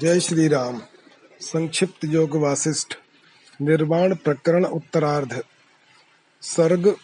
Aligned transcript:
जय 0.00 0.20
श्री 0.20 0.48
राम 0.48 0.82
संक्षिप्त 1.40 2.04
योग 2.04 2.36
वासिष्ठ 2.36 2.94
निर्वाण 3.62 4.14
प्रकरण 4.14 4.64
उत्तरार्ध। 4.64 5.44
सर्ग 6.42 6.96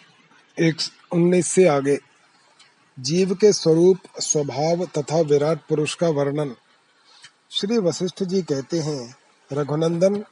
एक 0.60 0.76
उन्नीस 1.12 1.46
से 1.46 1.68
आगे। 1.68 1.98
जीव 3.00 3.34
के 3.34 3.52
स्वरूप, 3.52 3.98
स्वभाव 4.20 4.84
तथा 4.98 5.20
विराट 5.20 5.58
पुरुष 5.68 5.94
का 5.94 6.08
वर्णन। 6.08 6.54
श्री 7.50 7.78
वशिष्ठ 7.78 8.22
जी 8.22 8.42
कहते 8.42 8.78
हैं, 8.78 9.16
रघुनंदन, 9.52 10.24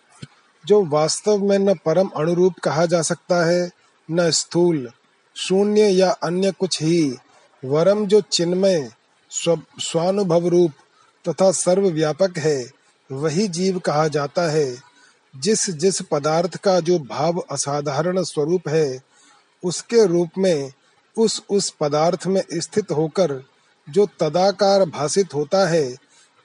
जो 0.67 0.85
वास्तव 0.85 1.39
में 1.39 1.59
न 1.59 1.75
परम 1.75 2.09
अनुरूप 2.09 2.55
कहा 2.65 2.87
जा 2.87 3.03
सकता 3.03 3.47
है, 3.47 3.71
न 4.11 4.31
स्थूल, 4.31 4.91
शून्य 5.35 5.83
या 5.83 6.11
अन्य 6.11 6.51
कुछ 6.51 6.83
ही, 6.83 7.17
वरम 7.65 8.07
जो 8.07 8.21
चिन्मय 8.21 8.91
स्वानुभव 9.31 10.49
रूप 10.49 10.73
तथा 11.29 11.53
सर्वव्यापक 11.53 12.39
है। 12.39 12.71
वही 13.13 13.49
जीव 13.49 13.79
कहा 13.79 14.09
जाता 14.09 14.51
है। 14.51 14.77
जिस 15.37 15.71
जिस 15.71 16.03
पदार्थ 16.03 16.57
का 16.57 16.81
जो 16.81 16.99
भाव 16.99 17.39
असाधारण 17.51 18.23
स्वरूप 18.23 18.69
है, 18.69 19.03
उसके 19.65 20.07
रूप 20.07 20.29
में, 20.39 20.73
उस 21.19 21.43
उस 21.51 21.71
पदार्थ 21.81 22.27
में 22.27 22.43
स्थित 22.55 22.93
होकर 22.93 23.45
जो 23.91 24.07
तदाकार 24.21 24.85
भाषित 24.85 25.35
होता 25.35 25.69
है, 25.69 25.97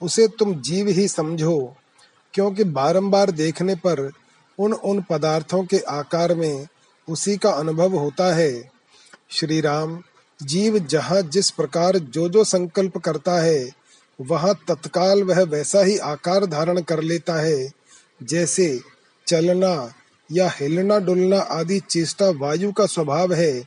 उसे 0.01 0.27
तुम 0.27 0.61
जीव 0.61 0.87
ही 0.87 1.07
समझो। 1.07 1.75
क्योंकि 2.33 2.63
बारंबार 2.63 3.31
देखने 3.31 3.75
पर 3.75 4.11
उन 4.59 4.73
उन 4.73 5.01
पदार्थों 5.01 5.63
के 5.63 5.79
आकार 5.79 6.35
में 6.35 6.67
उसी 7.09 7.37
का 7.37 7.49
अनुभव 7.49 7.93
होता 7.93 8.35
है। 8.35 8.71
श्री 9.29 9.61
राम 9.61 10.03
जीव 10.43 10.79
जहाँ 10.79 11.21
जिस 11.21 11.51
प्रकार 11.51 11.97
जो 11.97 12.29
जो 12.29 12.43
संकल्प 12.43 12.97
करता 12.97 13.41
है 13.41 13.84
वहाँ 14.19 14.53
तत्काल 14.67 15.23
वह 15.23 15.41
वैसा 15.43 15.83
ही 15.83 15.97
आकार 15.97 16.45
धारण 16.45 16.81
कर 16.81 17.01
लेता 17.01 17.33
है, 17.33 17.71
जैसे 18.23 18.79
चलना 19.27 19.93
या 20.31 20.49
हिलना 20.49 20.99
डुलना 20.99 21.39
आदि 21.39 21.79
चेष्टा 21.79 22.29
वायु 22.29 22.71
का 22.71 22.85
स्वभाव 22.85 23.33
है। 23.33 23.63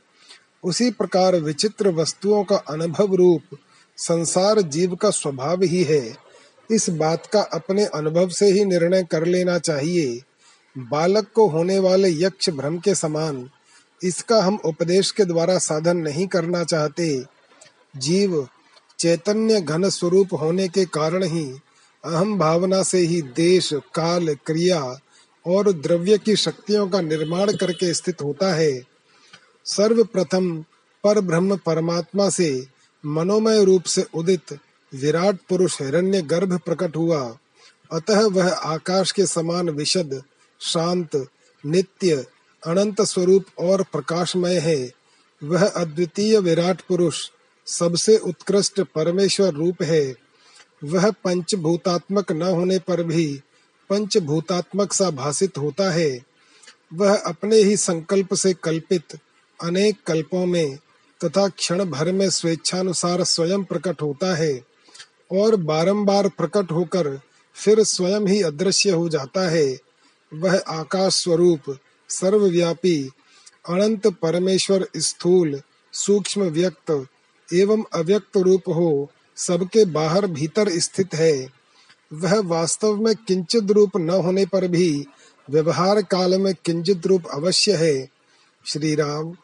उसी 0.65 0.91
प्रकार 0.91 1.37
विचित्र 1.37 1.89
वस्तुओं 1.89 2.45
का 2.45 2.57
अनुभव 2.57 3.15
रूप 3.15 3.57
संसार 3.99 4.61
जीव 4.61 4.95
का 4.95 5.11
स्वभाव 5.11 5.63
ही 5.63 5.83
है। 5.85 6.17
इस 6.71 6.91
बात 6.91 7.27
का 7.27 7.41
अपने 7.41 7.85
अनुभव 7.85 8.29
से 8.29 8.47
ही 8.47 8.65
निर्णय 8.65 9.03
कर 9.03 9.25
लेना 9.25 9.59
चाहिए। 9.59 10.21
बालक 10.77 11.31
को 11.35 11.49
होने 11.49 11.79
वाले 11.79 12.11
यक्ष 12.11 12.51
भ्रम 12.51 12.79
के 12.79 12.95
समान 12.95 13.49
इसका 14.03 14.43
हम 14.43 14.59
उपदेश 14.65 15.11
के 15.11 15.25
द्वारा 15.25 15.59
साधन 15.59 15.97
नहीं 15.97 16.27
करना 16.27 16.65
चाहते। 16.65 17.25
जीव 17.97 18.49
चैतन्य 18.99 19.61
घन 19.61 19.89
स्वरूप 19.89 20.29
होने 20.35 20.69
के 20.69 20.85
कारण 20.85 21.25
ही 21.25 21.59
अहम 22.05 22.39
भावना 22.39 22.83
से 22.83 22.99
ही 22.99 23.23
देश, 23.23 23.71
काल, 23.73 24.35
क्रिया 24.35 24.99
और 25.47 25.73
द्रव्य 25.73 26.19
की 26.19 26.37
शक्तियों 26.37 26.89
का 26.89 27.01
निर्माण 27.01 27.53
करके 27.53 27.95
स्थित 27.95 28.23
होता 28.23 28.55
है। 28.55 28.83
सर्वप्रथम 29.65 30.65
पर 31.05 31.21
ब्रह्म 31.21 31.57
परमात्मा 31.57 32.29
से 32.29 32.67
मनोमय 33.07 33.65
रूप 33.65 33.83
से 33.83 34.07
उदित 34.15 34.59
विराट 34.95 35.39
पुरुष 35.49 35.83
हिरण्य 35.83 36.23
गर्भ 36.23 36.59
प्रकट 36.59 36.97
हुआ। 36.97 37.39
अतः 37.93 38.27
वह 38.27 38.49
आकाश 38.49 39.13
के 39.13 39.27
समान 39.27 39.71
विशद, 39.71 40.23
शांत, 40.61 41.29
नित्य, 41.67 42.27
अनंत 42.67 43.03
स्वरूप 43.03 43.45
और 43.59 43.83
प्रकाशमय 43.83 44.59
है। 44.59 44.93
वह 45.45 45.69
अद्वितीय 45.69 46.39
विराट 46.39 46.81
पुरुष 46.81 47.31
सबसे 47.69 48.17
उत्कृष्ट 48.19 48.81
परमेश्वर 48.81 49.53
रूप 49.53 49.83
है। 49.83 50.15
वह 50.85 51.11
पंचभूतात्मक 51.25 52.33
न 52.33 52.43
होने 52.43 52.79
पर 52.79 53.03
भी 53.03 53.27
पंचभूतात्मक 53.91 54.93
सा 54.93 55.11
भाषित 55.11 55.59
होता 55.59 55.91
है। 55.91 56.25
वह 56.95 57.17
अपने 57.17 57.57
ही 57.57 57.77
संकल्प 57.77 58.35
से 58.35 58.53
कल्पित 58.55 59.19
अनेक 59.61 59.97
कल्पों 60.07 60.47
में 60.47 60.79
तथा 61.21 61.49
क्षण 61.49 61.85
भर 61.85 62.13
में 62.13 62.31
स्वेच्छानुसार 62.31 63.25
स्वयं 63.25 63.65
प्रकट 63.65 64.03
होता 64.03 64.35
है 64.37 64.61
और 65.33 65.57
बारंबार 65.57 66.29
प्रकट 66.29 66.73
होकर 66.73 67.21
फिर 67.57 67.83
स्वयं 67.83 68.27
ही 68.27 68.43
अदृश्य 68.43 68.91
हो 68.91 69.09
जाता 69.09 69.49
है। 69.49 69.79
वह 70.33 70.59
आकाश 70.69 71.23
स्वरूप, 71.23 71.79
सर्वव्यापी, 72.09 73.11
अनंत 73.69 74.07
परमेश्वर 74.07 74.87
स्थूल, 74.97 75.61
सूक्ष्म 75.93 76.43
व्यक्त 76.43 76.91
एवं 77.55 77.85
अव्यक्त 77.93 78.37
रूप 78.37 78.63
हो, 78.69 79.11
सबके 79.37 79.85
बाहर 79.85 80.27
भीतर 80.27 80.69
स्थित 80.69 81.15
है। 81.15 81.49
वह 82.13 82.41
वास्तव 82.41 82.97
में 82.97 83.15
किंचित 83.15 83.71
रूप 83.71 83.91
न 83.97 84.11
होने 84.11 84.47
पर 84.47 84.69
भी 84.69 85.07
व्यवहार 85.51 86.03
काल 86.03 86.41
में 86.41 86.55
किंचित 86.65 87.07
रूप 87.07 87.23
अवश्य 87.35 87.73
है। 87.73 88.09
श्री 88.65 88.95
राम 88.95 89.37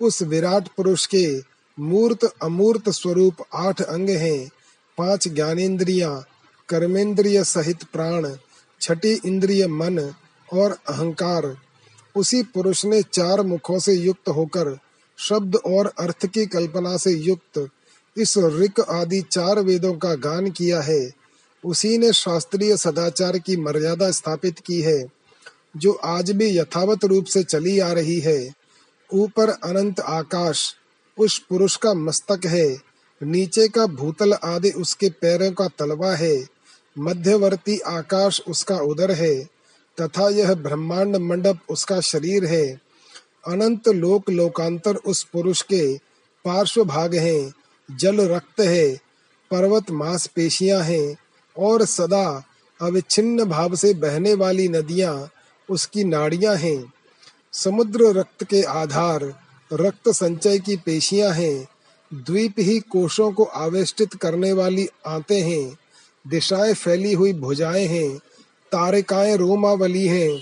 उस 0.00 0.22
विराट 0.22 0.68
पुरुष 0.68 1.06
के 1.06 1.42
मूर्त 1.78 2.24
अमूर्त 2.42 2.88
स्वरूप 2.88 3.36
आठ 3.54 3.82
अंग 3.82 4.10
हैं, 4.10 4.50
पाँच 4.98 5.28
ज्ञानेन्द्रिया, 5.28 6.24
कर्मेंद्रिय 6.68 7.44
सहित 7.44 7.84
प्राण, 7.84 8.36
छठी 8.80 9.20
इंद्रिय 9.26 9.66
मन 9.66 10.14
और 10.52 10.70
अहंकार। 10.88 11.56
उसी 12.16 12.42
पुरुष 12.42 12.84
ने 12.84 13.02
चार 13.02 13.40
मुखों 13.40 13.78
से 13.78 13.92
युक्त 13.92 14.28
होकर 14.28 14.78
शब्द 15.28 15.56
और 15.56 15.92
अर्थ 15.98 16.26
की 16.26 16.46
कल्पना 16.46 16.96
से 16.96 17.10
युक्त 17.10 17.68
इस 18.16 18.38
ऋक 18.38 18.80
आदि 18.80 19.20
चार 19.20 19.60
वेदों 19.60 19.94
का 19.94 20.14
गान 20.14 20.50
किया 20.50 20.80
है। 20.80 21.10
उसी 21.64 21.98
ने 21.98 22.12
शास्त्रीय 22.12 22.76
सदाचार 22.76 23.38
की 23.38 23.56
मर्यादा 23.56 24.10
स्थापित 24.10 24.58
की 24.58 24.80
है, 24.80 25.04
जो 25.76 25.92
आज 25.92 26.30
भी 26.30 26.58
यथावत 26.58 27.04
रूप 27.04 27.24
से 27.24 27.42
चली 27.42 27.78
आ 27.78 27.92
रही 27.92 28.20
है। 28.20 28.54
ऊपर 29.14 29.48
अनंत 29.48 30.00
आकाश, 30.00 30.74
उस 31.18 31.38
पुरुष 31.38 31.76
का 31.76 31.94
मस्तक 31.94 32.46
है, 32.46 32.78
नीचे 33.22 33.68
का 33.68 33.86
भूतल 33.86 34.32
आदि 34.32 34.70
उसके 34.70 35.10
पैरों 35.10 35.52
का 35.52 35.68
तलवा 35.68 36.14
है, 36.14 36.46
मध्यवर्ती 36.98 37.78
आकाश 37.78 38.40
उसका 38.48 38.76
उदर 38.76 39.10
है, 39.10 39.44
तथा 40.00 40.28
यह 40.28 40.54
ब्रह्मांड 40.54 41.16
मंडप 41.16 41.58
उसका 41.70 42.00
शरीर 42.00 42.44
है। 42.44 42.89
अनंत 43.46 43.88
लोक 43.88 44.30
लोकांतर 44.30 44.96
उस 44.96 45.24
पुरुष 45.24 45.62
के 45.62 45.98
पार्श्व 46.44 46.84
भाग 46.84 47.14
हैं, 47.14 47.52
जल 47.96 48.20
रक्त 48.20 48.60
है, 48.60 48.94
पर्वत 49.50 49.90
मांस 49.90 50.26
पेशियाँ 50.26 50.82
हैं 50.82 51.16
और 51.58 51.84
सदा 51.84 52.44
अविच्छिन्न 52.82 53.44
भाव 53.44 53.74
से 53.74 53.94
बहने 53.94 54.34
वाली 54.34 54.68
नदियाँ 54.68 55.30
उसकी 55.70 56.04
नाड़ियाँ 56.04 56.56
हैं। 56.56 56.92
समुद्र 57.52 58.04
रक्त 58.04 58.44
के 58.44 58.62
आधार, 58.62 59.34
रक्त 59.72 60.08
संचय 60.08 60.58
की 60.58 60.76
पेशियाँ 60.76 61.32
हैं, 61.32 61.68
द्वीप 62.14 62.54
ही 62.58 62.80
कोशों 62.80 63.32
को 63.32 63.44
आवेष्टित 63.44 64.14
करने 64.14 64.52
वाली 64.52 64.88
आते 65.06 65.40
हैं, 65.40 65.78
दिशाएँ 66.28 66.74
फैली 66.74 67.12
हुई 67.12 67.32
भुजाएँ 67.32 67.86
हैं, 67.86 68.18
तारिकाएँ 68.72 69.36
रोमावली 69.36 70.06
हैं। 70.06 70.40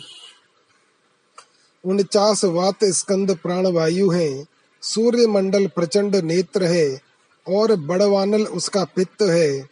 उनचास 1.88 2.44
वात 2.44 2.84
स्कंद 2.84 3.34
प्राण 3.36 3.66
वायु 3.66 4.10
है। 4.10 4.44
सूर्य 4.82 5.26
मंडल 5.26 5.66
प्रचंड 5.66 6.16
नेत्र 6.16 6.64
है 6.64 7.00
और 7.46 7.74
बड़वानल 7.76 8.42
उसका 8.42 8.84
पित्त 8.84 9.22
है। 9.22 9.68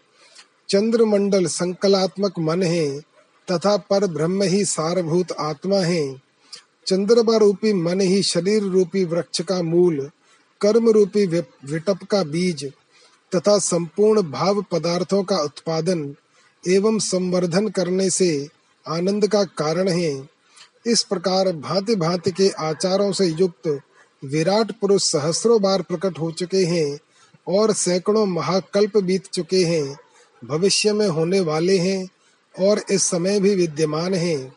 चंद्र 0.68 1.04
मंडल 1.04 1.46
संकलात्मक 1.46 2.38
मन 2.38 2.62
है 2.62 3.00
तथा 3.48 3.76
पर 3.76 4.06
ब्रह्म 4.06 4.42
ही 4.42 4.64
सारभूत 4.64 5.32
आत्मा 5.32 5.78
है। 5.78 6.04
चंद्रमा 6.86 7.36
रूपी 7.36 7.72
मन 7.72 8.00
ही 8.00 8.22
शरीर 8.22 8.62
रूपी 8.62 9.04
वृक्ष 9.04 9.40
का 9.40 9.62
मूल 9.62 10.10
कर्म 10.60 10.88
रूपी 10.88 11.26
विटप 11.26 12.04
का 12.10 12.22
बीज 12.24 12.64
तथा 13.32 13.58
संपूर्ण 13.58 14.22
भाव 14.22 14.62
पदार्थों 14.62 15.22
का 15.22 15.36
उत्पादन 15.36 16.14
एवं 16.64 16.98
संवर्धन 16.98 17.68
करने 17.68 18.08
से 18.10 18.48
आनंद 18.86 19.26
का 19.28 19.42
कारण 19.44 19.88
है। 19.88 20.35
इस 20.86 21.02
प्रकार 21.02 21.52
भांति 21.52 21.94
भांति 21.94 22.30
के 22.30 22.48
आचारों 22.48 23.12
से 23.12 23.26
युक्त 23.26 23.80
विराट 24.24 24.72
पुरुष 24.72 25.02
सहस्रों 25.02 25.62
बार 25.62 25.82
प्रकट 25.82 26.18
हो 26.18 26.30
चुके 26.30 26.64
हैं 26.64 26.98
और 27.48 27.72
सैकड़ों 27.72 28.26
महाकल्प 28.26 28.96
बीत 28.96 29.26
चुके 29.26 29.64
हैं, 29.64 29.98
भविष्य 30.44 30.92
में 30.92 31.08
होने 31.08 31.40
वाले 31.40 31.78
हैं 31.78 32.08
और 32.68 32.82
इस 32.90 33.02
समय 33.02 33.40
भी 33.40 33.54
विद्यमान 33.54 34.14
हैं। 34.14 34.54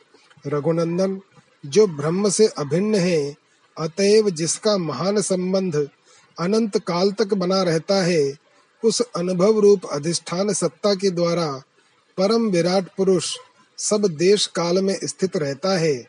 रघुनंदन, 0.47 1.21
जो 1.65 1.87
ब्रह्म 1.87 2.29
से 2.29 2.47
अभिन्न 2.47 2.95
है, 2.95 3.35
अतएव 3.77 4.29
जिसका 4.29 4.77
महान 4.77 5.21
संबंध 5.21 5.89
अनंत 6.39 6.77
काल 6.77 7.11
तक 7.11 7.33
बना 7.33 7.63
रहता 7.63 8.03
है, 8.03 8.33
उस 8.83 9.01
अनुभव 9.01 9.59
रूप 9.59 9.81
अधिष्ठान 9.85 10.53
सत्ता 10.53 10.93
के 10.93 11.09
द्वारा 11.09 11.63
परम 12.17 12.49
विराट 12.49 12.87
पुरुष 12.97 13.37
सब 13.77 14.07
देश 14.07 14.45
काल 14.45 14.81
में 14.81 14.99
स्थित 15.03 15.37
रहता 15.37 15.77
है। 15.77 16.08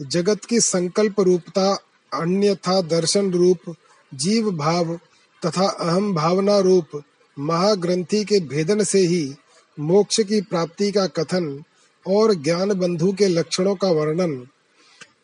जगत 0.00 0.44
की 0.44 0.60
संकल्प 0.60 1.20
रूपता, 1.20 1.72
अन्यथा 2.12 2.80
दर्शन 2.80 3.30
रूप, 3.32 3.74
जीव 4.14 4.50
भाव 4.50 4.98
तथा 5.46 5.68
अहम 5.68 6.14
भावना 6.14 6.58
रूप, 6.58 7.02
महाग्रंथि 7.38 8.24
के 8.24 8.40
भेदन 8.40 8.84
से 8.84 8.98
ही 8.98 9.34
मोक्ष 9.78 10.20
की 10.20 10.40
प्राप्ति 10.40 10.92
का 10.92 11.06
कथन 11.06 11.62
और 12.06 12.34
ज्ञान 12.34 12.72
बंधु 12.72 13.12
के 13.12 13.28
लक्षणों 13.28 13.74
का 13.74 13.88
वर्णन। 13.88 14.46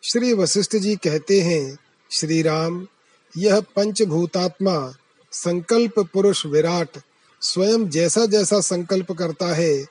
श्री 0.03 0.33
वशिष्ठ 0.33 0.75
जी 0.75 0.95
कहते 0.95 1.41
हैं 1.41 1.77
श्री 2.11 2.41
राम 2.41 2.87
यह 3.37 3.59
पंचभूतात्मा 3.59 4.93
संकल्प 5.31 5.99
पुरुष 6.13 6.45
विराट, 6.45 6.89
स्वयं 7.41 7.89
जैसा 7.89 8.25
जैसा 8.25 8.59
संकल्प 8.59 9.11
करता 9.11 9.53
है 9.55 9.85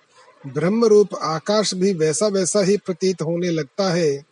ब्रह्म 0.46 0.84
रूप 0.84 1.14
आकाश 1.14 1.74
भी 1.74 1.92
वैसा 1.92 2.26
वैसा 2.26 2.60
ही 2.60 2.76
प्रतीत 2.76 3.22
होने 3.22 3.50
लगता 3.50 3.92
है। 3.92 4.27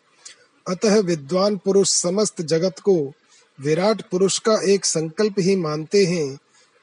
अतः 0.68 1.00
विद्वान 1.00 1.56
पुरुष 1.56 1.90
समस्त 1.90 2.42
जगत 2.42 2.78
को 2.78 3.12
विराट 3.60 4.02
पुरुष 4.02 4.38
का 4.38 4.60
एक 4.62 4.84
संकल्प 4.84 5.34
ही 5.38 5.56
मानते 5.56 6.04
हैं। 6.06 6.38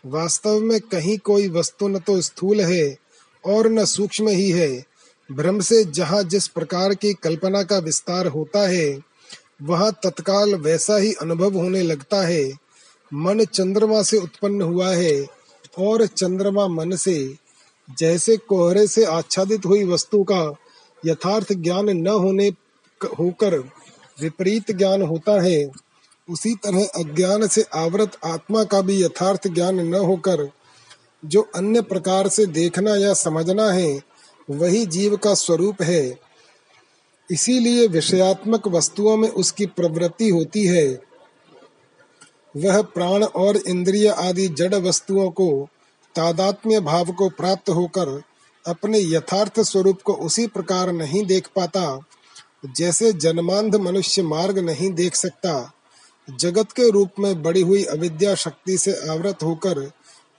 वास्तव 0.06 0.60
में 0.60 0.80
कहीं 0.82 1.18
कोई 1.18 1.50
वस्तु 1.50 1.88
न 1.88 2.00
तो 2.00 2.22
स्थूल 2.22 2.62
है 2.62 2.98
और 3.44 3.68
न 3.68 3.86
सूक्ष्म 3.86 4.28
ही 4.28 4.50
है। 4.50 4.86
ब्रह्म 5.32 5.60
से 5.60 5.84
जहाँ 5.84 6.24
जिस 6.24 6.48
प्रकार 6.48 6.94
की 6.94 7.14
कल्पना 7.14 7.64
का 7.64 7.78
विस्तार 7.78 8.28
होता 8.28 8.68
है, 8.68 9.00
वहाँ 9.62 9.92
तत्काल 10.04 10.56
वैसा 10.56 10.98
ही 10.98 11.14
अनुभव 11.14 11.54
होने 11.54 11.82
लगता 11.82 12.22
है। 12.28 12.52
मन 13.14 13.46
चंद्रमा 13.46 14.02
से 14.04 14.18
उत्पन्न 14.18 14.62
हुआ 14.62 14.90
है 14.90 15.26
और 15.80 16.06
चंद्रमा 16.06 16.68
मन 16.68 16.96
से। 16.96 17.36
जैसे 18.00 18.38
कोहरे 18.38 18.88
से 18.88 19.06
आच्छादित 19.06 19.66
हुई 19.66 19.84
वस्तु 19.84 20.24
का 20.24 20.56
यथार्थ 21.06 21.54
ज्ञान 21.54 21.90
न 21.90 22.08
होने 22.08 22.52
होकर 23.06 23.58
विपरीत 24.22 24.72
ज्ञान 24.72 25.02
होता 25.02 25.42
है, 25.42 25.72
उसी 26.30 26.56
तरह 26.56 26.86
अज्ञान 26.86 27.48
से 27.48 27.66
आवृत 27.74 28.12
आत्मा 28.26 28.64
का 28.64 28.82
भी 28.82 29.04
यथार्थ 29.04 29.48
ज्ञान 29.48 29.80
न 29.80 29.96
होकर 29.96 30.50
जो 31.26 31.42
अन्य 31.56 31.82
प्रकार 31.82 32.28
से 32.28 32.46
देखना 32.46 32.96
या 32.96 33.14
समझना 33.14 33.72
है, 33.72 34.02
वही 34.50 34.86
जीव 34.86 35.18
का 35.18 35.34
स्वरूप 35.34 35.82
है। 35.82 36.20
इसीलिए 37.32 37.88
विषयात्मक 37.88 38.68
वस्तुओं 38.68 39.18
में 39.18 39.30
उसकी 39.30 39.66
प्रवृत्ति 39.66 40.30
होती 40.30 40.66
है। 40.66 41.02
वह 42.58 42.82
प्राण 42.82 43.24
और 43.24 43.58
इंद्रिय 43.58 44.08
आदि 44.08 44.48
जड़ 44.48 44.76
वस्तुओं 44.76 45.30
को, 45.30 45.68
तादात्म्य 46.16 46.80
भाव 46.80 47.12
को 47.12 47.30
प्राप्त 47.30 47.70
होकर 47.70 48.22
अपने 48.68 49.00
यथार्थ 49.00 49.60
स्वरूप 49.60 50.02
को 50.02 50.14
उसी 50.14 50.48
प्रकार 50.48 50.92
नहीं 50.92 51.26
देख 51.26 51.48
पाता। 51.56 52.00
जैसे 52.66 53.14
जन्मांध 53.14 53.76
मनुष्य 53.76 54.24
मार्ग 54.24 54.60
नहीं 54.60 54.94
देख 54.94 55.16
सकता, 55.16 55.74
जगत 56.40 56.72
के 56.72 56.90
रूप 56.90 57.12
में 57.20 57.44
बड़ी 57.44 57.62
हुई 57.62 57.84
अविद्या 57.84 58.36
शक्ति 58.36 58.78
से 58.78 59.10
आवृत 59.10 59.44
होकर 59.44 59.92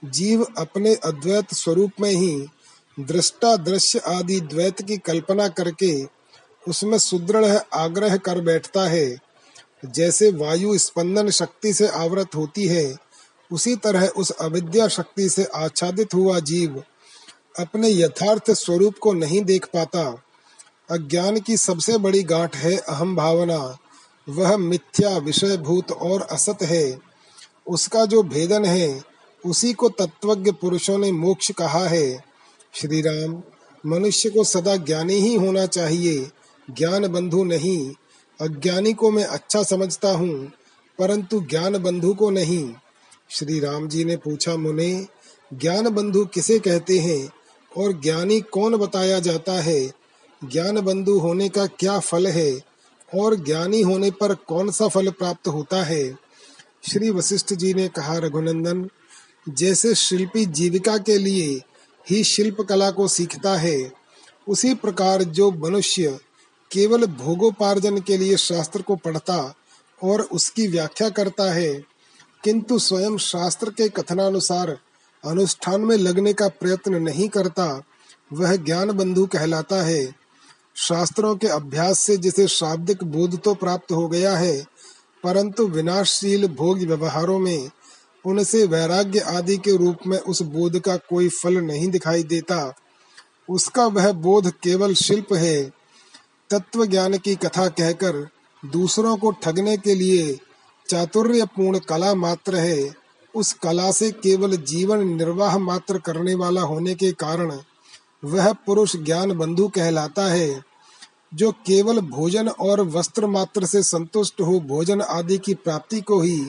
जीव 0.05 0.45
अपने 0.57 0.95
अद्वैत 0.95 1.53
स्वरूप 1.53 1.91
में 2.01 2.11
ही 2.11 2.47
दृष्टा 2.99 3.55
दृश्य 3.55 3.99
आदि 3.99 4.39
द्वैत 4.39 4.81
की 4.81 4.97
कल्पना 4.97 5.47
करके 5.47 6.03
उसमें 6.67 6.97
सुदृढ़ 6.97 7.57
आग्रह 7.73 8.17
कर 8.17 8.41
बैठता 8.41 8.87
है। 8.87 9.17
जैसे 9.85 10.31
वायु 10.31 10.77
स्पंदन 10.77 11.29
शक्ति 11.29 11.73
से 11.73 11.87
आवृत 11.87 12.35
होती 12.35 12.67
है, 12.67 12.95
उसी 13.51 13.75
तरह 13.75 14.07
उस 14.07 14.31
अविद्या 14.31 14.87
शक्ति 14.87 15.29
से 15.29 15.43
आच्छादित 15.43 16.13
हुआ 16.13 16.39
जीव 16.39 16.83
अपने 17.59 17.89
यथार्थ 17.89 18.51
स्वरूप 18.51 18.97
को 18.97 19.13
नहीं 19.13 19.41
देख 19.41 19.65
पाता। 19.65 20.24
अज्ञान 20.91 21.39
की 21.39 21.57
सबसे 21.57 21.97
बड़ी 21.97 22.23
गांठ 22.23 22.55
है 22.55 22.77
अहम 22.77 23.15
भावना। 23.15 23.77
वह 24.29 24.57
मिथ्या 24.57 25.17
विषय 25.17 25.57
भूत 25.57 25.91
और 25.91 26.21
असत 26.21 26.57
है। 26.61 26.99
उसका 27.67 28.05
जो 28.05 28.23
भेदन 28.23 28.65
है, 28.65 29.01
उसी 29.45 29.73
को 29.73 29.89
तत्वज्ञ 29.89 30.51
पुरुषों 30.51 30.97
ने 30.97 31.11
मोक्ष 31.11 31.51
कहा 31.51 31.87
है। 31.87 32.23
श्री 32.73 33.01
राम 33.01 33.43
मनुष्य 33.85 34.29
को 34.29 34.43
सदा 34.43 34.75
ज्ञानी 34.75 35.13
ही 35.13 35.35
होना 35.35 35.65
चाहिए। 35.65 36.31
ज्ञान 36.69 37.07
बंधु 37.07 37.43
नहीं। 37.43 37.93
अज्ञानी 38.41 38.93
को 38.93 39.11
मैं 39.11 39.23
अच्छा 39.23 39.63
समझता 39.63 40.11
हूँ, 40.11 40.51
परंतु 40.99 41.39
ज्ञान 41.39 41.77
बंधु 41.77 42.13
को 42.13 42.29
नहीं। 42.29 42.73
श्री 43.29 43.59
राम 43.59 43.87
जी 43.87 44.05
ने 44.05 44.17
पूछा, 44.17 44.55
मुने, 44.55 45.07
ज्ञान 45.53 45.89
बंधु 45.89 46.25
किसे 46.25 46.59
कहते 46.59 46.99
हैं? 46.99 47.29
और 47.77 48.01
ज्ञानी 48.01 48.41
कौन 48.41 48.75
बताया 48.75 49.19
जाता 49.19 49.51
है? 49.51 50.04
ज्ञान 50.43 50.81
बंधु 50.81 51.19
होने 51.19 51.49
का 51.49 51.65
क्या 51.65 51.99
फल 51.99 52.27
है? 52.27 52.61
और 53.15 53.35
ज्ञानी 53.35 53.81
होने 53.81 54.11
पर 54.11 54.35
कौन 54.35 54.71
सा 54.71 54.87
फल 54.87 55.09
प्राप्त 55.09 55.47
होता 55.47 55.83
है? 55.83 56.17
श्री 56.89 57.09
वशिष्ठ 57.09 57.53
जी 57.53 57.73
ने 57.73 57.87
कहा, 57.87 58.17
रघुनंदन, 58.17 58.89
जैसे 59.49 59.95
शिल्पी 59.95 60.45
जीविका 60.45 60.97
के 60.97 61.17
लिए 61.17 61.61
ही 62.09 62.23
शिल्प 62.23 62.61
कला 62.61 62.91
को 62.91 63.07
सीखता 63.07 63.57
है, 63.57 63.91
उसी 64.47 64.73
प्रकार 64.73 65.23
जो 65.23 65.51
मनुष्य 65.51 66.19
केवल 66.71 67.05
भोगोपार्जन 67.05 67.99
के 67.99 68.17
लिए 68.17 68.37
शास्त्र 68.37 68.81
को 68.81 68.95
पढ़ता 68.95 69.55
और 70.03 70.21
उसकी 70.21 70.67
व्याख्या 70.67 71.09
करता 71.09 71.53
है, 71.53 71.73
किंतु 72.43 72.79
स्वयं 72.79 73.17
शास्त्र 73.17 73.69
के 73.69 73.89
कथनानुसार 73.89 74.77
अनुष्ठान 75.25 75.81
में 75.81 75.97
लगने 75.97 76.33
का 76.33 76.47
प्रयत्न 76.47 76.95
नहीं 76.95 77.29
करता, 77.29 77.83
वह 78.33 78.55
ज्ञान 78.55 78.91
बंधु 78.91 79.25
कहलाता 79.25 79.83
है। 79.83 80.24
शास्त्रों 80.75 81.35
के 81.35 81.47
अभ्यास 81.47 81.99
से 81.99 82.17
जिसे 82.17 82.47
शाब्दिक 82.47 83.03
बोध 83.03 83.39
तो 83.41 83.53
प्राप्त 83.53 83.91
हो 83.91 84.07
गया 84.07 84.35
है, 84.37 84.57
परंतु 85.23 85.67
विनाशशील 85.67 86.47
भोग 86.47 86.79
व्यवहारों 86.79 87.39
में 87.39 87.69
उनसे 88.25 88.65
वैराग्य 88.65 89.19
आदि 89.19 89.57
के 89.57 89.75
रूप 89.77 89.97
में 90.07 90.17
उस 90.19 90.41
बोध 90.41 90.79
का 90.79 90.95
कोई 91.09 91.29
फल 91.29 91.57
नहीं 91.57 91.87
दिखाई 91.87 92.23
देता। 92.23 92.73
उसका 93.49 93.85
वह 93.85 94.11
बोध 94.11 94.49
केवल 94.63 94.93
शिल्प 94.93 95.33
है। 95.33 95.63
तत्व 96.49 96.85
ज्ञान 96.85 97.17
की 97.17 97.35
कथा 97.35 97.67
कहकर 97.69 98.27
दूसरों 98.63 99.15
को 99.17 99.31
ठगने 99.43 99.77
के 99.77 99.95
लिए 99.95 100.39
चातुर्यपूर्ण 100.89 101.79
कला 101.79 102.13
मात्र 102.15 102.55
है। 102.55 102.93
उस 103.33 103.53
कला 103.53 103.91
से 103.91 104.11
केवल 104.11 104.55
जीवन 104.57 105.07
निर्वाह 105.07 105.57
मात्र 105.57 105.99
करने 105.99 106.35
वाला 106.35 106.61
होने 106.61 106.95
के 106.95 107.11
कारण 107.11 107.51
वह 108.25 108.53
पुरुष 108.53 108.95
ज्ञान 108.95 109.37
बंधु 109.37 109.67
कहलाता 109.67 110.25
है, 110.25 110.63
जो 111.33 111.51
केवल 111.51 111.99
भोजन 111.99 112.47
और 112.47 112.81
वस्त्र 112.81 113.27
मात्र 113.27 113.65
से 113.65 113.83
संतुष्ट 113.83 114.41
हो 114.41 114.59
भोजन 114.59 115.01
आदि 115.01 115.37
की 115.37 115.53
प्राप्ति 115.53 116.01
को 116.01 116.21
ही 116.21 116.47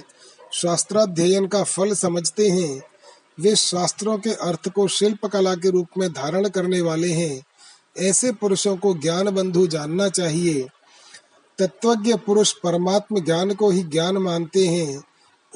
शास्त्राध्ययन 0.52 1.46
का 1.46 1.62
फल 1.62 1.94
समझते 1.94 2.48
हैं। 2.48 2.82
वे 3.40 3.56
शास्त्रों 3.56 4.18
के 4.18 4.30
अर्थ 4.30 4.68
को 4.68 4.88
शिल्प 4.88 5.26
कला 5.26 5.54
के 5.54 5.70
रूप 5.70 5.88
में 5.98 6.12
धारण 6.12 6.48
करने 6.48 6.80
वाले 6.80 7.12
हैं। 7.12 7.44
ऐसे 7.98 8.32
पुरुषों 8.32 8.76
को 8.76 8.94
ज्ञान 8.94 9.30
बंधु 9.30 9.66
जानना 9.66 10.08
चाहिए। 10.08 10.68
तत्वज्ञ 11.58 12.14
पुरुष 12.16 12.52
परमात्म 12.52 13.24
ज्ञान 13.24 13.54
को 13.54 13.70
ही 13.70 13.82
ज्ञान 13.82 14.16
मानते 14.16 14.66
हैं। 14.66 15.02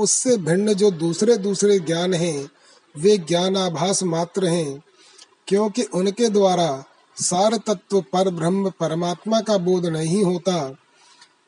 उससे 0.00 0.37
भिन्न 0.37 0.75
जो 0.75 0.90
दूसरे 0.90 1.37
दूसरे 1.37 1.78
ज्ञान 1.78 2.14
हैं, 2.14 2.50
वे 2.99 3.18
ज्ञान 3.18 3.56
आभास 3.56 4.02
मात्र 4.02 4.47
हैं। 4.47 4.83
क्योंकि 5.47 5.82
उनके 5.82 6.28
द्वारा 6.28 6.85
सार 7.16 7.56
तत्व 7.56 8.00
पर 8.00 8.30
ब्रह्म 8.30 8.70
परमात्मा 8.70 9.40
का 9.40 9.59
बोध 9.59 9.87
नहीं 9.87 10.25
होता, 10.25 10.76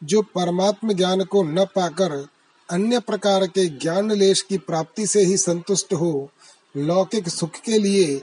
जो 0.04 0.22
परमात्म 0.22 0.92
ज्ञान 0.92 1.24
को 1.24 1.42
न 1.42 1.64
पाकर 1.64 2.28
अन्य 2.70 3.00
प्रकार 3.00 3.46
के 3.46 3.66
ज्ञान 3.66 4.12
लेश 4.12 4.42
की 4.42 4.58
प्राप्ति 4.58 5.06
से 5.06 5.24
ही 5.24 5.36
संतुष्ट 5.36 5.94
हो, 5.94 6.30
लौकिक 6.76 7.28
सुख 7.28 7.50
के 7.50 7.78
लिए 7.78 8.22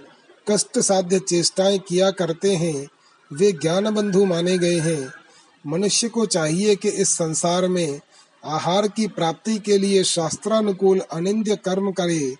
कष्ट 0.52 0.80
साध्य 0.80 1.20
चेष्टाएँ 1.20 1.80
किया 1.80 2.12
करते 2.12 2.56
हैं, 2.56 2.88
वे 3.34 3.52
ज्ञान 3.52 3.96
बंधु 3.96 4.26
माने 4.26 4.58
गए 4.58 4.80
हैं। 4.80 5.14
मनुष्य 5.68 6.10
को 6.10 6.26
चाहिए 6.26 6.76
कि 6.76 6.90
इस 6.90 7.10
संसार 7.10 7.68
में 7.68 8.00
आहार 8.46 8.88
की 8.88 9.08
प्राप्ति 9.08 9.58
के 9.58 9.78
लिए 9.78 10.04
शास्त्रानुकूल 10.04 11.00
अनिंद्य 11.00 11.56
कर्म 11.56 11.92
करे, 11.92 12.36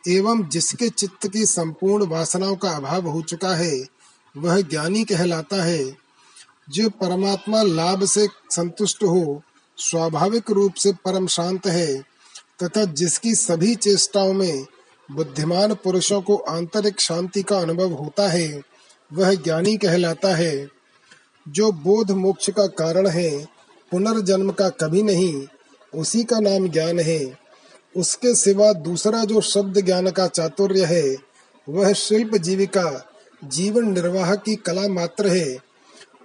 एवं 0.08 0.50
जिसके 0.50 0.89
चित्त 0.89 1.27
की 1.27 1.46
संपूर्ण 1.46 2.05
वासनाओं 2.05 2.55
का 2.55 2.70
अभाव 2.70 3.08
हो 3.08 3.22
चुका 3.22 3.55
है, 3.55 3.86
वह 4.38 4.62
ज्ञानी 4.62 5.03
कहलाता 5.03 5.63
है। 5.63 5.98
जो 6.70 6.89
परमात्मा 6.89 7.62
लाभ 7.62 8.05
से 8.05 8.27
संतुष्ट 8.51 9.03
हो, 9.03 9.43
स्वाभाविक 9.77 10.51
रूप 10.51 10.74
से 10.74 10.91
परम 10.91 11.27
शांत 11.27 11.67
है, 11.67 12.01
तथा 12.63 12.86
जिसकी 12.86 13.36
सभी 13.36 13.75
चेष्टाओं 13.75 14.34
में 14.34 14.65
बुद्धिमान 15.12 15.74
पुरुषों 15.74 16.22
को 16.22 16.36
आंतरिक 16.36 17.01
शांति 17.01 17.43
का 17.43 17.58
अनुभव 17.60 17.91
होता 17.91 18.29
है, 18.29 18.62
वह 19.13 19.34
ज्ञानी 19.34 19.77
कहलाता 19.77 20.36
है। 20.36 20.70
जो 21.48 21.72
बोध 21.72 22.12
मोक्ष 22.12 22.50
का 22.50 22.67
कारण 22.67 23.08
है, 23.08 23.46
पुनर्जन्म 23.91 24.51
का 24.51 24.70
कभी 24.70 25.03
नहीं, 25.03 25.48
उसी 25.96 26.24
का 26.24 26.39
नाम 26.39 26.67
ज्ञान 26.67 27.00
है। 27.00 27.40
उसके 27.98 28.36
सिवा 28.36 28.74
दूसरा 28.74 29.24
जो 29.24 29.41
शब्द 29.41 29.86
ज्ञान 29.86 30.12
का 30.12 30.27
चातुर्य 30.27 30.86
है, 30.86 31.17
वह 31.69 31.93
शिल्प 31.93 32.36
जीविका, 32.36 33.12
जीवन 33.43 33.91
निर्वाह 33.91 34.36
की 34.36 34.55
कला 34.55 34.88
मात्र 34.88 35.27
है। 35.27 35.57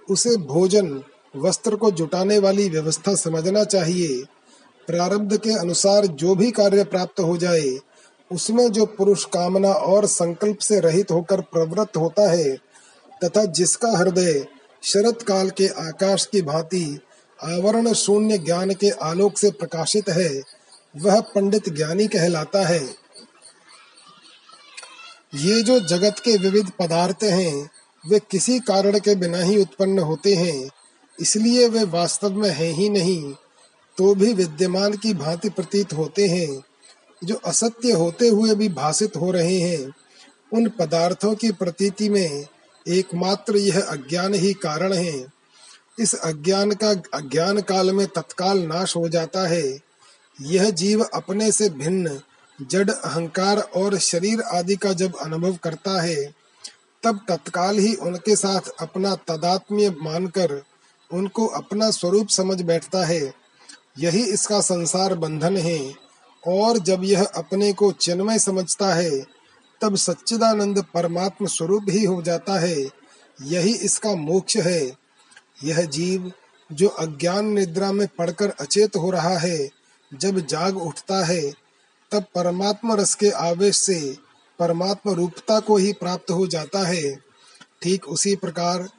उसे 0.09 0.37
भोजन, 0.37 1.03
वस्त्र 1.35 1.75
को 1.75 1.91
जुटाने 1.91 2.39
वाली 2.39 2.69
व्यवस्था 2.69 3.15
समझना 3.15 3.63
चाहिए। 3.63 4.23
प्रारब्ध 4.87 5.37
के 5.37 5.51
अनुसार 5.51 6.07
जो 6.07 6.35
भी 6.35 6.51
कार्य 6.51 6.83
प्राप्त 6.83 7.19
हो 7.19 7.37
जाए, 7.37 7.77
उसमें 8.31 8.71
जो 8.71 8.85
पुरुष 8.85 9.25
कामना 9.25 9.71
और 9.71 10.05
संकल्प 10.05 10.57
से 10.57 10.79
रहित 10.79 11.11
होकर 11.11 11.41
प्रवृत्त 11.41 11.97
होता 11.97 12.31
है, 12.31 12.57
तथा 13.23 13.45
जिसका 13.45 13.97
हृदय 13.97 14.45
शरत 14.83 15.21
काल 15.21 15.49
के 15.49 15.67
आकाश 15.67 16.25
की 16.25 16.41
भांति 16.41 16.99
आवरण 17.43 17.93
शून्य 17.93 18.37
ज्ञान 18.37 18.73
के 18.73 18.89
आलोक 18.89 19.37
से 19.37 19.51
प्रकाशित 19.51 20.09
है 20.09 20.56
वह 20.97 21.19
पंडित 21.21 21.69
ज्ञानी 21.69 22.07
कहलाता 22.07 22.67
है। 22.67 22.79
ये 25.35 25.61
जो 25.63 25.79
जगत 25.79 26.19
के 26.19 26.37
विविध 26.37 26.69
पदार्थ 26.79 27.23
हैं, 27.23 27.69
वे 28.03 28.19
किसी 28.31 28.59
कारण 28.59 28.99
के 28.99 29.15
बिना 29.15 29.37
ही 29.37 29.61
उत्पन्न 29.61 29.99
होते 29.99 30.35
हैं, 30.35 30.69
इसलिए 31.19 31.67
वे 31.67 31.83
वास्तव 31.83 32.33
में 32.33 32.49
हैं 32.49 32.71
ही 32.73 32.89
नहीं 32.89 33.33
तो 33.97 34.13
भी 34.15 34.33
विद्यमान 34.33 34.93
की 34.93 35.13
भांति 35.13 35.49
प्रतीत 35.49 35.93
होते 35.93 36.27
हैं, 36.27 36.63
जो 37.23 37.35
असत्य 37.35 37.91
होते 37.91 38.27
हुए 38.27 38.55
भी 38.55 38.69
भाषित 38.69 39.15
हो 39.15 39.31
रहे 39.31 39.59
हैं। 39.59 39.91
उन 40.53 40.69
पदार्थों 40.69 41.33
की 41.35 41.51
प्रतीति 41.51 42.09
में 42.09 42.45
एकमात्र 42.87 43.57
यह 43.57 43.79
अज्ञान 43.81 44.33
ही 44.33 44.53
कारण 44.53 44.93
है। 44.93 45.25
इस 45.99 46.13
अज्ञान 46.13 46.71
का, 46.71 46.89
अज्ञान 47.13 47.61
काल 47.61 47.91
में 47.91 48.07
तत्काल 48.07 48.59
नाश 48.59 48.95
हो 48.95 49.07
जाता 49.09 49.47
है। 49.47 49.86
यह 50.41 50.69
जीव 50.69 51.03
अपने 51.03 51.51
से 51.51 51.69
भिन्न, 51.69 52.21
जड़, 52.61 52.91
अहंकार 52.91 53.57
और 53.57 53.97
शरीर 53.97 54.41
आदि 54.41 54.75
का 54.75 54.93
जब 54.93 55.15
अनुभव 55.15 55.57
करता 55.63 56.01
है, 56.01 56.35
तब 57.03 57.19
तत्काल 57.29 57.77
ही 57.77 57.95
उनके 57.95 58.35
साथ 58.35 58.61
अपना 58.79 59.15
तदात्म्य 59.15 59.89
मानकर 59.89 60.63
उनको 61.13 61.47
अपना 61.47 61.91
स्वरूप 61.91 62.27
समझ 62.29 62.61
बैठता 62.61 63.05
है। 63.05 63.33
यही 63.99 64.23
इसका 64.23 64.61
संसार 64.61 65.13
बंधन 65.13 65.57
है। 65.57 65.93
और 66.47 66.77
जब 66.77 67.03
यह 67.03 67.25
अपने 67.25 67.73
को 67.73 67.91
चिन्मय 67.91 68.39
समझता 68.39 68.93
है, 68.93 69.25
तब 69.81 69.95
सच्चिदानंद 69.95 70.85
परमात्म 70.93 71.45
स्वरूप 71.45 71.85
ही 71.89 72.05
हो 72.05 72.21
जाता 72.21 72.59
है। 72.59 72.89
यही 73.41 73.75
इसका 73.75 74.15
मोक्ष 74.15 74.57
है। 74.57 74.91
यह 75.63 75.81
जीव, 75.81 76.31
जो 76.71 76.87
अज्ञान 76.87 77.45
निद्रा 77.45 77.91
में 77.91 78.07
पड़कर 78.07 78.49
अचेत 78.49 78.95
हो 78.95 79.11
रहा 79.11 79.37
है 79.37 79.76
जब 80.13 80.39
जाग 80.39 80.77
उठता 80.77 81.25
है, 81.25 81.51
तब 82.11 82.23
परमात्मा 82.35 82.95
रस 82.95 83.15
के 83.15 83.29
आवेश 83.29 83.77
से 83.77 84.17
परमात्मा 84.59 85.13
रूपता 85.13 85.59
को 85.59 85.77
ही 85.77 85.93
प्राप्त 85.93 86.31
हो 86.31 86.47
जाता 86.47 86.87
है। 86.87 87.15
ठीक 87.81 88.07
उसी 88.07 88.35
प्रकार, 88.35 88.89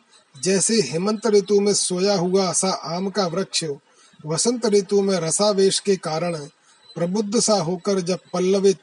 जैसे 0.42 0.80
हेमंत 0.80 1.26
ऋतु 1.26 1.60
में 1.60 1.74
सोया 1.74 2.14
हुआ 2.14 2.52
सा 2.52 2.68
आम 2.68 3.10
का 3.10 3.26
वृक्ष, 3.26 3.64
वसंत 4.26 4.66
ऋतु 4.66 5.02
में 5.02 5.20
रसावेश 5.20 5.80
के 5.80 5.96
कारण 5.96 6.36
प्रबुद्ध 6.94 7.40
सा 7.40 7.54
होकर 7.54 8.00
जब 8.00 8.18
पल्लवित 8.32 8.80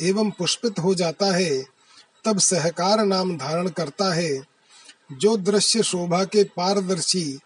एवं 0.00 0.30
पुष्पित 0.30 0.78
हो 0.78 0.94
जाता 0.94 1.36
है, 1.36 1.64
तब 2.24 2.38
सहकार 2.38 3.04
नाम 3.04 3.38
धारण 3.38 3.68
करता 3.68 4.14
है। 4.14 4.40
जो 5.12 5.36
दृश्य 5.36 5.82
शोभा 5.82 6.24
के 6.24 6.44
पारदर्शी, 6.44 7.38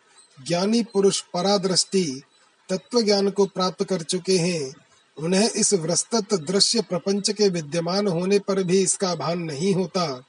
ज्ञानी 0.46 0.82
पुरुष 0.82 1.20
परादृष्टि 1.20 2.22
तत्व 2.70 3.02
ज्ञान 3.02 3.30
को 3.30 3.46
प्राप्त 3.46 3.84
कर 3.84 4.02
चुके 4.02 4.36
हैं। 4.38 4.72
उन्हें 5.16 5.50
इस 5.50 5.72
विस्तृत 5.74 6.34
दृश्य 6.40 6.80
प्रपंच 6.80 7.30
के 7.30 7.48
विद्यमान 7.48 8.06
होने 8.06 8.38
पर 8.38 8.62
भी 8.62 8.82
इसका 8.82 9.14
भान 9.14 9.38
नहीं 9.38 9.74
होता। 9.74 10.24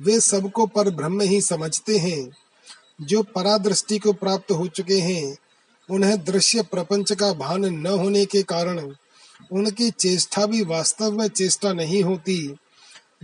वे 0.00 0.20
सबको 0.20 0.66
पर 0.66 0.90
ब्रह्म 0.90 1.20
ही 1.20 1.40
समझते 1.40 1.98
हैं। 1.98 2.30
जो 3.00 3.22
परादृष्टि 3.22 3.98
को 3.98 4.12
प्राप्त 4.12 4.50
हो 4.52 4.66
चुके 4.66 4.98
हैं, 5.00 5.36
उन्हें 5.88 6.24
दृश्य 6.24 6.62
प्रपंच 6.62 7.12
का 7.12 7.32
भान 7.32 7.64
न 7.64 7.86
होने 7.86 8.24
के 8.24 8.42
कारण 8.42 8.92
उनकी 9.52 9.90
चेष्टा 9.90 10.46
भी 10.46 10.62
वास्तव 10.64 11.12
में 11.12 11.28
चेष्टा 11.28 11.72
नहीं 11.72 12.02
होती। 12.02 12.56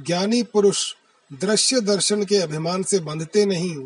ज्ञानी 0.00 0.42
पुरुष 0.42 0.94
दृश्य 1.30 1.80
दर्शन 1.80 2.24
के 2.24 2.36
अभिमान 2.36 2.82
से 2.82 2.98
बंधते 2.98 3.44
नहीं, 3.46 3.76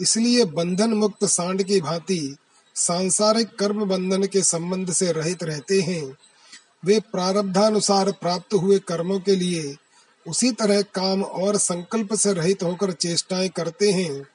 इसलिए 0.00 0.44
बंधन 0.44 0.92
मुक्त 0.94 1.24
सांड 1.24 1.62
की 1.62 1.80
भांति 1.80 2.36
सांसारिक 2.78 3.48
कर्म 3.58 3.84
बंधन 3.84 4.24
के 4.24 4.42
संबंध 4.42 4.92
से 4.92 5.12
रहित 5.12 5.42
रहते 5.42 5.80
हैं। 5.80 6.16
वे 6.84 7.00
प्रारब्धानुसार 7.00 8.12
प्राप्त 8.12 8.54
हुए 8.54 8.78
कर्मों 8.78 9.20
के 9.20 9.36
लिए 9.36 9.76
उसी 10.28 10.52
तरह 10.52 10.82
काम 10.82 11.22
और 11.22 11.56
संकल्प 11.56 12.14
से 12.14 12.32
रहित 12.32 12.62
होकर 12.62 12.92
चेष्टाएँ 12.92 13.48
करते 13.48 13.90
हैं। 13.90 14.26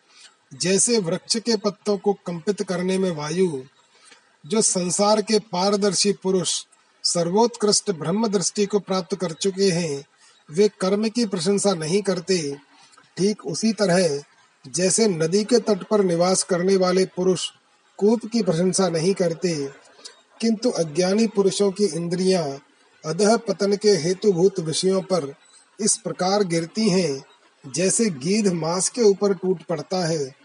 जैसे 0.62 1.00
वृक्ष 1.00 1.38
के 1.38 1.56
पत्तों 1.58 1.98
को 1.98 2.14
कंपित 2.14 2.64
करने 2.64 2.98
में 2.98 3.12
वायु, 3.12 3.64
जो 4.46 4.62
संसार 4.62 5.22
के 5.22 5.40
पारदर्शी 5.40 6.14
पुरुष, 6.14 6.66
सर्वोत्कृष्ट 7.04 7.92
ब्रह्म 7.92 8.28
दृष्टि 8.28 8.66
को 8.66 8.80
प्राप्त 8.80 9.16
कर 9.16 9.32
चुके 9.32 9.70
हैं, 9.70 10.04
वे 10.52 10.70
कर्म 10.80 11.10
की 11.10 11.26
प्रशंसा 11.26 11.74
नहीं 11.74 12.02
करते। 12.02 12.58
ठीक 13.18 13.46
उसी 13.46 13.74
तरह, 13.74 14.24
जैसे 14.68 15.08
नदी 15.08 15.44
के 15.44 15.60
तट 15.60 15.84
पर 15.84 16.04
निवास 16.04 16.44
करने 16.44 16.76
वाले 16.76 17.06
पुरुष 17.06 17.50
कूप 18.00 18.26
की 18.26 18.42
प्रशंसा 18.44 18.90
नहीं 18.90 19.14
करते, 19.14 19.54
किंतु 20.42 20.70
अज्ञानी 20.70 21.28
पुरुषों 21.28 21.72
की 21.72 21.86
इंद्रियाँ 21.86 22.44
अधह 23.04 23.36
पतन 23.38 23.76
के 23.76 23.92
हेतुभूत 23.98 24.60
विषयों 24.60 25.02
पर 25.02 25.34
इस 25.80 25.98
प्रकार 25.98 26.44
गिरती 26.44 26.90
हैं, 26.90 27.24
जैसे 27.64 28.10
गीध 28.10 28.48
मांस 28.48 28.90
के 28.90 29.02
ऊपर 29.02 29.34
टूट 29.34 29.64
पड़ता 29.64 30.06
है। 30.08 30.36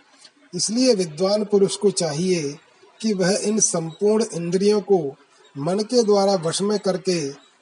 इसलिए 0.54 0.94
विद्वान 0.94 1.44
पुरुष 1.44 1.76
को 1.76 1.90
चाहिए 1.90 2.56
कि 3.00 3.12
वह 3.12 3.38
इन 3.42 3.58
संपूर्ण 3.60 4.24
इंद्रियों 4.34 4.80
को 4.80 4.98
मन 5.56 5.78
के 5.80 6.02
द्वारा 6.02 6.34
वश 6.34 6.62
में 6.62 6.78
करके 6.78 7.20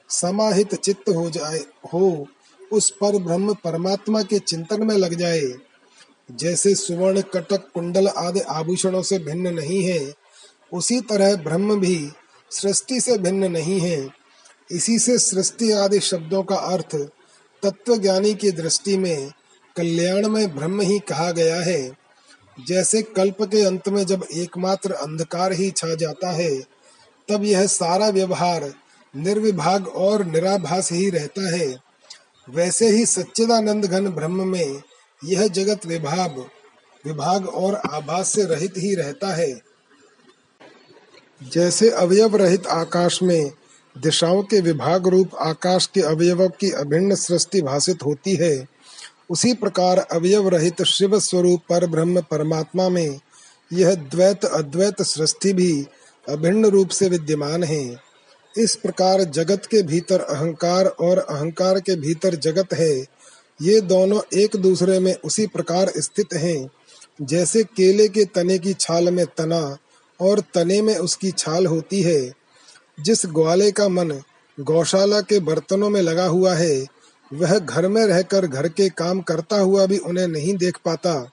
समाहित 0.09 0.75
चित्त 0.75 1.09
हो 1.09 1.29
जाए, 1.29 1.59
हो, 1.93 2.27
उस 2.71 2.89
पर 2.91 3.17
ब्रह्म 3.23 3.53
परमात्मा 3.53 4.21
के 4.21 4.39
चिंतन 4.39 4.85
में 4.85 4.95
लग 4.95 5.13
जाए। 5.13 5.41
जैसे 6.31 6.75
सुवर्ण, 6.75 7.21
कटक, 7.21 7.67
कुंडल 7.73 8.07
आदि 8.07 8.39
आभूषणों 8.39 9.01
से 9.01 9.19
भिन्न 9.19 9.53
नहीं 9.53 9.83
है, 9.83 10.13
उसी 10.73 11.01
तरह 11.01 11.35
ब्रह्म 11.35 11.79
भी 11.79 12.09
सृष्टि 12.51 13.01
से 13.01 13.17
भिन्न 13.17 13.51
नहीं 13.51 13.79
है। 13.79 14.09
इसी 14.71 14.99
से 14.99 15.17
सृष्टि 15.17 15.71
आदि 15.71 15.99
शब्दों 15.99 16.43
का 16.43 16.55
अर्थ 16.55 16.95
तत्व 17.63 17.97
ज्ञानी 17.97 18.33
की 18.33 18.51
दृष्टि 18.51 18.97
में 18.97 19.31
कल्याण 19.77 20.27
में 20.27 20.55
ब्रह्म 20.55 20.81
ही 20.81 20.99
कहा 20.99 21.31
गया 21.31 21.61
है। 21.61 21.97
जैसे 22.67 23.01
कल्प 23.01 23.41
के 23.41 23.65
अंत 23.65 23.89
में 23.89 24.05
जब 24.05 24.25
एकमात्र 24.33 24.91
अंधकार 24.91 25.53
ही 25.53 25.71
छा 25.71 25.95
जाता 25.95 26.31
है, 26.31 26.59
तब 27.29 27.43
यह 27.43 27.67
सारा 27.67 28.09
व्यवहार 28.09 28.73
निर्विभाग 29.15 29.87
और 29.87 30.25
निराभास 30.25 30.91
ही 30.91 31.09
रहता 31.09 31.55
है। 31.55 31.77
वैसे 32.49 32.89
ही 32.89 33.05
सच्चिदानंद 33.05 33.85
घन 33.85 34.07
ब्रह्म 34.09 34.47
में 34.47 34.81
यह 35.25 35.47
जगत 35.47 35.85
विभाग 35.85 36.45
विभाग 37.05 37.47
और 37.47 37.75
आभास 37.75 38.33
से 38.33 38.43
रहित 38.43 38.73
ही 38.77 38.95
रहता 38.95 39.27
है। 39.35 39.61
जैसे 41.53 41.89
अवयव 41.89 42.35
रहित 42.35 42.67
आकाश 42.67 43.23
में 43.23 43.51
दिशाओं 43.97 44.43
के 44.43 44.61
विभाग 44.61 45.07
रूप 45.07 45.35
आकाश 45.35 45.85
के 45.93 46.01
अवयवों 46.01 46.49
की 46.49 46.71
अभिन्न 46.71 47.15
सृष्टि 47.15 47.61
भाषित 47.61 48.03
होती 48.05 48.35
है, 48.35 48.67
उसी 49.29 49.53
प्रकार 49.53 49.97
अवयव 49.97 50.49
रहित 50.49 50.81
शिव 50.81 51.19
स्वरूप 51.19 51.61
पर 51.69 51.85
ब्रह्म 51.87 52.21
परमात्मा 52.21 52.89
में 52.89 53.19
यह 53.73 53.95
द्वैत 53.95 54.45
अद्वैत 54.45 55.01
सृष्टि 55.01 55.53
भी 55.53 55.85
अभिन्न 56.29 56.65
रूप 56.65 56.89
से 56.89 57.09
विद्यमान 57.09 57.63
है। 57.63 57.97
इस 58.57 58.75
प्रकार 58.75 59.23
जगत 59.23 59.65
के 59.65 59.81
भीतर 59.83 60.21
अहंकार 60.21 60.85
और 60.85 61.17
अहंकार 61.17 61.79
के 61.79 61.95
भीतर 61.95 62.35
जगत 62.35 62.73
है। 62.73 63.16
ये 63.61 63.81
दोनों 63.81 64.21
एक 64.33 64.55
दूसरे 64.55 64.99
में 64.99 65.15
उसी 65.15 65.47
प्रकार 65.47 65.91
स्थित 65.97 66.33
हैं, 66.33 66.69
जैसे 67.21 67.63
केले 67.63 68.07
के 68.07 68.25
तने 68.25 68.59
की 68.59 68.73
छाल 68.73 69.09
में 69.09 69.25
तना 69.25 69.77
और 70.21 70.39
तने 70.39 70.81
में 70.81 70.97
उसकी 70.97 71.31
छाल 71.31 71.65
होती 71.65 72.01
है। 72.01 72.33
जिस 72.99 73.21
ग्वाले 73.25 73.71
का 73.71 73.89
मन 73.89 74.21
गौशाला 74.59 75.21
के 75.21 75.39
बर्तनों 75.39 75.89
में 75.89 76.01
लगा 76.01 76.25
हुआ 76.25 76.53
है, 76.53 76.85
वह 77.33 77.59
घर 77.59 77.87
में 77.87 78.05
रहकर 78.05 78.47
घर 78.47 78.67
के 78.67 78.89
काम 78.89 79.21
करता 79.21 79.59
हुआ 79.59 79.85
भी 79.85 79.97
उन्हें 79.97 80.27
नहीं 80.27 80.57
देख 80.57 80.77
पाता। 80.85 81.31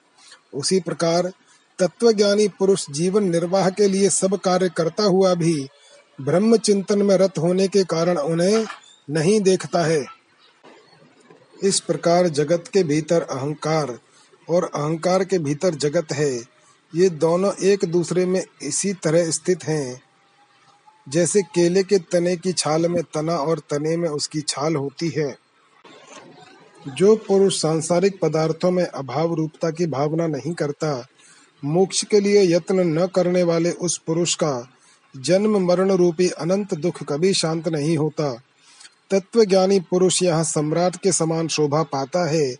उसी 0.53 0.79
प्रकार 0.79 1.31
तत्वज्ञानी 1.79 2.47
पुरुष 2.47 2.85
जीवन 2.91 3.23
निर्वाह 3.23 3.69
के 3.69 3.87
लिए 3.87 4.09
सब 4.09 4.35
कार्य 4.35 4.69
करता 4.69 5.03
हुआ 5.03 5.33
भी 5.33 5.67
ब्रह्म 6.21 6.57
चिंतन 6.57 7.01
में 7.01 7.15
रत 7.17 7.37
होने 7.37 7.67
के 7.67 7.83
कारण 7.83 8.17
उन्हें 8.17 8.65
नहीं 9.09 9.41
देखता 9.41 9.83
है। 9.83 10.14
इस 11.63 11.79
प्रकार 11.79 12.27
जगत 12.27 12.63
के 12.73 12.83
भीतर 12.83 13.21
अहंकार 13.21 13.99
और 14.49 14.63
अहंकार 14.63 15.23
के 15.23 15.39
भीतर 15.39 15.75
जगत 15.75 16.11
है। 16.11 16.35
ये 16.95 17.09
दोनों 17.09 17.53
एक 17.63 17.85
दूसरे 17.85 18.25
में 18.25 18.45
इसी 18.61 18.93
तरह 18.93 19.31
स्थित 19.31 19.63
हैं। 19.63 20.01
जैसे 21.09 21.41
केले 21.41 21.83
के 21.83 21.97
तने 21.97 22.37
की 22.37 22.53
छाल 22.53 22.87
में 22.87 23.03
तना 23.03 23.35
और 23.35 23.59
तने 23.59 23.97
में 23.97 24.09
उसकी 24.09 24.41
छाल 24.41 24.75
होती 24.75 25.09
है। 25.09 25.37
जो 26.87 27.15
पुरुष 27.15 27.61
सांसारिक 27.61 28.19
पदार्थों 28.21 28.71
में 28.71 28.85
अभाव 28.85 29.33
रूपता 29.33 29.71
की 29.71 29.85
भावना 29.85 30.27
नहीं 30.27 30.53
करता, 30.53 31.07
मोक्ष 31.65 32.03
के 32.03 32.19
लिए 32.19 32.55
यत्न 32.55 32.79
न 32.79 33.07
करने 33.07 33.43
वाले 33.43 33.71
उस 33.71 33.97
पुरुष 33.97 34.35
का 34.35 34.71
जन्म 35.17 35.65
मरण 35.65 35.91
रूपी 35.91 36.29
अनंत 36.29 36.73
दुख 36.73 37.03
कभी 37.03 37.33
शांत 37.33 37.67
नहीं 37.67 37.97
होता। 37.97 38.41
तत्वज्ञानी 39.11 39.79
पुरुष 39.79 40.23
यहाँ 40.23 40.43
सम्राट 40.43 40.95
के 40.95 41.11
समान 41.11 41.47
शोभा 41.47 41.83
पाता 41.83 42.29
है। 42.29 42.55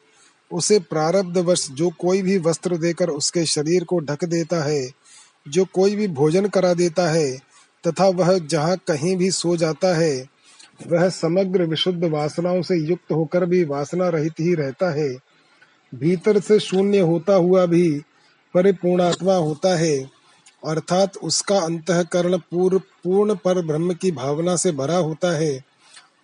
उसे 0.52 0.80
प्रारब्ध 0.80 1.38
वश 1.38 1.68
जो 1.72 1.90
कोई 1.90 2.22
भी 2.22 2.38
वस्त्र 2.38 2.78
देकर 2.78 3.10
उसके 3.10 3.46
शरीर 3.46 3.84
को 3.84 4.00
ढक 4.00 4.24
देता 4.24 4.64
है, 4.64 4.90
जो 5.48 5.66
कोई 5.66 5.96
भी 5.96 6.08
भोजन 6.08 6.48
करा 6.48 6.74
देता 6.74 7.10
है, 7.10 7.38
तथा 7.88 8.08
वह 8.08 8.38
जहाँ 8.38 8.78
कहीं 8.78 9.18
भी 9.18 9.32
सो 9.32 9.58
जाता 9.58 9.96
है, 9.98 10.26
वह 10.88 11.10
समग्र 11.10 11.64
विशुद्ध 11.64 12.04
वासनाओं 12.04 12.62
से 12.62 12.76
युक्त 12.78 13.12
होकर 13.12 13.46
भी 13.46 13.64
वासना 13.64 14.10
रहित 14.10 14.34
ही 14.40 14.54
रहता 14.56 14.92
है। 14.92 15.10
भीतर 15.96 16.40
से 16.40 16.60
शून्य 16.60 17.00
होता 17.00 17.36
हुआ 17.36 17.66
भी 17.66 18.02
परिपूर्णात्मा 18.54 19.36
होता 19.36 19.76
है, 19.76 20.00
अर्थात 20.68 21.18
उसका 21.18 21.60
अंतकरण 21.60 22.38
पूर्ण 22.38 22.80
पूर्ण 22.80 23.36
पर 23.36 23.66
ब्रह्म 23.66 23.94
की 23.94 24.12
भावना 24.12 24.56
से 24.56 24.72
भरा 24.72 24.98
होता 24.98 25.38
है। 25.38 25.75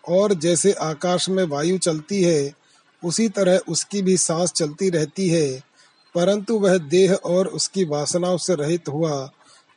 और 0.07 0.33
जैसे 0.33 0.71
आकाश 0.71 1.29
में 1.29 1.43
वायु 1.43 1.77
चलती 1.77 2.23
है, 2.23 2.53
उसी 3.03 3.29
तरह 3.29 3.57
उसकी 3.57 4.01
भी 4.01 4.17
सांस 4.17 4.51
चलती 4.51 4.89
रहती 4.89 5.29
है। 5.29 5.63
परंतु 6.15 6.59
वह 6.59 6.77
देह 6.77 7.13
और 7.13 7.47
उसकी 7.47 7.83
वासनाओं 7.83 8.37
से 8.37 8.55
रहित 8.55 8.89
हुआ, 8.89 9.31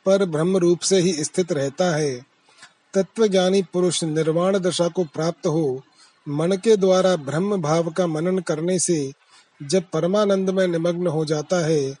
पर 0.05 0.25
ब्रह्म 0.25 0.57
रूप 0.57 0.79
से 0.79 0.99
ही 0.99 1.23
स्थित 1.23 1.51
रहता 1.51 1.95
है। 1.95 2.25
तत्वज्ञानी 2.93 3.61
पुरुष 3.61 4.03
निर्वाण 4.03 4.59
दशा 4.59 4.87
को 4.87 5.03
प्राप्त 5.03 5.47
हो, 5.47 5.81
मन 6.29 6.51
के 6.51 6.77
द्वारा 6.77 7.15
ब्रह्म 7.15 7.61
भाव 7.61 7.89
का 7.89 8.07
मनन 8.07 8.39
करने 8.39 8.79
से 8.79 9.13
जब 9.63 9.83
परमानंद 9.93 10.49
में 10.49 10.67
निमग्न 10.67 11.07
हो 11.07 11.25
जाता 11.25 11.65
है, 11.65 11.95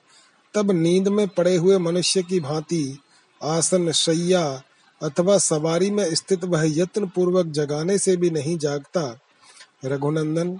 तब 0.53 0.71
नींद 0.71 1.07
में 1.07 1.27
पड़े 1.27 1.55
हुए 1.55 1.77
मनुष्य 1.77 2.23
की 2.23 2.39
भांति 2.39 2.99
आसन, 3.43 3.91
शैया 3.91 4.61
अथवा 5.01 5.37
सवारी 5.37 5.91
में 5.91 6.15
स्थित 6.15 6.43
वह 6.43 6.63
यत्न 6.65 7.05
पूर्वक 7.05 7.45
जगाने 7.45 7.97
से 7.97 8.17
भी 8.17 8.29
नहीं 8.29 8.57
जागता। 8.57 9.19
रघुनंदन, 9.85 10.59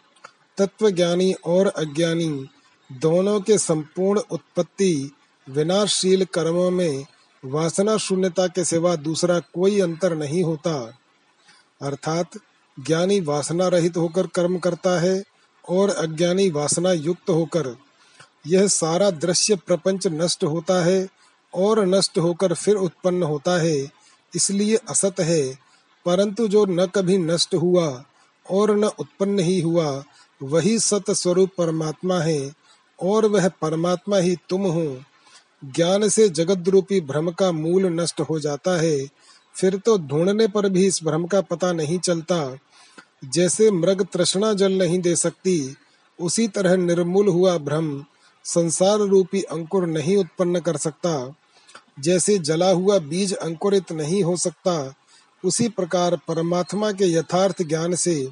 तत्वज्ञानी 0.57 1.33
और 1.33 1.67
अज्ञानी, 1.67 2.47
दोनों 2.91 3.41
के 3.41 3.57
संपूर्ण 3.57 4.21
उत्पत्ति 4.31 5.11
विनाशशील 5.49 6.25
कर्मों 6.25 6.71
में 6.71 7.05
वासना 7.45 7.97
शून्यता 7.97 8.47
के 8.47 8.65
सिवा 8.65 8.95
दूसरा 8.95 9.39
कोई 9.39 9.81
अंतर 9.81 10.15
नहीं 10.15 10.43
होता। 10.43 10.97
अर्थात, 11.81 12.29
ज्ञानी 12.79 13.19
वासना 13.19 13.67
रहित 13.67 13.97
होकर 13.97 14.27
कर्म 14.27 14.57
करता 14.57 15.01
है 15.01 15.23
और 15.69 15.89
अज्ञानी 15.89 16.49
वासना 16.49 16.91
युक्त 16.91 17.29
होकर। 17.29 17.75
यह 18.47 18.67
सारा 18.67 19.09
दृश्य 19.09 19.55
प्रपंच 19.55 20.07
नष्ट 20.07 20.43
होता 20.43 20.85
है 20.85 21.07
और 21.53 21.85
नष्ट 21.85 22.17
होकर 22.17 22.53
फिर 22.53 22.75
उत्पन्न 22.75 23.23
होता 23.23 23.61
है। 23.61 23.94
इसलिए 24.35 24.75
असत 24.89 25.19
है, 25.19 25.43
परंतु 26.05 26.47
जो 26.47 26.65
न 26.65 26.85
कभी 26.85 27.17
नष्ट 27.17 27.55
हुआ 27.55 28.03
और 28.45 28.75
न 28.75 28.83
उत्पन्न 28.83 29.39
ही 29.39 29.59
हुआ, 29.61 30.03
वही 30.43 30.79
सत 30.79 31.11
स्वरूप 31.11 31.49
परमात्मा 31.57 32.19
है, 32.19 32.51
और 32.99 33.25
वह 33.25 33.47
परमात्मा 33.61 34.17
ही 34.17 34.35
तुम 34.49 34.61
हो। 34.61 34.97
ज्ञान 35.65 36.09
से 36.09 36.29
जगत 36.29 36.69
रूपी 36.69 37.01
भ्रम 37.01 37.31
का 37.31 37.51
मूल 37.51 37.85
नष्ट 37.85 38.21
हो 38.21 38.39
जाता 38.39 38.81
है, 38.81 39.07
फिर 39.55 39.77
तो 39.77 39.97
ढूँढने 39.97 40.47
पर 40.47 40.69
भी 40.69 40.85
इस 40.85 40.99
भ्रम 41.03 41.25
का 41.25 41.41
पता 41.41 41.71
नहीं 41.73 41.99
चलता। 41.99 42.57
जैसे 43.25 43.71
मृग 43.71 44.05
तृष्णा 44.13 44.53
जल 44.53 44.73
नहीं 44.73 44.99
दे 44.99 45.15
सकती, 45.15 45.75
उसी 46.19 46.47
तरह 46.47 46.75
निर्मूल 46.77 47.27
हुआ 47.27 47.57
भ्रम 47.57 48.05
संसार 48.45 48.99
रूपी 48.99 49.41
अंकुर 49.41 49.87
नहीं 49.87 50.17
उत्पन्न 50.17 50.59
कर 50.59 50.77
सकता। 50.77 51.35
जैसे 51.99 52.37
जला 52.37 52.69
हुआ 52.69 52.97
बीज 52.99 53.33
अंकुरित 53.33 53.91
नहीं 53.91 54.23
हो 54.23 54.37
सकता, 54.37 54.93
उसी 55.43 55.69
प्रकार 55.69 56.17
परमात्मा 56.27 56.91
के 56.91 57.05
यथार्थ 57.05 57.61
ज्ञान 57.63 57.95
से 57.95 58.27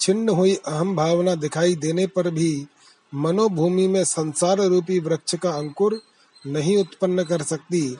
छिन्न 0.00 0.28
हुई 0.28 0.54
अहम 0.54 0.96
भावना 0.96 1.34
दिखाई 1.34 1.74
देने 1.74 2.06
पर 2.06 2.30
भी 2.30 2.66
मनोभूमि 3.14 3.86
में 3.88 4.04
संसार 4.04 4.60
रूपी 4.60 4.98
वृक्ष 4.98 5.34
का 5.34 5.50
अंकुर 5.50 6.00
नहीं 6.46 6.76
उत्पन्न 6.76 7.24
कर 7.24 7.42
सकती। 7.42 7.96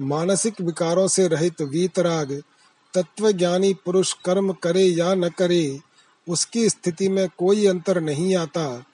मानसिक 0.00 0.60
विकारों 0.60 1.08
से 1.08 1.28
रहित 1.28 1.62
वीतराग, 1.62 2.42
तत्वज्ञानी 2.94 3.74
पुरुष 3.74 4.12
कर्म 4.12 4.52
करे 4.52 4.82
या 4.82 5.14
न 5.14 5.28
करे, 5.28 5.80
उसकी 6.28 6.68
स्थिति 6.68 7.08
में 7.08 7.28
कोई 7.38 7.66
अंतर 7.66 8.00
नहीं 8.00 8.36
आता। 8.36 8.84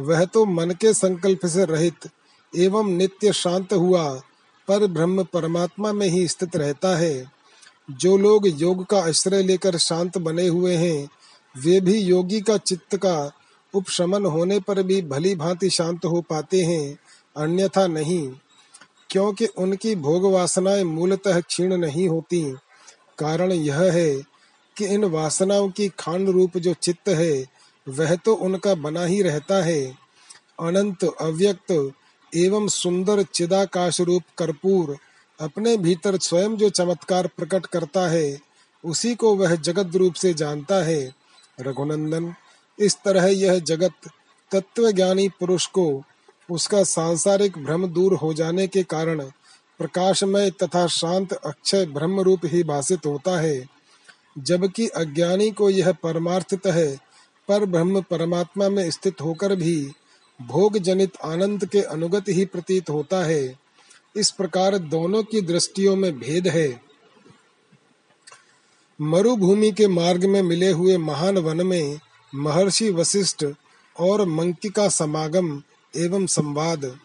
वह 0.00 0.24
तो 0.24 0.44
मन 0.46 0.70
के 0.70 0.94
संकल्प 0.94 1.46
से 1.46 1.64
रहित 1.64 2.10
एवं 2.56 2.90
नित्य 2.90 3.32
शांत 3.32 3.72
हुआ 3.72 4.22
पर 4.68 4.86
ब्रह्म 4.86 5.24
परमात्मा 5.24 5.92
में 5.92 6.08
ही 6.08 6.28
स्थित 6.28 6.56
रहता 6.56 6.96
है। 6.96 7.32
जो 7.90 8.16
लोग 8.16 8.48
योग 8.48 8.86
का 8.86 8.98
आश्रय 8.98 9.42
लेकर 9.42 9.78
शांत 9.78 10.18
बने 10.18 10.48
हुए 10.48 10.76
हैं, 10.76 11.08
वे 11.64 11.80
भी 11.80 11.98
योगी 11.98 12.40
का 12.40 12.56
चित्त 12.56 12.96
का 12.96 13.32
उपशमन 13.74 14.26
होने 14.26 14.60
पर 14.60 14.82
भी 14.82 15.02
भली 15.02 15.34
भांति 15.34 15.70
शांत 15.70 16.04
हो 16.04 16.20
पाते 16.20 16.62
हैं, 16.62 16.98
अन्यथा 17.36 17.86
नहीं। 17.86 18.32
क्योंकि 19.10 19.46
उनकी 19.46 19.94
भोग 19.94 20.32
वासनाएँ 20.32 20.84
मूलतः 20.84 21.40
क्षीण 21.40 21.76
नहीं 21.76 22.08
होती। 22.08 22.56
कारण 23.18 23.52
यह 23.52 23.80
है 23.80 24.22
कि 24.76 24.84
इन 24.84 25.04
वासनाओं 25.04 25.68
की 25.68 25.88
खान 25.88 26.26
रूप 26.26 26.58
जो 26.58 26.74
चित्त 26.74 27.08
है, 27.08 27.46
वह 27.88 28.16
तो 28.16 28.34
उनका 28.34 28.74
बना 28.74 29.04
ही 29.04 29.22
रहता 29.22 29.64
है। 29.64 29.98
अनंत, 30.60 31.04
अव्यक्त 31.20 31.92
एवं 32.34 32.68
सुंदर 32.68 33.22
चिदाकाश 33.22 34.00
रूप 34.00 34.22
कर्पूर 34.38 34.96
अपने 35.40 35.76
भीतर 35.76 36.18
स्वयं 36.18 36.56
जो 36.56 36.70
चमत्कार 36.70 37.26
प्रकट 37.26 37.66
करता 37.66 38.08
है, 38.08 38.40
उसी 38.84 39.14
को 39.14 39.36
वह 39.36 39.54
जगत 39.54 39.96
रूप 39.96 40.14
से 40.14 40.34
जानता 40.34 40.84
है। 40.84 41.12
रघुनंदन, 41.60 42.34
इस 42.78 42.96
तरह 43.04 43.26
यह 43.26 43.58
जगत 43.58 43.92
तत्वज्ञानी 44.50 45.28
पुरुष 45.28 45.66
को 45.66 46.02
उसका 46.50 46.84
सांसारिक 46.84 47.58
भ्रम 47.58 47.86
दूर 47.86 48.14
हो 48.14 48.34
जाने 48.34 48.66
के 48.66 48.82
कारण 48.82 49.20
प्रकाशमय 49.78 50.50
तथा 50.50 50.86
शांत 50.86 51.32
अक्षय 51.32 51.86
ब्रह्म 51.86 52.20
रूप 52.20 52.40
ही 52.44 52.62
भाषित 52.62 53.06
होता 53.06 53.40
है। 53.40 53.66
जबकि 54.38 54.88
अज्ञानी 54.88 55.50
को 55.50 55.70
यह 55.70 55.92
परमार्थतः 55.92 56.96
पर 57.48 57.64
ब्रह्म 57.64 58.00
परमात्मा 58.00 58.68
में 58.68 58.90
स्थित 58.90 59.20
होकर 59.20 59.56
भी 59.56 59.92
भोग 60.46 60.78
जनित 60.78 61.12
आनंद 61.24 61.66
के 61.66 61.80
अनुगत 61.80 62.24
ही 62.28 62.44
प्रतीत 62.44 62.90
होता 62.90 63.24
है। 63.24 63.58
इस 64.16 64.30
प्रकार 64.30 64.78
दोनों 64.78 65.22
की 65.22 65.40
दृष्टियों 65.40 65.96
में 65.96 66.18
भेद 66.18 66.48
है। 66.48 66.82
मरुभूमि 69.00 69.70
के 69.70 69.86
मार्ग 69.86 70.24
में 70.24 70.42
मिले 70.42 70.70
हुए 70.70 70.96
महान 70.96 71.38
वन 71.38 71.66
में 71.66 72.00
महर्षि 72.34 72.90
वशिष्ठ 72.90 73.46
और 73.96 74.26
मंकी 74.28 74.68
का 74.68 74.88
समागम 74.88 75.62
एवं 75.96 76.26
संवाद। 76.26 76.98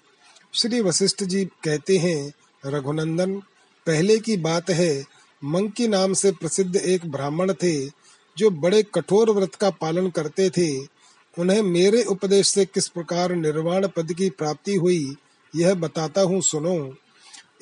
श्री 0.54 0.82
वशिष्ठ 0.82 1.24
जी 1.24 1.46
कहते 1.46 1.98
हैं, 1.98 2.34
रघुनंदन, 2.66 3.42
पहले 3.86 4.18
की 4.20 4.38
बात 4.38 4.70
है, 4.70 5.06
मंकी 5.44 5.88
नाम 5.88 6.14
से 6.14 6.32
प्रसिद्ध 6.32 6.76
एक 6.76 7.12
ब्राह्मण 7.12 7.54
थे, 7.54 7.86
जो 8.38 8.50
बड़े 8.50 8.84
कठोर 8.84 9.32
व्रत 9.32 9.56
का 9.56 9.70
पालन 9.70 10.10
करते 10.10 10.50
थे। 10.50 10.97
उन्हें 11.40 11.62
मेरे 11.62 12.04
उपदेश 12.04 12.48
से 12.48 12.66
किस 12.66 12.88
प्रकार 12.88 13.36
निर्वाण 13.36 13.88
पद 13.88 14.14
की 14.14 14.30
प्राप्ति 14.30 14.76
हुई, 14.76 15.16
यह 15.56 15.74
बताता 15.74 16.22
हूँ, 16.22 16.42
सुनो। 16.42 16.96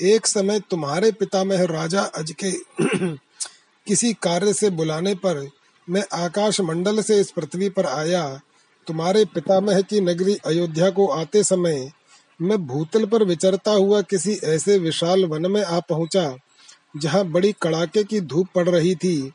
एक 0.01 0.27
समय 0.27 0.59
तुम्हारे 0.59 1.11
पिता 1.11 1.43
पितामह 1.43 1.63
राजा 1.63 2.01
अज 2.01 2.35
के 2.43 2.51
किसी 3.87 4.13
कार्य 4.13 4.53
से 4.53 4.69
बुलाने 4.69 5.15
पर 5.15 5.49
मैं 5.89 6.03
आकाश 6.13 6.61
मंडल 6.61 7.01
से 7.01 7.19
इस 7.19 7.31
पृथ्वी 7.31 7.69
पर 7.69 7.85
आया। 7.85 8.41
तुम्हारे 8.87 9.25
पितामह 9.25 9.81
की 9.81 10.01
नगरी 10.01 10.35
अयोध्या 10.45 10.89
को 10.89 11.07
आते 11.07 11.43
समय 11.43 11.91
मैं 12.41 12.67
भूतल 12.67 13.05
पर 13.05 13.23
विचरता 13.23 13.71
हुआ 13.71 14.01
किसी 14.01 14.33
ऐसे 14.33 14.77
विशाल 14.77 15.25
वन 15.25 15.51
में 15.51 15.63
आ 15.63 15.79
पहुँचा, 15.79 16.37
जहाँ 16.97 17.25
बड़ी 17.25 17.55
कड़ाके 17.61 18.03
की 18.03 18.21
धूप 18.21 18.47
पड़ 18.55 18.69
रही 18.69 18.95
थी। 18.95 19.31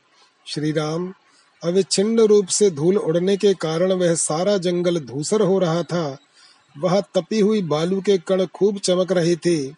श्री 0.47 0.73
राम 0.73 1.15
अविच्छिन्न 1.63 2.21
रूप 2.21 2.47
से 2.47 2.71
धूल 2.71 2.99
उड़ने 2.99 3.37
के 3.37 3.53
कारण 3.55 3.93
वह 3.93 4.15
सारा 4.15 4.57
जंगल 4.59 4.99
धूसर 4.99 5.41
हो 5.41 5.59
रहा 5.59 5.83
था। 5.83 6.19
वह 6.77 7.01
तपी 7.15 7.41
हुई 7.41 7.63
बालू 7.63 8.01
के 8.01 8.19
कण 8.19 8.47
खूब 8.47 8.79
चमक 8.79 9.13
रहे 9.13 9.37
थे। 9.37 9.75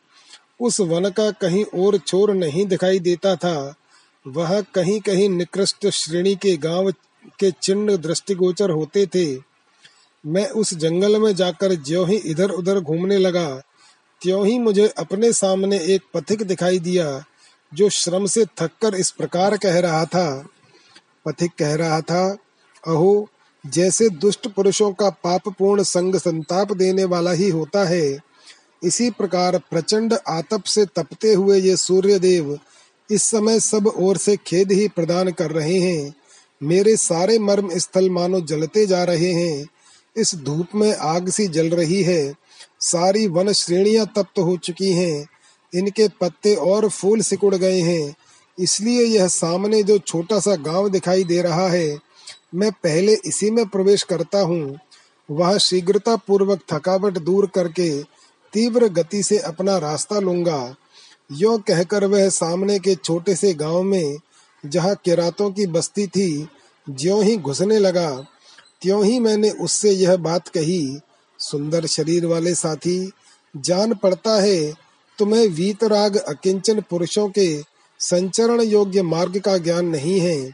उस 0.61 0.81
वन 0.81 1.09
का 1.11 1.31
कहीं 1.31 1.65
और 1.65 1.97
छोर 1.99 2.35
नहीं 2.35 2.67
दिखाई 2.67 2.99
देता 2.99 3.35
था। 3.37 3.75
वह 4.27 4.61
कहीं 4.75 5.01
कहीं 5.01 5.29
निकृष्ट 5.29 5.87
श्रेणी 5.87 6.35
के 6.35 6.57
गाँव 6.57 6.91
के 7.41 7.51
चिन्ह 7.63 7.97
दृष्टिगोचर 7.97 8.71
होते 8.71 9.07
थे। 9.07 9.27
मैं 10.25 10.49
उस 10.49 10.75
जंगल 10.75 11.21
में 11.21 11.35
जाकर 11.35 11.75
ज्यो 11.75 12.05
ही 12.05 12.17
इधर 12.17 12.51
उधर 12.51 12.81
घूमने 12.81 13.19
लगा, 13.19 13.49
त्यों 14.23 14.47
ही 14.47 14.59
मुझे 14.59 14.87
अपने 14.89 15.33
सामने 15.33 15.79
एक 15.85 16.03
पथिक 16.15 16.43
दिखाई 16.43 16.79
दिया, 16.79 17.25
जो 17.73 17.89
श्रम 17.89 18.27
से 18.27 18.45
थककर 18.59 18.95
इस 18.95 19.11
प्रकार 19.11 19.57
कह 19.57 19.79
रहा 19.81 20.05
था। 20.05 20.47
पथिक 21.27 21.51
कह 21.59 21.75
रहा 21.75 22.01
था, 22.01 22.37
अहो, 22.87 23.29
जैसे 23.67 24.09
दुष्ट 24.09 24.49
पुरुषों 24.49 24.93
का 24.93 25.11
पाप 25.11 25.49
पूर्ण 25.49 25.83
संग 25.83 26.17
संताप 26.17 26.73
देने 26.73 27.05
वाला 27.05 27.33
ही 27.33 27.51
होता 27.51 27.85
है, 27.85 28.19
इसी 28.83 29.11
प्रकार 29.11 29.59
प्रचंड 29.59 30.19
आतप 30.29 30.63
से 30.63 30.87
तपते 30.87 31.33
हुए 31.33 31.61
ये 31.61 31.77
सूर्य 31.77 32.19
देव 32.19 32.59
इस 33.11 33.23
समय 33.23 33.61
सब 33.61 33.87
ओर 33.87 34.17
से 34.17 34.37
खेद 34.37 34.73
ही 34.73 34.89
प्रदान 34.89 35.31
कर 35.31 35.51
रहे 35.51 35.79
हैं। 35.79 36.15
मेरे 36.63 36.97
सारे 36.97 37.39
मर्म 37.39 37.79
स्थल 37.79 38.11
मानो 38.11 38.41
जलते 38.41 38.87
जा 38.87 39.05
रहे 39.05 39.33
हैं। 39.33 39.67
इस 40.17 40.35
धूप 40.35 40.67
में 40.75 40.97
आग 40.97 41.29
सी 41.29 41.47
जल 41.49 41.71
रही 41.71 42.03
है। 42.03 42.35
सारी 42.81 43.27
वन 43.27 43.53
श्रेणियाँ 43.53 44.07
तप्त 44.17 44.39
हो 44.39 44.57
चुकी 44.57 44.93
हैं। 44.93 45.27
इनके 45.75 46.09
पत्ते 46.09 46.55
और 46.55 46.89
फूल 46.89 47.21
सिकुड़ 47.21 47.55
गए 47.55 47.81
हैं। 47.81 48.15
इसलिए 48.63 49.05
यह 49.05 49.29
सामने 49.29 49.83
जो 49.83 49.99
छोटा 49.99 50.41
सा 50.41 50.57
गाँव 50.57 50.89
दिखाई 50.89 51.25
दे 51.25 51.43
रहा 51.43 51.69
है, 51.69 51.99
मैं 52.55 52.71
पहले 52.73 53.15
इसी 53.25 53.51
में 53.51 53.67
प्रवेश 53.67 54.03
करता 54.03 54.41
हूँ। 54.41 54.79
वह 55.31 55.59
शीघ्रता 55.59 56.17
पूर्वक 56.17 56.61
थकावट 56.73 57.19
दूर 57.19 57.47
करके 57.47 58.03
तीव्र 58.53 58.89
गति 58.89 59.23
से 59.23 59.39
अपना 59.39 59.79
रास्ता 59.79 60.19
लूँगा। 60.21 60.75
यो 61.33 61.59
कहकर 61.59 62.05
वह 62.05 62.29
सामने 62.29 62.79
के 62.79 62.95
छोटे 62.95 63.35
से 63.35 63.55
गाँव 63.55 63.83
में, 63.83 64.17
जहाँ 64.67 64.95
किरातों 65.05 65.51
की 65.51 65.67
बस्ती 65.67 66.07
थी, 66.07 66.49
ज्यो 66.91 67.21
ही 67.21 67.37
घुसने 67.37 67.79
लगा। 67.79 68.11
त्यों 68.83 69.05
ही 69.05 69.19
मैंने 69.21 69.51
उससे 69.51 69.91
यह 69.91 70.17
बात 70.17 70.49
कही, 70.49 70.99
सुंदर 71.39 71.87
शरीर 71.87 72.27
वाले 72.27 72.55
साथी, 72.55 73.13
जान 73.57 73.95
पड़ता 73.95 74.41
है, 74.41 74.73
तुम्हें 75.19 75.47
वीतराग 75.49 76.17
अकिंचन 76.17 76.81
पुरुषों 76.81 77.29
के 77.29 77.72
संचरण 78.03 78.61
योग्य 78.61 79.03
मार्ग 79.03 79.39
का 79.39 79.57
ज्ञान 79.59 79.87
नहीं 79.87 80.21
है। 80.21 80.53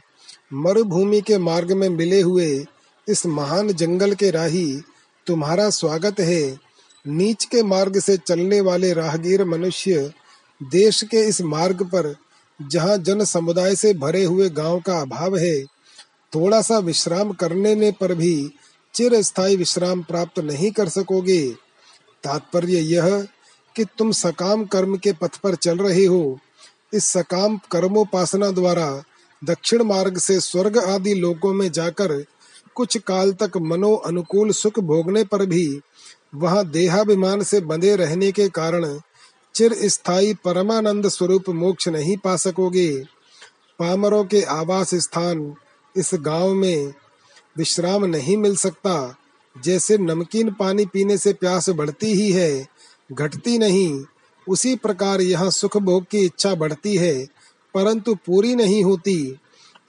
मरुभूमि 0.53 1.21
के 1.21 1.37
मार्ग 1.37 1.71
में 1.71 1.89
मिले 1.89 2.21
हुए 2.21 2.65
इस 3.07 3.25
महान 3.25 3.71
जंगल 3.73 4.13
के 4.13 4.31
राही 4.31 4.81
तुम्हारा 5.27 5.69
स्वागत 5.69 6.19
है। 6.19 6.59
नीच 7.07 7.45
के 7.45 7.63
मार्ग 7.63 7.99
से 7.99 8.17
चलने 8.17 8.61
वाले 8.61 8.93
राहगीर 8.93 9.43
मनुष्य 9.45 10.11
देश 10.63 11.03
के 11.03 11.17
इस 11.17 11.41
मार्ग 11.41 11.83
पर, 11.83 12.15
जहाँ 12.61 12.97
जन 12.97 13.23
समुदाय 13.23 13.75
से 13.75 13.93
भरे 13.93 14.23
हुए 14.23 14.49
गाँव 14.49 14.79
का 14.79 14.99
अभाव 15.01 15.37
है 15.37 15.63
थोड़ा 16.33 16.61
सा 16.61 16.77
विश्राम 16.79 17.31
करने 17.31 17.75
ने 17.75 17.91
पर 17.91 18.13
भी 18.13 18.51
चिर 18.93 19.21
स्थायी 19.21 19.55
विश्राम 19.55 20.01
प्राप्त 20.01 20.39
नहीं 20.39 20.71
कर 20.71 20.89
सकोगे। 20.89 21.51
तात्पर्य 22.23 22.79
यह 22.79 23.27
कि 23.75 23.85
तुम 23.97 24.11
सकाम 24.11 24.65
कर्म 24.65 24.97
के 24.97 25.13
पथ 25.13 25.37
पर 25.37 25.55
चल 25.55 25.77
रहे 25.77 26.05
हो। 26.05 26.39
इस 26.93 27.05
सकाम 27.05 27.57
कर्मोपासना 27.71 28.51
द्वारा 28.51 29.03
दक्षिण 29.43 29.83
मार्ग 29.83 30.17
से 30.17 30.39
स्वर्ग 30.39 30.77
आदि 30.77 31.13
लोकों 31.13 31.53
में 31.53 31.71
जाकर 31.71 32.25
कुछ 32.75 32.97
काल 32.97 33.33
तक 33.33 33.57
मनो 33.57 33.95
अनुकूल 33.95 34.51
सुख 34.51 34.79
भोगने 34.79 35.23
पर 35.23 35.45
भी 35.45 35.79
वहाँ 36.35 36.65
देहाभिमान 36.69 37.43
से 37.43 37.59
बंधे 37.59 37.95
रहने 37.95 38.31
के 38.31 38.49
कारण 38.49 38.99
चिर 39.55 39.73
स्थायी 39.73 40.33
परमानंद 40.33 41.07
स्वरूप 41.07 41.49
मोक्ष 41.49 41.87
नहीं 41.87 42.17
पा 42.17 42.35
सकोगे। 42.35 43.03
पामरों 43.79 44.23
के 44.25 44.41
आवास 44.41 44.95
स्थान 44.95 45.53
इस 45.97 46.11
गाँव 46.13 46.53
में 46.53 46.93
विश्राम 47.57 48.05
नहीं 48.05 48.37
मिल 48.37 48.55
सकता। 48.55 49.15
जैसे 49.63 49.97
नमकीन 49.97 50.51
पानी 50.51 50.85
पीने 50.85 51.17
से 51.17 51.33
प्यास 51.33 51.69
बढ़ती 51.69 52.13
ही 52.13 52.31
है, 52.31 52.67
घटती 53.11 53.57
नहीं। 53.57 54.03
उसी 54.49 54.75
प्रकार 54.75 55.21
यहाँ 55.21 55.49
सुख 55.51 55.77
भोग 55.77 56.03
की 56.03 56.25
इच्छा 56.25 56.53
बढ़ती 56.55 56.95
है, 56.97 57.13
परंतु 57.75 58.15
पूरी 58.15 58.55
नहीं 58.55 58.83
होती। 58.83 59.37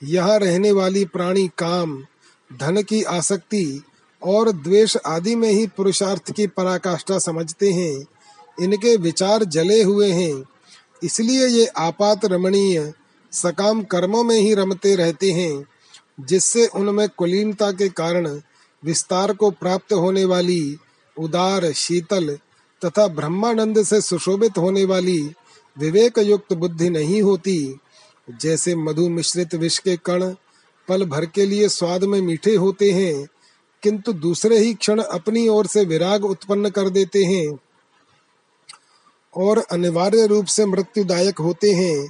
यहाँ 0.04 0.38
रहने 0.38 0.72
वाली 0.72 1.04
प्राणी 1.04 1.46
काम, 1.58 2.02
धन 2.50 2.82
की 2.82 3.02
आसक्ति 3.02 3.82
और 4.22 4.50
द्वेष 4.52 4.96
आदि 5.06 5.34
में 5.34 5.50
ही 5.50 5.66
पुरुषार्थ 5.66 6.30
की 6.32 6.46
पराकाष्ठा 6.46 7.18
समझते 7.18 7.70
हैं। 7.70 8.06
इनके 8.62 8.96
विचार 8.96 9.44
जले 9.44 9.82
हुए 9.82 10.10
हैं। 10.12 10.42
इसलिए 11.02 11.46
ये 11.46 11.66
आपात 11.66 12.24
रमणीय, 12.24 12.92
सकाम 13.32 13.82
कर्मों 13.82 14.22
में 14.24 14.36
ही 14.36 14.54
रमते 14.54 14.94
रहते 14.96 15.30
हैं, 15.32 15.64
जिससे 16.20 16.66
उनमें 16.66 17.08
कुलीनता 17.08 17.70
के 17.72 17.88
कारण 17.88 18.28
विस्तार 18.82 19.32
को 19.32 19.50
प्राप्त 19.50 19.92
होने 19.92 20.24
वाली 20.24 20.76
उदार, 21.16 21.72
शीतल 21.72 22.36
तथा 22.82 23.06
ब्रह्मानंद 23.08 23.82
से 23.82 24.00
सुशोभित 24.00 24.58
होने 24.58 24.84
वाली 24.84 25.20
विवेक 25.76 26.18
युक्त 26.18 26.52
बुद्धि 26.52 26.90
नहीं 26.90 27.22
होती। 27.22 27.78
जैसे 28.28 28.74
मधु 28.74 29.08
मिश्रित 29.08 29.54
विष 29.54 29.78
के 29.78 29.96
कण 29.96 30.24
पल 30.88 31.04
भर 31.04 31.26
के 31.26 31.46
लिए 31.46 31.68
स्वाद 31.68 32.04
में 32.04 32.20
मीठे 32.20 32.54
होते 32.54 32.90
हैं, 32.90 33.26
किंतु 33.82 34.12
दूसरे 34.12 34.58
ही 34.58 34.72
क्षण 34.74 35.00
अपनी 35.00 35.46
ओर 35.48 35.66
से 35.66 35.84
विराग 35.84 36.24
उत्पन्न 36.24 36.70
कर 36.70 36.88
देते 36.88 37.24
हैं 37.24 37.58
और 39.34 39.58
अनिवार्य 39.72 40.26
रूप 40.26 40.46
से 40.46 40.66
मृत्युदायक 40.66 41.38
होते 41.38 41.72
हैं। 41.72 42.08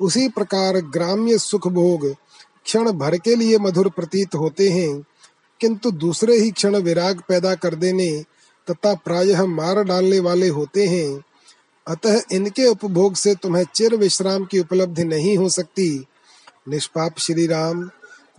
उसी 0.00 0.28
प्रकार 0.28 0.80
ग्राम्य 0.92 1.38
सुख 1.38 1.68
भोग 1.68 2.06
क्षण 2.64 2.90
भर 2.92 3.16
के 3.18 3.34
लिए 3.34 3.58
मधुर 3.58 3.88
प्रतीत 3.88 4.34
होते 4.34 4.68
हैं, 4.68 5.02
किंतु 5.60 5.90
दूसरे 5.90 6.36
ही 6.36 6.50
क्षण 6.50 6.76
विराग 6.76 7.22
पैदा 7.28 7.54
कर 7.54 7.74
देने 7.74 8.24
तथा 8.70 8.94
प्रायः 8.94 9.44
मार 9.44 9.84
डालने 9.84 10.18
वाले 10.18 10.48
होते 10.48 10.86
हैं। 10.86 11.22
अतः 11.88 12.20
इनके 12.32 12.66
उपभोग 12.66 13.14
से 13.14 13.34
तुम्हें 13.34 13.64
चिर 13.74 13.96
विश्राम 13.96 14.44
की 14.44 14.58
उपलब्धि 14.58 15.04
नहीं 15.04 15.38
हो 15.38 15.48
सकती। 15.48 16.06
निष्पाप 16.68 17.14
श्री 17.18 17.46
राम 17.46 17.90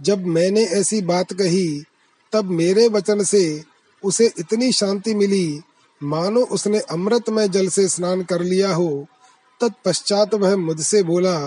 जब 0.02 0.26
मैंने 0.26 0.64
ऐसी 0.64 1.02
बात 1.02 1.34
कही, 1.34 1.84
तब 2.32 2.46
मेरे 2.46 2.88
वचन 2.88 3.24
से 3.24 3.64
उसे 4.04 4.34
इतनी 4.40 4.72
शांति 4.72 5.16
मिली। 5.16 5.62
मानो 6.04 6.42
उसने 6.42 6.80
अमृत 6.80 7.30
में 7.30 7.52
जल 7.52 7.68
से 7.68 7.88
स्नान 7.88 8.24
कर 8.24 8.42
लिया 8.42 8.74
हो। 8.74 9.06
तत्पश्चात 9.62 10.34
वह 10.34 10.56
मुझसे 10.56 11.04
बोला, 11.04 11.40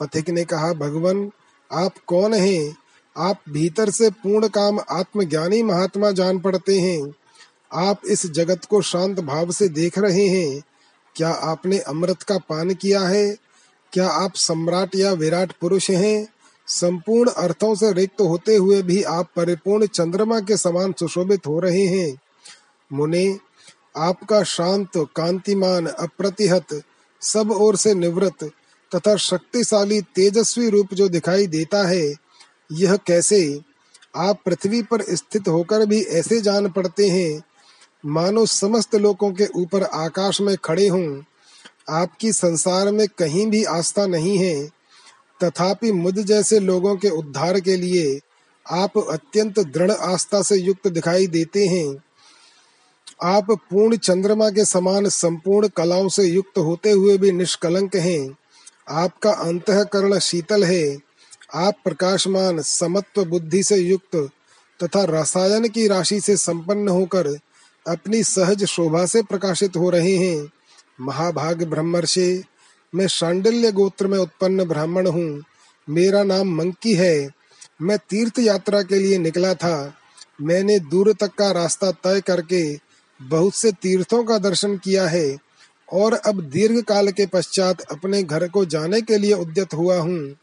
पथिक 0.00 0.30
ने 0.30 0.44
कहा, 0.44 0.72
भगवान, 0.72 1.30
आप 1.72 1.92
कौन 2.06 2.34
हैं? 2.34 2.76
आप 3.16 3.40
भीतर 3.48 3.90
से 3.90 4.10
पूर्ण 4.10 4.48
काम 4.48 4.80
आत्मज्ञानी 4.90 5.62
महात्मा 5.62 6.10
जान 6.10 6.38
पड़ते 6.38 6.80
हैं। 6.80 7.14
आप 7.74 8.00
इस 8.06 8.26
जगत 8.26 8.64
को 8.64 8.82
शांत 8.82 9.20
भाव 9.20 9.52
से 9.52 9.68
देख 9.68 9.98
रहे 9.98 10.26
हैं? 10.26 10.62
क्या 11.16 11.28
आपने 11.28 11.78
अमृत 11.78 12.22
का 12.22 12.38
पान 12.38 12.74
किया 12.74 13.00
है? 13.00 13.36
क्या 13.92 14.08
आप 14.08 14.32
सम्राट 14.34 14.96
या 14.96 15.12
विराट 15.12 15.52
पुरुष 15.52 15.90
हैं? 15.90 16.26
संपूर्ण 16.66 17.30
अर्थों 17.30 17.74
से 17.74 17.92
रिक्त 17.92 18.20
होते 18.20 18.56
हुए 18.56 18.82
भी 18.82 19.02
आप 19.02 19.30
परिपूर्ण 19.36 19.86
चंद्रमा 19.86 20.40
के 20.40 20.56
समान 20.56 20.94
सुशोभित 20.98 21.46
हो 21.46 21.60
रहे 21.60 21.86
हैं। 21.86 22.18
मुने, 22.92 23.38
आपका 23.96 24.42
शांत, 24.42 24.90
कांतिमान, 24.96 25.86
अप्रतिहत, 25.86 26.82
सब 27.20 27.50
ओर 27.50 27.76
से 27.76 27.94
निवृत्त 27.94 28.50
तथा 28.94 29.16
शक्तिशाली, 29.16 30.00
तेजस्वी 30.00 30.68
रूप 30.68 30.94
जो 30.94 31.08
दिखाई 31.08 31.46
देता 31.46 31.88
है, 31.88 32.14
यह 32.72 32.96
कैसे? 32.96 33.60
आप 34.16 34.42
पृथ्वी 34.46 34.82
पर 34.82 35.02
स्थित 35.02 35.48
होकर 35.48 35.86
भी 35.86 36.02
ऐसे 36.02 36.40
जान 36.40 36.70
पड़ते 36.70 37.08
हैं 37.08 37.42
मानो 38.06 38.46
समस्त 38.46 38.94
लोगों 38.94 39.32
के 39.32 39.46
ऊपर 39.46 39.82
आकाश 39.82 40.40
में 40.40 40.56
खड़े 40.64 40.88
हों। 40.88 41.22
आपकी 41.90 42.32
संसार 42.32 42.92
में 42.92 43.08
कहीं 43.08 43.46
भी 43.46 43.64
आस्था 43.64 44.06
नहीं 44.06 44.38
है। 44.38 44.68
तथापि 45.44 45.92
मुझ 45.92 46.14
जैसे 46.14 46.60
लोगों 46.60 46.96
के 46.96 47.08
उद्धार 47.08 47.60
के 47.60 47.76
लिए 47.76 48.20
आप 48.70 48.98
अत्यंत 49.10 49.58
दृढ़ 49.58 49.90
आस्था 49.90 50.42
से 50.42 50.56
युक्त 50.56 50.88
दिखाई 50.88 51.26
देते 51.26 51.66
हैं। 51.66 51.96
आप 53.22 53.50
पूर्ण 53.50 53.96
चंद्रमा 53.96 54.50
के 54.50 54.64
समान 54.64 55.08
संपूर्ण 55.08 55.68
कलाओं 55.68 56.08
से 56.08 56.24
युक्त 56.24 56.58
होते 56.58 56.90
हुए 56.90 57.18
भी 57.18 57.32
निष्कलंक 57.32 57.96
हैं। 57.96 58.36
आपका 58.88 59.30
अंतकरण 59.30 60.18
शीतल 60.18 60.64
है। 60.64 60.98
आप 61.54 61.74
प्रकाशमान, 61.84 62.62
समत्व 62.62 63.24
बुद्धि 63.24 63.62
से 63.62 63.76
युक्त 63.76 64.30
तथा 64.84 65.04
रसायन 65.04 65.68
की 65.68 65.86
राशि 65.88 66.20
से 66.20 66.36
संपन्न 66.36 66.88
होकर 66.88 67.38
अपनी 67.86 68.22
सहज 68.22 68.64
शोभा 68.64 69.06
से 69.06 69.22
प्रकाशित 69.22 69.76
हो 69.76 69.90
रहे 69.90 70.16
हैं। 70.16 70.48
महाभाग 71.00 71.62
ब्रह्मर्षि, 71.62 72.44
मैं 72.94 73.06
शांडिल्य 73.06 73.72
गोत्र 73.72 74.06
में 74.06 74.18
उत्पन्न 74.18 74.64
ब्राह्मण 74.64 75.06
हूँ। 75.06 75.42
मेरा 75.88 76.22
नाम 76.22 76.54
मंकी 76.54 76.94
है। 76.94 77.30
मैं 77.82 77.98
तीर्थ 77.98 78.38
यात्रा 78.38 78.82
के 78.82 78.98
लिए 78.98 79.18
निकला 79.18 79.54
था। 79.54 79.94
मैंने 80.40 80.78
दूर 80.78 81.12
तक 81.12 81.34
का 81.34 81.50
रास्ता 81.50 81.90
तय 81.90 82.20
करके 82.20 82.78
बहुत 83.22 83.54
से 83.54 83.72
तीर्थों 83.72 84.24
का 84.24 84.38
दर्शन 84.38 84.76
किया 84.76 85.08
है 85.08 85.38
और 85.92 86.14
अब 86.14 86.40
दीर्घ 86.40 86.84
काल 86.84 87.08
के 87.08 87.26
पश्चात 87.26 87.80
अपने 87.80 88.22
घर 88.22 88.48
को 88.48 88.64
जाने 88.64 89.00
के 89.00 89.18
लिए 89.18 89.32
उद्यत 89.32 89.74
हुआ 89.74 89.98
हूँ। 89.98 90.36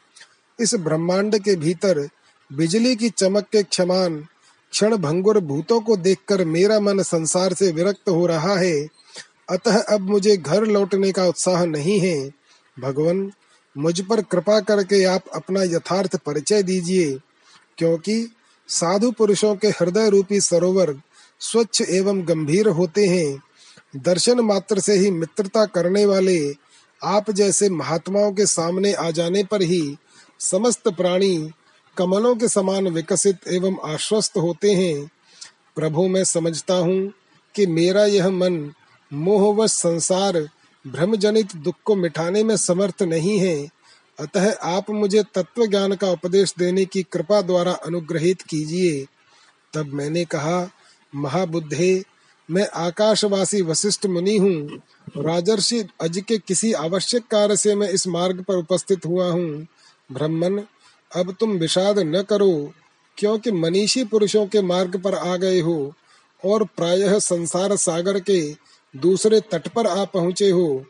इस 0.60 0.76
ब्रह्मांड 0.76 1.40
के 1.40 1.56
भीतर 1.56 2.10
बिजली 2.54 2.96
की 2.96 3.10
चमक 3.10 3.48
के 3.52 3.64
क्षमान 3.64 4.26
क्षण 4.72 4.98
भंगुर 4.98 5.40
भूतों 5.40 5.80
को 5.82 5.96
देखकर 5.98 6.46
मेरा 6.46 6.80
मन 6.80 7.02
संसार 7.02 7.54
से 7.54 7.72
विरक्त 7.72 8.10
हो 8.10 8.26
रहा 8.26 8.56
है। 8.58 8.88
अतः 9.50 9.82
अब 9.82 10.02
मुझे 10.02 10.38
घर 10.38 10.66
लौटने 10.66 11.12
का 11.12 11.26
उत्साह 11.26 11.66
नहीं 11.66 12.00
है। 12.00 12.32
भगवान, 12.80 13.32
मुझ 13.78 14.00
पर 14.02 14.22
कृपा 14.22 14.60
करके 14.60 15.04
आप 15.04 15.24
अपना 15.36 15.64
यथार्थ 15.64 16.16
परिचय 16.16 16.64
दीजिए, 16.64 17.20
क्योंकि 17.78 18.32
साधु 18.68 19.12
पुरुषों 19.12 19.56
के 19.56 19.68
हृदय 19.68 20.10
रूपी 20.10 20.42
सरोवर 20.42 20.96
स्वच्छ 21.40 21.82
एवं 21.82 22.28
गंभीर 22.28 22.68
होते 22.68 23.08
हैं। 23.08 23.42
दर्शन 23.96 24.40
मात्र 24.40 24.80
से 24.80 24.94
ही 24.94 25.12
मित्रता 25.12 25.66
करने 25.66 26.06
वाले, 26.06 26.54
आप 27.04 27.32
जैसे 27.32 27.70
महात्माओं 27.70 28.32
के 28.32 28.46
सामने 28.46 28.94
आ 28.94 29.12
जाने 29.12 29.44
पर 29.44 29.62
ही 29.62 29.98
समस्त 30.40 30.88
प्राणी 30.88 31.52
कमलों 31.98 32.36
के 32.36 32.48
समान 32.48 32.88
विकसित 32.88 33.38
एवं 33.48 33.78
आश्वस्त 33.86 34.38
होते 34.38 34.72
हैं। 34.72 35.12
प्रभु, 35.76 36.08
मैं 36.08 36.24
समझता 36.24 36.74
हूँ 36.74 37.14
कि 37.56 37.66
मेरा 37.66 38.06
यह 38.06 38.30
मन 38.30 38.74
मोहवश 39.14 39.72
संसार 39.72 40.50
भ्रम 40.88 41.16
जनित 41.16 41.56
दुख 41.56 41.76
को 41.86 41.96
मिटाने 41.96 42.44
में 42.44 42.58
समर्थ 42.58 43.02
नहीं 43.02 43.40
है। 43.40 43.70
अतः 44.20 44.52
आप 44.52 44.90
मुझे 44.90 45.24
तत्व 45.24 45.66
ज्ञान 45.66 45.96
का 45.96 46.12
उपदेश 46.12 46.54
देने 46.60 46.86
की 46.86 47.04
कृपा 47.04 47.42
द्वारा 47.42 47.72
अनुग्रहित 47.72 48.42
कीजिए। 48.42 49.06
तब 49.74 49.86
मैंने 49.86 50.26
कहा, 50.26 50.70
महाबुद्धे, 51.16 52.04
मैं 52.52 52.68
आकाशवासी 52.70 53.62
वशिष्ठ 53.62 54.06
मुनि 54.06 54.38
हूँ। 54.38 54.82
राजर्षि 55.18 55.86
अज 56.02 56.24
के 56.28 56.38
किसी 56.38 56.74
आवश्यक 56.74 57.28
कार्य 57.28 57.58
से 57.58 57.76
मैं 57.76 57.90
इस 57.90 58.08
मार्ग 58.08 58.42
पर 58.44 58.56
उपस्थित 58.56 59.06
हुआ 59.06 59.32
हूँ। 59.32 59.68
ब्रह्मन 60.12 60.64
अब 61.16 61.36
तुम 61.40 61.52
विषाद 61.52 62.00
न 62.00 62.22
करो, 62.22 62.74
क्योंकि 63.18 63.52
मनीषी 63.52 64.04
पुरुषों 64.04 64.48
के 64.48 64.62
मार्ग 64.62 65.02
पर 65.02 65.16
आ 65.16 65.38
गए 65.38 65.60
हो, 65.60 65.94
और 66.46 66.64
प्रायः 66.64 67.20
संसार 67.20 67.76
सागर 67.76 68.20
के 68.20 68.56
दूसरे 68.96 69.40
तट 69.40 69.68
पर 69.68 69.88
आ 69.88 70.06
पहुँचे 70.06 70.50
हो। 70.50 70.86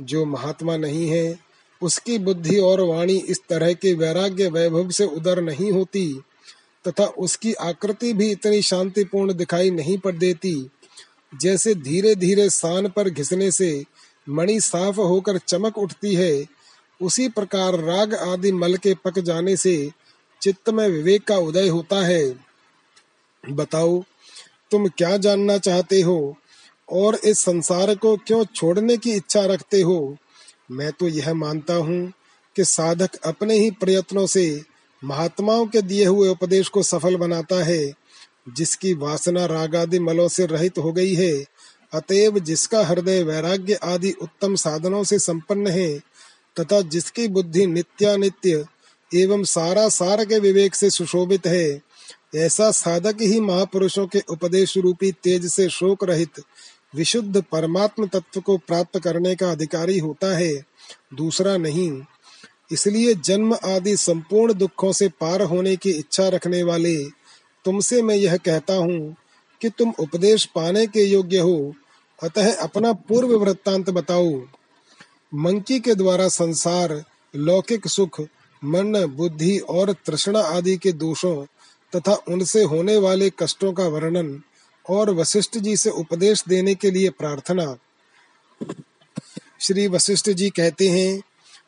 जो 0.00 0.24
महात्मा 0.24 0.76
नहीं 0.76 1.08
है, 1.08 1.38
उसकी 1.82 2.18
बुद्धि 2.18 2.58
और 2.58 2.80
वाणी 2.80 3.16
इस 3.16 3.40
तरह 3.48 3.72
के 3.72 3.92
वैराग्य 3.92 4.48
वैभव 4.48 4.90
से 4.90 5.04
उदर 5.04 5.42
नहीं 5.42 5.72
होती, 5.72 6.20
तथा 6.88 7.04
उसकी 7.04 7.52
आकृति 7.52 8.12
भी 8.12 8.30
इतनी 8.30 8.62
शांतिपूर्ण 8.62 9.34
दिखाई 9.34 9.70
नहीं 9.70 9.98
पड़ 9.98 10.16
देती। 10.16 10.70
जैसे 11.40 11.74
धीरे 11.74 12.14
धीरे 12.14 12.50
सान 12.50 12.88
पर 12.88 13.10
घिसने 13.10 13.50
से 13.50 13.84
मणि 14.28 14.60
साफ़ 14.60 14.96
होकर 14.96 15.38
चमक 15.38 15.78
उठती 15.78 16.14
है 16.14 16.59
उसी 17.02 17.28
प्रकार 17.28 17.74
राग 17.74 18.14
आदि 18.14 18.52
मल 18.52 18.76
के 18.76 18.94
पक 18.94 19.18
जाने 19.18 19.56
से 19.56 19.90
चित्त 20.42 20.70
में 20.70 20.88
विवेक 20.88 21.24
का 21.24 21.36
उदय 21.36 21.68
होता 21.68 22.06
है। 22.06 22.36
बताओ, 23.50 24.04
तुम 24.70 24.88
क्या 24.88 25.16
जानना 25.16 25.58
चाहते 25.58 26.00
हो? 26.00 26.36
और 26.92 27.14
इस 27.14 27.38
संसार 27.38 27.94
को 27.94 28.16
क्यों 28.16 28.44
छोड़ने 28.44 28.96
की 28.96 29.12
इच्छा 29.12 29.44
रखते 29.44 29.80
हो? 29.80 30.16
मैं 30.70 30.92
तो 30.92 31.08
यह 31.08 31.34
मानता 31.34 31.74
हूँ 31.74 32.12
कि 32.56 32.64
साधक 32.64 33.14
अपने 33.24 33.58
ही 33.58 33.70
प्रयत्नों 33.70 34.26
से 34.26 34.62
महात्माओं 35.04 35.66
के 35.66 35.82
दिए 35.82 36.06
हुए 36.06 36.28
उपदेश 36.28 36.68
को 36.68 36.82
सफल 36.82 37.16
बनाता 37.16 37.64
है, 37.64 37.92
जिसकी 38.56 38.94
वासना 38.94 39.46
राग 39.46 39.76
आदि 39.76 39.98
मलों 39.98 40.28
से 40.28 40.46
रहित 40.46 40.78
हो 40.78 40.92
गई 40.92 41.14
है। 41.14 41.44
अतएव 41.94 42.38
जिसका 42.38 42.86
हृदय 42.86 43.22
वैराग्य 43.22 43.74
आदि 43.74 44.10
उत्तम 44.22 44.54
साधनों 44.54 45.04
से 45.04 45.18
संपन्न 45.18 45.66
है 45.66 46.09
तथा 46.56 46.80
जिसकी 46.82 47.26
बुद्धि 47.28 47.66
नित्यानित्य 47.66 48.64
एवं 49.10 49.44
सारा 49.44 49.88
सार 49.88 50.24
के 50.24 50.38
विवेक 50.38 50.74
से 50.74 50.90
सुशोभित 50.90 51.46
है, 51.46 51.80
ऐसा 52.34 52.70
साधक 52.70 53.22
ही 53.22 53.40
महापुरुषों 53.40 54.06
के 54.06 54.22
उपदेश 54.30 54.76
रूपी 54.78 55.10
तेज 55.12 55.46
से 55.46 55.68
शोक 55.68 56.04
रहित, 56.04 56.40
विशुद्ध 56.94 57.42
परमात्म 57.42 58.06
तत्व 58.06 58.40
को 58.40 58.56
प्राप्त 58.58 58.98
करने 58.98 59.34
का 59.34 59.50
अधिकारी 59.50 59.98
होता 59.98 60.36
है। 60.36 60.52
दूसरा 61.14 61.56
नहीं, 61.56 61.90
इसलिए 62.72 63.14
जन्म 63.14 63.54
आदि 63.54 63.96
संपूर्ण 63.96 64.54
दुखों 64.54 64.92
से 64.92 65.08
पार 65.20 65.42
होने 65.42 65.74
की 65.76 65.90
इच्छा 65.90 66.28
रखने 66.28 66.62
वाले, 66.62 66.96
तुमसे 67.64 68.02
मैं 68.02 68.16
यह 68.16 68.36
कहता 68.36 68.74
हूँ 68.74 69.16
कि 69.60 69.68
तुम 69.68 69.92
उपदेश 70.00 70.44
पाने 70.44 70.86
के 70.86 71.04
योग्य 71.04 71.38
हो। 71.38 71.74
अतः 72.18 72.54
अपना 72.54 72.92
पूर्व 72.92 73.36
वृत्तांत 73.38 73.90
बताओ। 73.90 74.30
मंकी 75.34 75.80
के 75.80 75.94
द्वारा 75.94 76.28
संसार, 76.28 77.04
लौकिक 77.36 77.86
सुख, 77.86 78.20
मन, 78.64 79.06
बुद्धि 79.06 79.58
और 79.58 79.92
तृष्णा 80.06 80.40
आदि 80.40 80.76
के 80.76 80.92
दोषों 80.92 81.44
तथा 81.96 82.14
उनसे 82.28 82.62
होने 82.62 82.96
वाले 82.96 83.30
कष्टों 83.30 83.72
का 83.72 83.86
वर्णन 83.88 84.42
और 84.90 85.10
वशिष्ठ 85.10 85.58
जी 85.58 85.76
से 85.76 85.90
उपदेश 85.90 86.44
देने 86.48 86.74
के 86.74 86.90
लिए 86.90 87.10
प्रार्थना। 87.10 87.76
श्री 89.60 89.88
वशिष्ठ 89.88 90.30
जी 90.30 90.50
कहते 90.50 90.88
हैं 90.88 91.22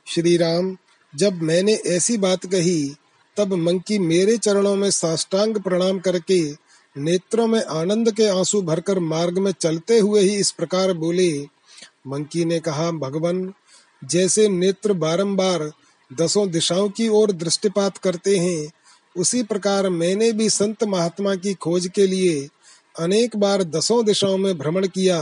श्री 0.06 0.36
राम 0.36 0.76
जब 1.16 1.42
मैंने 1.42 1.74
ऐसी 1.74 2.16
बात 2.16 2.46
कही, 2.46 2.96
तब 3.36 3.52
मंकी 3.52 3.98
मेरे 3.98 4.36
चरणों 4.36 4.76
में 4.76 4.90
साष्टांग 4.90 5.56
प्रणाम 5.56 5.98
करके 5.98 6.52
नेत्रों 6.96 7.46
में 7.46 7.64
आनंद 7.64 8.12
के 8.12 8.26
आँसू 8.28 8.62
भरकर 8.62 8.98
मार्ग 8.98 9.38
में 9.38 9.52
चलते 9.52 9.98
हुए 9.98 10.20
ही 10.20 10.36
इस 10.36 10.50
प्रकार 10.50 10.92
बोले 10.92 11.46
मंकी 12.06 12.44
ने 12.44 12.58
कहा, 12.60 12.90
भगवान, 12.90 13.52
जैसे 14.02 14.48
नेत्र 14.48 14.92
बारंबार 14.92 15.70
दसों 16.10 16.50
दिशाओं 16.50 16.88
की 16.88 17.08
ओर 17.08 17.32
दृष्टिपात 17.32 17.98
करते 17.98 18.36
हैं, 18.36 18.70
उसी 19.16 19.42
प्रकार 19.42 19.88
मैंने 19.88 20.32
भी 20.32 20.48
संत 20.50 20.84
महात्मा 20.84 21.34
की 21.34 21.54
खोज 21.54 21.86
के 21.94 22.06
लिए 22.06 22.48
अनेक 23.00 23.36
बार 23.36 23.62
दसों 23.62 24.04
दिशाओं 24.04 24.38
में 24.38 24.58
भ्रमण 24.58 24.86
किया, 24.86 25.20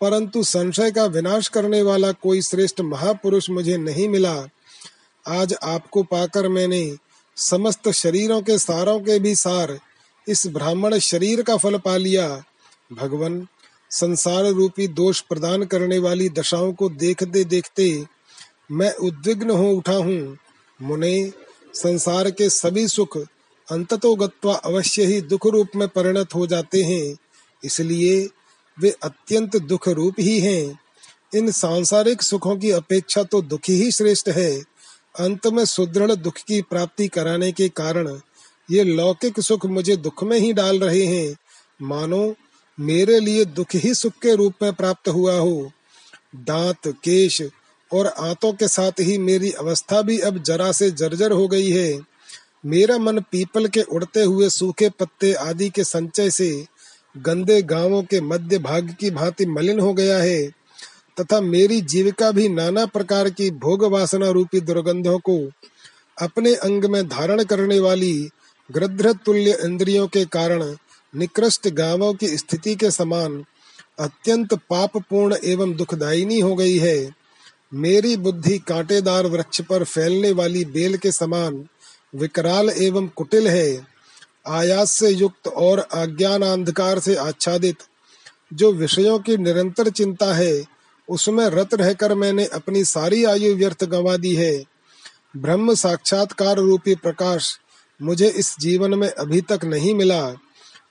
परंतु 0.00 0.42
संशय 0.42 0.90
का 0.90 1.04
विनाश 1.04 1.48
करने 1.48 1.82
वाला 1.82 2.12
कोई 2.12 2.42
श्रेष्ठ 2.42 2.80
महापुरुष 2.80 3.50
मुझे 3.50 3.76
नहीं 3.76 4.08
मिला। 4.08 4.34
आज 5.26 5.54
आपको 5.62 6.02
पाकर 6.02 6.48
मैंने 6.48 6.96
समस्त 7.36 7.88
शरीरों 7.90 8.40
के 8.42 8.58
सारों 8.58 8.98
के 9.00 9.18
भी 9.18 9.34
सार 9.34 9.78
इस 10.26 10.46
ब्राह्मण 10.46 10.98
शरीर 10.98 11.42
का 11.42 11.56
फल 11.56 11.78
पा 11.78 11.96
लिया। 11.96 12.28
भगवान 12.92 13.46
संसार 13.90 14.44
रूपी 14.44 14.86
दोष 14.88 15.20
प्रदान 15.20 15.64
करने 15.64 15.98
वाली 15.98 16.28
दशाओं 16.28 16.72
को 16.72 16.88
देखते 16.90 17.44
देखते 17.44 18.04
मैं 18.70 18.92
उद्विग्न 18.94 19.50
हो 19.50 19.70
उठा 19.70 19.92
हूँ। 19.92 20.36
मुने, 20.80 21.32
संसार 21.74 22.30
के 22.30 22.48
सभी 22.50 22.86
सुख 22.88 23.16
अंततो 23.68 24.14
गत्वा 24.14 24.54
अवश्य 24.54 25.04
ही 25.04 25.20
दुख 25.20 25.46
रूप 25.46 25.76
में 25.76 25.88
परिणत 25.88 26.34
हो 26.34 26.46
जाते 26.46 26.82
हैं। 26.82 27.16
इसलिए 27.62 28.28
वे 28.78 28.90
अत्यंत 29.02 29.56
दुख 29.56 29.88
रूप 29.88 30.14
ही 30.18 30.38
हैं। 30.40 30.78
इन 31.34 31.50
सांसारिक 31.50 32.22
सुखों 32.22 32.56
की 32.56 32.70
अपेक्षा 32.70 33.22
तो 33.22 33.42
दुखी 33.42 33.72
ही 33.72 33.90
श्रेष्ठ 33.92 34.28
है। 34.28 34.50
अंत 35.18 35.46
में 35.46 35.64
सुदृढ़ 35.64 36.12
दुख 36.12 36.36
की 36.38 36.60
प्राप्ति 36.62 37.08
कराने 37.08 37.52
के 37.52 37.68
कारण 37.68 38.08
ये 38.68 38.84
लौकिक 38.84 39.40
सुख 39.40 39.66
मुझे 39.66 39.96
दुख 39.96 40.24
में 40.24 40.38
ही 40.38 40.52
डाल 40.52 40.78
रहे 40.80 41.04
हैं। 41.04 41.36
मानो 41.82 42.34
मेरे 42.80 43.20
लिए 43.20 43.44
दुख 43.44 43.74
ही 43.74 43.94
सुख 43.94 44.12
के 44.12 44.34
रूप 44.34 44.54
में 44.62 44.72
प्राप्त 44.72 45.08
हुआ 45.08 45.34
हो। 45.34 45.70
दांत, 46.36 46.88
केश 46.88 47.42
और 47.92 48.06
आंतों 48.06 48.52
के 48.52 48.68
साथ 48.68 49.00
ही 49.00 49.18
मेरी 49.18 49.50
अवस्था 49.52 50.02
भी 50.02 50.18
अब 50.18 50.42
जरा 50.42 50.72
से 50.72 50.90
जर्जर 50.90 51.32
हो 51.32 51.48
गई 51.48 51.70
है। 51.70 52.00
मेरा 52.66 52.98
मन 52.98 53.18
पीपल 53.18 53.66
के 53.66 53.82
उड़ते 53.82 54.22
हुए 54.22 54.48
सूखे 54.48 54.88
पत्ते 54.90 55.32
आदि 55.32 55.68
के 55.70 55.84
संचय 55.84 56.30
से 56.30 56.66
गंदे 57.16 57.62
गाँवों 57.62 58.02
के 58.02 58.20
मध्य 58.20 58.58
भाग 58.58 58.96
की 59.00 59.10
भांति 59.10 59.46
मलिन 59.46 59.80
हो 59.80 59.94
गया 59.94 60.18
है 60.18 60.46
तथा 61.20 61.40
मेरी 61.40 61.80
जीविका 61.80 62.30
भी 62.30 62.48
नाना 62.48 62.86
प्रकार 62.86 63.30
की 63.30 63.50
भोग 63.50 63.84
वासना 63.84 64.30
रूपी 64.30 64.60
दुर्गंधों 64.60 65.18
को 65.18 65.38
अपने 66.22 66.54
अंग 66.54 66.84
में 66.84 67.08
धारण 67.08 67.44
करने 67.44 67.78
वाली 67.78 68.28
गृध्र 68.70 69.12
तुल्य 69.12 69.58
इंद्रियों 69.64 70.08
के 70.08 70.24
कारण 70.24 70.76
निकृष्ट 71.16 71.68
गाँवों 71.68 72.14
की 72.14 72.28
स्थिति 72.36 72.74
के 72.74 72.90
समान 72.90 73.44
अत्यंत 73.98 74.54
पापपूर्ण 74.54 75.36
एवं 75.44 75.74
दुखदायिनी 75.76 76.40
हो 76.40 76.54
गई 76.56 76.78
है। 76.78 77.10
मेरी 77.74 78.16
बुद्धि 78.16 78.58
कांटेदार 78.58 79.26
वृक्ष 79.26 79.60
पर 79.60 79.84
फैलने 79.84 80.32
वाली 80.32 80.64
बेल 80.64 80.96
के 80.96 81.12
समान 81.12 81.68
विकराल 82.14 82.70
एवं 82.70 83.08
कुटिल 83.08 83.48
है। 83.48 83.86
आयास 84.48 84.92
से 84.92 85.10
युक्त 85.10 85.48
और 85.48 85.78
अज्ञान 85.78 86.42
अंधकार 86.42 86.98
से 86.98 87.14
आच्छादित 87.14 87.76
जो 88.52 88.72
विषयों 88.72 89.18
की 89.18 89.36
निरंतर 89.36 89.90
चिंता 89.90 90.34
है, 90.34 90.64
उसमें 91.08 91.46
रत 91.46 91.74
रहकर 91.74 92.14
मैंने 92.14 92.44
अपनी 92.44 92.84
सारी 92.84 93.24
आयु 93.24 93.56
व्यर्थ 93.56 93.84
गंवा 93.84 94.16
दी 94.16 94.34
है। 94.34 94.64
ब्रह्म 95.36 95.74
साक्षात्कार 95.74 96.56
रूपी 96.56 96.94
प्रकाश 96.94 97.58
मुझे 98.02 98.28
इस 98.28 98.56
जीवन 98.60 98.94
में 98.94 99.08
अभी 99.08 99.40
तक 99.40 99.60
नहीं 99.64 99.94
मिला। 99.94 100.34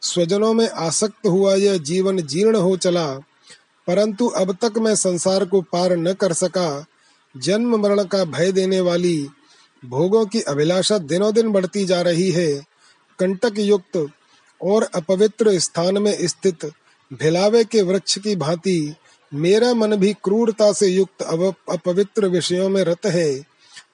स्वजनों 0.01 0.53
में 0.53 0.69
आसक्त 0.69 1.27
हुआ 1.27 1.55
यह 1.55 1.77
जीवन 1.77 2.21
जीर्ण 2.21 2.55
हो 2.55 2.75
चला, 2.77 3.07
परंतु 3.87 4.27
अब 4.27 4.57
तक 4.61 4.77
मैं 4.77 4.95
संसार 4.95 5.45
को 5.45 5.61
पार 5.61 5.95
न 5.97 6.13
कर 6.13 6.33
सका। 6.33 6.85
जन्म 7.35 7.75
मरण 7.75 8.03
का 8.03 8.23
भय 8.25 8.51
देने 8.51 8.79
वाली, 8.81 9.27
भोगों 9.83 10.25
की 10.25 10.41
अभिलाषा 10.41 10.97
दिनों 10.97 11.33
दिन 11.33 11.51
बढ़ती 11.51 11.85
जा 11.85 12.01
रही 12.01 12.29
है। 12.31 12.53
कंटक 13.19 13.59
युक्त 13.59 14.05
और 14.61 14.83
अपवित्र 14.83 15.59
स्थान 15.59 15.97
में 15.97 16.15
स्थित 16.27 16.65
भिलावे 17.11 17.63
के 17.63 17.81
वृक्ष 17.81 18.17
की 18.17 18.35
भांति 18.35 18.95
मेरा 19.31 19.73
मन 19.73 19.95
भी 19.95 20.13
क्रूरता 20.23 20.71
से 20.73 20.87
युक्त 20.87 21.21
अपवित्र 21.21 22.27
विषयों 22.27 22.69
में 22.69 22.83
रत 22.83 23.05
है। 23.05 23.29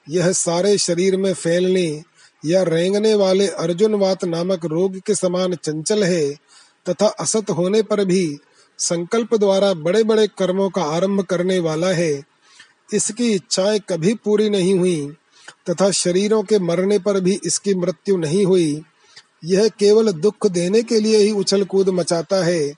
यह 0.08 0.30
सारे 0.32 0.76
शरीर 0.78 1.16
में 1.16 1.32
फैलने 1.34 2.02
या 2.46 2.62
रेंगने 2.62 3.14
वाले 3.14 3.46
अर्जुन 3.48 3.94
वात 3.94 4.24
नामक 4.24 4.64
रोग 4.64 4.98
के 4.98 5.14
समान 5.14 5.54
चंचल 5.54 6.04
है 6.04 6.30
तथा 6.88 7.06
असत 7.06 7.50
होने 7.50 7.82
पर 7.82 8.04
भी 8.04 8.38
संकल्प 8.78 9.34
द्वारा 9.34 9.72
बड़े 9.74 10.02
बड़े 10.04 10.26
कर्मों 10.26 10.70
का 10.70 10.82
आरंभ 10.82 11.22
करने 11.22 11.58
वाला 11.58 11.88
है। 11.88 12.24
इसकी 12.94 13.32
इच्छाएँ 13.32 13.80
कभी 13.88 14.14
पूरी 14.14 14.50
नहीं 14.50 14.74
हुई 14.74 15.16
तथा 15.70 15.90
शरीरों 15.90 16.42
के 16.42 16.58
मरने 16.58 16.98
पर 16.98 17.20
भी 17.20 17.40
इसकी 17.44 17.74
मृत्यु 17.74 18.16
नहीं 18.16 18.44
हुई। 18.46 18.82
यह 19.44 19.68
केवल 19.68 20.12
दुख 20.12 20.46
देने 20.46 20.82
के 20.82 21.00
लिए 21.00 21.18
ही 21.18 21.30
उछल 21.30 21.64
कूद 21.64 21.88
मचाता 21.88 22.44
है। 22.44 22.72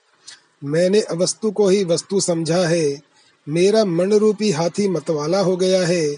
मैंने 0.64 1.00
अवस्तु 1.00 1.50
को 1.50 1.68
ही 1.68 1.85
वस्तु 1.85 2.20
समझा 2.20 2.66
है। 2.68 3.00
मेरा 3.48 3.85
मन 3.85 4.12
रूपी 4.12 4.50
हाथी 4.50 4.88
मतवाला 4.88 5.40
हो 5.40 5.57
गया 5.57 5.87
है 5.87 6.16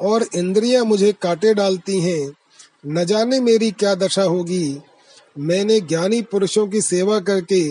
और 0.00 0.26
इंद्रियाँ 0.34 0.84
मुझे 0.84 1.12
काटे 1.22 1.54
डालती 1.54 2.00
हैं। 2.00 2.32
न 2.86 3.04
जाने 3.04 3.40
मेरी 3.40 3.70
क्या 3.70 3.94
दशा 3.94 4.22
होगी। 4.22 4.78
मैंने 5.38 5.80
ज्ञानी 5.80 6.20
पुरुषों 6.22 6.66
की 6.66 6.80
सेवा 6.80 7.18
करके 7.20 7.62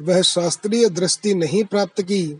वह 0.00 0.22
शास्त्रीय 0.22 0.88
दृष्टि 0.88 1.34
नहीं 1.34 1.64
प्राप्त 1.64 2.02
की, 2.02 2.38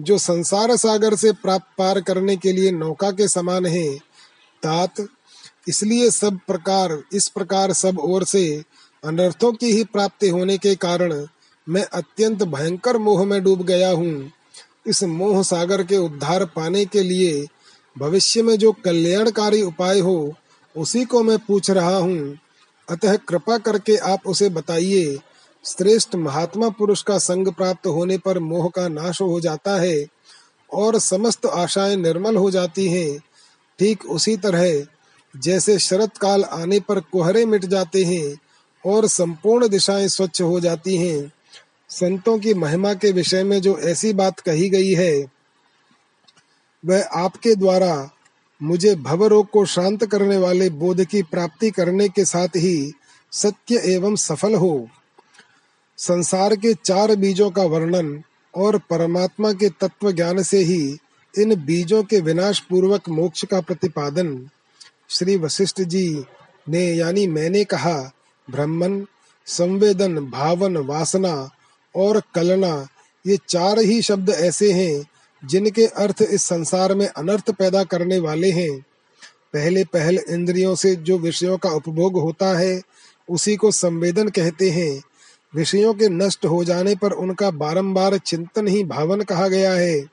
जो 0.00 0.18
संसार 0.18 0.76
सागर 0.76 1.14
से 1.14 1.32
प्राप्त 1.32 1.66
पार 1.78 2.00
करने 2.00 2.36
के 2.36 2.52
लिए 2.52 2.70
नौका 2.70 3.10
के 3.10 3.28
समान 3.28 3.66
है। 3.66 3.98
तात, 4.62 5.06
इसलिए 5.68 6.10
सब 6.10 6.38
प्रकार, 6.46 7.02
इस 7.12 7.28
प्रकार 7.28 7.72
सब 7.72 7.98
ओर 7.98 8.24
से 8.24 8.62
अनर्थों 9.04 9.52
की 9.52 9.72
ही 9.72 9.84
प्राप्ति 9.84 10.28
होने 10.28 10.58
के 10.58 10.74
कारण 10.74 11.26
मैं 11.66 11.84
अत्यंत 11.84 12.42
भयंकर 12.42 12.98
मोह 12.98 13.24
में 13.24 13.42
डूब 13.44 13.62
गया 13.62 13.90
हूँ। 13.90 14.32
इस 14.86 15.02
मोह 15.04 15.42
सागर 15.42 15.82
के 15.82 15.96
उद्धार 15.96 16.44
पाने 16.44 16.84
के 16.84 17.02
लिए 17.02 17.46
भविष्य 17.96 18.42
में 18.42 18.56
जो 18.58 18.72
कल्याणकारी 18.72 19.62
उपाय 19.62 20.00
हो 20.00 20.34
उसी 20.76 21.04
को 21.04 21.22
मैं 21.22 21.38
पूछ 21.38 21.70
रहा 21.70 21.96
हूँ। 21.96 22.38
अतः 22.88 23.16
कृपा 23.16 23.58
करके 23.58 23.96
आप 23.96 24.26
उसे 24.26 24.48
बताइए, 24.48 25.18
श्रेष्ठ 25.64 26.14
महात्मा 26.14 26.68
पुरुष 26.68 27.02
का 27.02 27.18
संग 27.18 27.48
प्राप्त 27.48 27.86
होने 27.86 28.18
पर 28.18 28.38
मोह 28.38 28.68
का 28.68 28.88
नाश 28.88 29.20
हो 29.20 29.40
जाता 29.40 29.80
है 29.80 30.06
और 30.72 30.98
समस्त 30.98 31.46
आशाएँ 31.46 31.96
निर्मल 31.96 32.36
हो 32.36 32.50
जाती 32.50 32.88
हैं। 32.88 33.18
ठीक 33.78 34.04
उसी 34.06 34.36
तरह, 34.36 34.86
जैसे 35.36 35.78
शरत 35.78 36.16
काल 36.16 36.44
आने 36.44 36.80
पर 36.80 37.00
कोहरे 37.00 37.46
मिट 37.46 37.64
जाते 37.64 38.04
हैं 38.04 38.36
और 38.84 39.06
संपूर्ण 39.06 39.68
दिशाएँ 39.68 40.08
स्वच्छ 40.08 40.42
हो 40.42 40.60
जाती 40.60 40.96
हैं। 40.96 41.32
संतों 41.88 42.38
की 42.38 42.54
महिमा 42.54 42.94
के 42.94 43.12
विषय 43.12 43.44
में 43.44 43.60
जो 43.60 43.78
ऐसी 43.78 44.12
बात 44.12 44.40
कही 44.40 44.68
गई 44.70 44.92
है, 44.92 45.26
वह 46.84 47.02
आपके 47.02 47.54
द्वारा 47.54 48.10
मुझे 48.62 48.94
भवरोग 48.94 49.50
को 49.50 49.64
शांत 49.64 50.04
करने 50.04 50.36
वाले 50.36 50.70
बोध 50.70 51.04
की 51.04 51.22
प्राप्ति 51.22 51.70
करने 51.70 52.08
के 52.08 52.24
साथ 52.24 52.48
ही 52.56 52.92
सत्य 53.32 53.80
एवं 53.84 54.16
सफल 54.16 54.54
हो। 54.54 54.88
संसार 55.98 56.56
के 56.56 56.74
चार 56.74 57.14
बीजों 57.16 57.50
का 57.50 57.62
वर्णन 57.62 58.22
और 58.54 58.78
परमात्मा 58.78 59.52
के 59.52 59.68
तत्व 59.68 60.12
ज्ञान 60.12 60.42
से 60.42 60.58
ही 60.58 60.98
इन 61.38 61.54
बीजों 61.64 62.02
के 62.02 62.20
विनाश 62.20 62.60
पूर्वक 62.60 63.08
मोक्ष 63.08 63.44
का 63.44 63.60
प्रतिपादन, 63.60 64.48
श्री 65.08 65.36
वशिष्ठ 65.36 65.80
जी 65.80 66.24
ने 66.68 66.84
यानी 66.94 67.26
मैंने 67.26 67.64
कहा, 67.64 68.12
ब्रह्मन, 68.50 69.06
संवेदन, 69.46 70.18
भावन, 70.18 70.76
वासना 70.76 71.50
और 71.94 72.22
कलना, 72.34 72.86
ये 73.26 73.38
चार 73.48 73.78
ही 73.78 74.02
शब्द 74.02 74.30
ऐसे 74.30 74.72
हैं 74.72 75.04
जिनके 75.44 75.86
अर्थ 75.86 76.22
इस 76.22 76.42
संसार 76.42 76.94
में 76.94 77.06
अनर्थ 77.06 77.50
पैदा 77.50 77.84
करने 77.84 78.18
वाले 78.18 78.50
हैं। 78.50 78.80
पहले 79.52 79.84
पहल 79.84 80.18
इंद्रियों 80.30 80.74
से 80.74 80.96
जो 80.96 81.18
विषयों 81.18 81.58
का 81.58 81.70
उपभोग 81.70 82.18
होता 82.18 82.58
है, 82.58 82.82
उसी 83.30 83.56
को 83.56 83.70
संवेदन 83.70 84.28
कहते 84.28 84.70
हैं। 84.70 85.02
विषयों 85.54 85.94
के 85.94 86.08
नष्ट 86.08 86.46
हो 86.46 86.64
जाने 86.64 86.94
पर 86.94 87.12
उनका 87.12 87.50
बारंबार 87.50 88.18
चिंतन 88.18 88.68
ही 88.68 88.84
भावन 88.84 89.20
कहा 89.20 89.48
गया 89.48 89.72
है। 89.72 90.04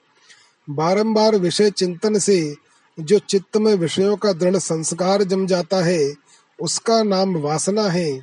बारंबार 0.70 1.36
विषय 1.36 1.70
चिंतन 1.70 2.20
से 2.20 2.56
जो 3.00 3.20
चित्त 3.20 3.58
में 3.58 3.76
विषयों 3.76 4.18
का 4.18 4.34
दृढ़ 4.34 4.58
संस्कार 4.58 5.24
जम 5.24 5.48
जाता 5.48 5.84
है, 5.86 6.14
उसका 6.62 7.04
नाम 7.04 7.38
वासना 7.38 7.84
है। 7.84 8.20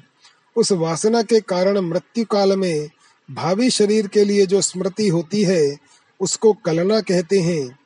उस 0.57 0.73
वासना 0.73 1.23
के 1.23 1.41
कारण 1.41 1.79
मृत्यु 1.79 2.25
काल 2.25 2.57
में 2.57 2.89
भावी 3.31 3.71
शरीर 3.71 4.07
के 4.07 4.25
लिए 4.25 4.47
जो 4.47 4.61
स्मृति 4.61 5.09
होती 5.09 5.43
है 5.43 5.77
उसको 6.21 6.53
कलना 6.53 7.01
कहते 7.01 7.41
हैं। 7.41 7.79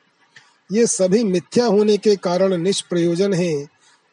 ये 0.71 0.87
सभी 0.87 1.23
मिथ्या 1.23 1.65
होने 1.65 1.97
के 1.97 2.15
कारण 2.15 2.57
निष्प्रयोजन 2.57 3.33
है, 3.33 3.65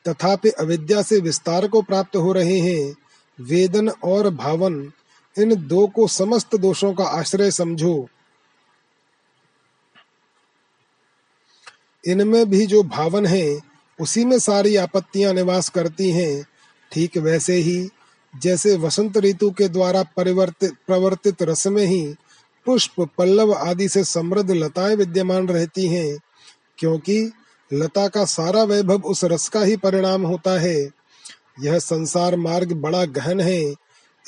तथापि 0.08 0.48
अविद्या 0.48 1.02
से 1.02 1.20
विस्तार 1.20 1.68
को 1.68 1.82
प्राप्त 1.82 2.16
हो 2.16 2.32
रहे 2.32 2.58
हैं। 2.58 2.94
वेदन 3.40 3.88
और 3.88 4.34
भावन, 4.34 4.92
इन 5.38 5.66
दो 5.66 5.86
को 5.86 6.06
समस्त 6.06 6.56
दोषों 6.56 6.94
का 6.94 7.04
आश्रय 7.04 7.50
समझो। 7.50 8.08
इनमें 12.06 12.50
भी 12.50 12.66
जो 12.66 12.82
भावन 12.82 13.26
है, 13.26 13.60
उसी 14.00 14.24
में 14.24 14.38
सारी 14.38 14.76
आपत्तियाँ 14.76 15.32
निवास 15.32 15.68
करती 15.68 16.10
हैं। 16.10 16.46
ठीक 16.92 17.16
वैसे 17.16 17.54
ही, 17.54 17.88
जैसे 18.42 18.76
वसंत 18.76 19.16
ऋतु 19.16 19.50
के 19.50 19.68
द्वारा 19.68 20.02
परिवर्तित 20.02 20.72
प्रवर्तित 20.86 21.42
रस 21.42 21.66
में 21.66 21.86
ही 21.86 22.14
पुष्प, 22.66 23.08
पल्लव 23.18 23.54
आदि 23.54 23.88
से 23.88 24.04
समृद्ध 24.04 24.50
लताएँ 24.50 24.96
विद्यमान 24.96 25.48
रहती 25.48 25.86
हैं, 25.86 26.18
क्योंकि 26.78 27.32
लता 27.72 28.08
का 28.08 28.24
सारा 28.24 28.62
वैभव 28.62 29.02
उस 29.02 29.24
रस 29.24 29.48
का 29.48 29.60
ही 29.60 29.76
परिणाम 29.76 30.22
होता 30.22 30.60
है। 30.60 30.90
यह 31.60 31.78
संसार 31.78 32.36
मार्ग 32.36 32.72
बड़ा 32.72 33.04
गहन 33.04 33.40
है। 33.40 33.74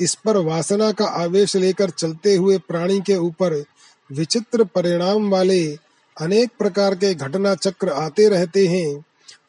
इस 0.01 0.15
पर 0.15 0.37
वासना 0.37 0.93
का 0.93 1.05
आवेश 1.05 1.57
लेकर 1.57 1.91
चलते 1.91 2.35
हुए 2.35 2.59
प्राणी 2.59 3.01
के 3.01 3.17
ऊपर 3.17 3.65
विचित्र 4.13 4.65
परिणाम 4.65 5.31
वाले 5.31 5.79
अनेक 6.21 6.51
प्रकार 6.59 6.95
के 6.95 7.15
घटना 7.15 7.55
चक्र 7.55 7.89
आते 7.89 8.29
रहते 8.29 8.67
हैं। 8.67 9.05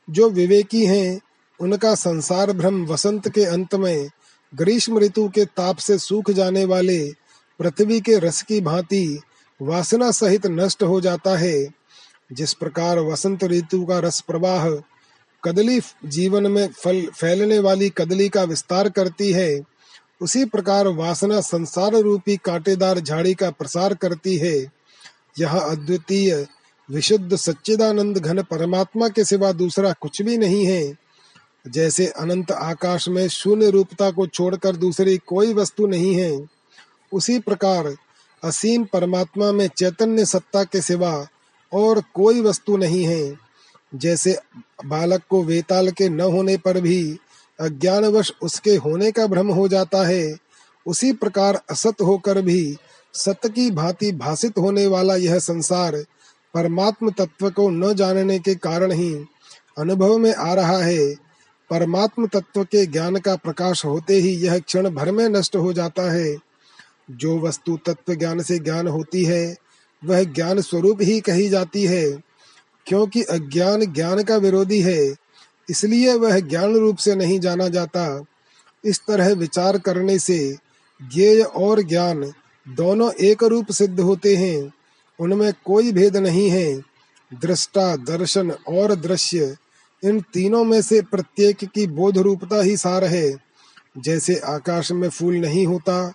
जो 0.09 0.29
विवेकी 0.29 0.85
हैं, 0.85 1.21
उनका 1.59 1.95
संसार 1.95 2.51
भ्रम 2.51 2.85
वसंत 2.85 3.29
के 3.29 3.45
अंत 3.45 3.75
में 3.75 4.09
ग्रीष्म 4.55 4.99
ऋतु 4.99 5.29
के 5.29 5.45
ताप 5.45 5.77
से 5.77 5.97
सूख 5.97 6.31
जाने 6.31 6.65
वाले 6.65 7.22
पृथ्वी 7.59 8.01
के 8.01 8.19
रस 8.19 8.41
की 8.41 8.61
भांति 8.61 9.21
वासना 9.61 10.11
सहित 10.11 10.47
नष्ट 10.47 10.83
हो 10.83 11.01
जाता 11.01 11.37
है। 11.37 11.67
जिस 12.33 12.53
प्रकार 12.53 12.99
वसंत 12.99 13.43
ऋतु 13.43 13.85
का 13.85 13.99
रस 13.99 14.21
प्रवाह 14.21 14.69
कदली 15.43 15.81
जीवन 16.05 16.51
में 16.51 16.67
फल 16.67 17.01
फैलने 17.01 17.59
वाली 17.59 17.89
कदली 17.89 18.29
का 18.29 18.43
विस्तार 18.43 18.89
करती 18.89 19.31
है, 19.31 19.61
उसी 20.21 20.45
प्रकार 20.45 20.87
वासना 20.87 21.41
संसार 21.41 21.91
रूपी 21.91 22.37
कांटेदार 22.37 22.99
झाड़ी 22.99 23.33
का 23.33 23.51
प्रसार 23.51 23.93
करती 23.93 24.37
है। 24.37 24.71
यह 25.39 25.59
अद्वितीय, 25.59 26.47
विशुद्ध 26.91 27.35
सच्चिदानंद 27.35 28.17
घन 28.17 28.41
परमात्मा 28.41 29.09
के 29.09 29.23
सिवा 29.23 29.51
दूसरा 29.51 29.93
कुछ 29.93 30.21
भी 30.21 30.37
नहीं 30.37 30.65
है। 30.65 30.95
जैसे 31.67 32.07
अनंत 32.07 32.51
आकाश 32.51 33.09
में 33.09 33.27
शून्य 33.27 33.69
रूपता 33.69 34.11
को 34.11 34.27
छोड़कर 34.27 34.75
दूसरी 34.75 35.17
कोई 35.17 35.53
वस्तु 35.53 35.87
नहीं 35.87 36.15
है। 36.15 36.45
उसी 37.13 37.39
प्रकार 37.39 37.95
असीम 38.43 38.83
परमात्मा 38.83 39.51
में 39.51 39.67
चैतन्य 39.67 40.25
सत्ता 40.25 40.63
के 40.63 40.81
सिवा 40.81 41.27
और 41.73 42.03
कोई 42.13 42.41
वस्तु 42.41 42.77
नहीं 42.77 43.03
है। 43.03 43.37
जैसे 43.95 44.37
बालक 44.85 45.21
को 45.29 45.43
वेताल 45.43 45.91
के 45.91 46.09
न 46.09 46.21
होने 46.21 46.57
पर 46.57 46.81
भी 46.81 47.17
अज्ञानवश 47.59 48.31
उसके 48.41 48.75
होने 48.75 49.11
का 49.11 49.27
भ्रम 49.27 49.47
हो 49.47 49.67
जाता 49.67 50.07
है, 50.07 50.35
उसी 50.87 51.11
प्रकार 51.13 51.61
असत 51.69 52.01
होकर 52.01 52.41
भी 52.41 52.77
सत्य 53.13 53.49
की 53.49 53.71
भांति 53.71 54.11
भाषित 54.11 54.57
होने 54.57 54.87
वाला 54.87 55.15
यह 55.15 55.39
संसार 55.39 55.95
परमात्म 56.53 57.11
तत्व 57.11 57.49
को 57.49 57.69
न 57.69 57.93
जानने 57.93 58.39
के 58.39 58.55
कारण 58.55 58.91
ही 58.91 59.13
अनुभव 59.77 60.17
में 60.17 60.33
आ 60.33 60.53
रहा 60.53 60.77
है। 60.77 61.13
परमात्म 61.69 62.27
तत्व 62.27 62.63
के 62.63 62.85
ज्ञान 62.85 63.15
का 63.17 63.35
प्रकाश 63.35 63.85
होते 63.85 64.15
ही 64.15 64.35
यह 64.35 64.59
क्षण 64.59 64.89
भर 64.89 65.11
में 65.11 65.29
नष्ट 65.29 65.55
हो 65.55 65.73
जाता 65.73 66.11
है। 66.11 66.37
जो 67.11 67.39
वस्तु 67.39 67.79
तत्व 67.85 68.15
ज्ञान 68.15 68.41
से 68.41 68.59
ज्ञान 68.59 68.87
होती 68.87 69.23
है, 69.23 69.55
वह 70.05 70.23
ज्ञान 70.23 70.61
स्वरूप 70.61 70.97
ही 71.01 71.19
कही 71.19 71.49
जाती 71.49 71.83
है, 71.83 72.11
क्योंकि 72.87 73.23
अज्ञान 73.23 73.85
ज्ञान 73.85 74.23
का 74.23 74.35
विरोधी 74.35 74.81
है, 74.81 75.15
इसलिए 75.69 76.13
वह 76.13 76.39
ज्ञान 76.39 76.75
रूप 76.75 76.97
से 76.97 77.15
नहीं 77.15 77.39
जाना 77.39 77.67
जाता। 77.67 78.25
इस 78.85 78.99
तरह 78.99 79.33
विचार 79.33 79.79
करने 79.79 80.19
से 80.19 80.57
ज्ञेय 81.13 81.41
और 81.41 81.81
ज्ञान 81.81 82.33
दोनों 82.69 83.11
एक 83.11 83.43
रूप 83.43 83.71
सिद्ध 83.71 83.99
होते 83.99 84.35
हैं, 84.35 84.73
उनमें 85.19 85.53
कोई 85.65 85.91
भेद 85.91 86.17
नहीं 86.17 86.49
है। 86.49 86.75
दृष्टा, 87.41 87.95
दर्शन 87.95 88.51
और 88.51 88.95
दृश्य, 88.95 89.57
इन 90.03 90.21
तीनों 90.21 90.63
में 90.63 90.81
से 90.81 91.01
प्रत्येक 91.01 91.57
की 91.57 91.87
बोध 91.87 92.17
रूपता 92.17 92.61
ही 92.61 92.77
सार 92.77 93.03
है। 93.03 93.35
जैसे 93.97 94.35
आकाश 94.35 94.91
में 94.91 95.09
फूल 95.09 95.35
नहीं 95.35 95.67
होता 95.67 96.13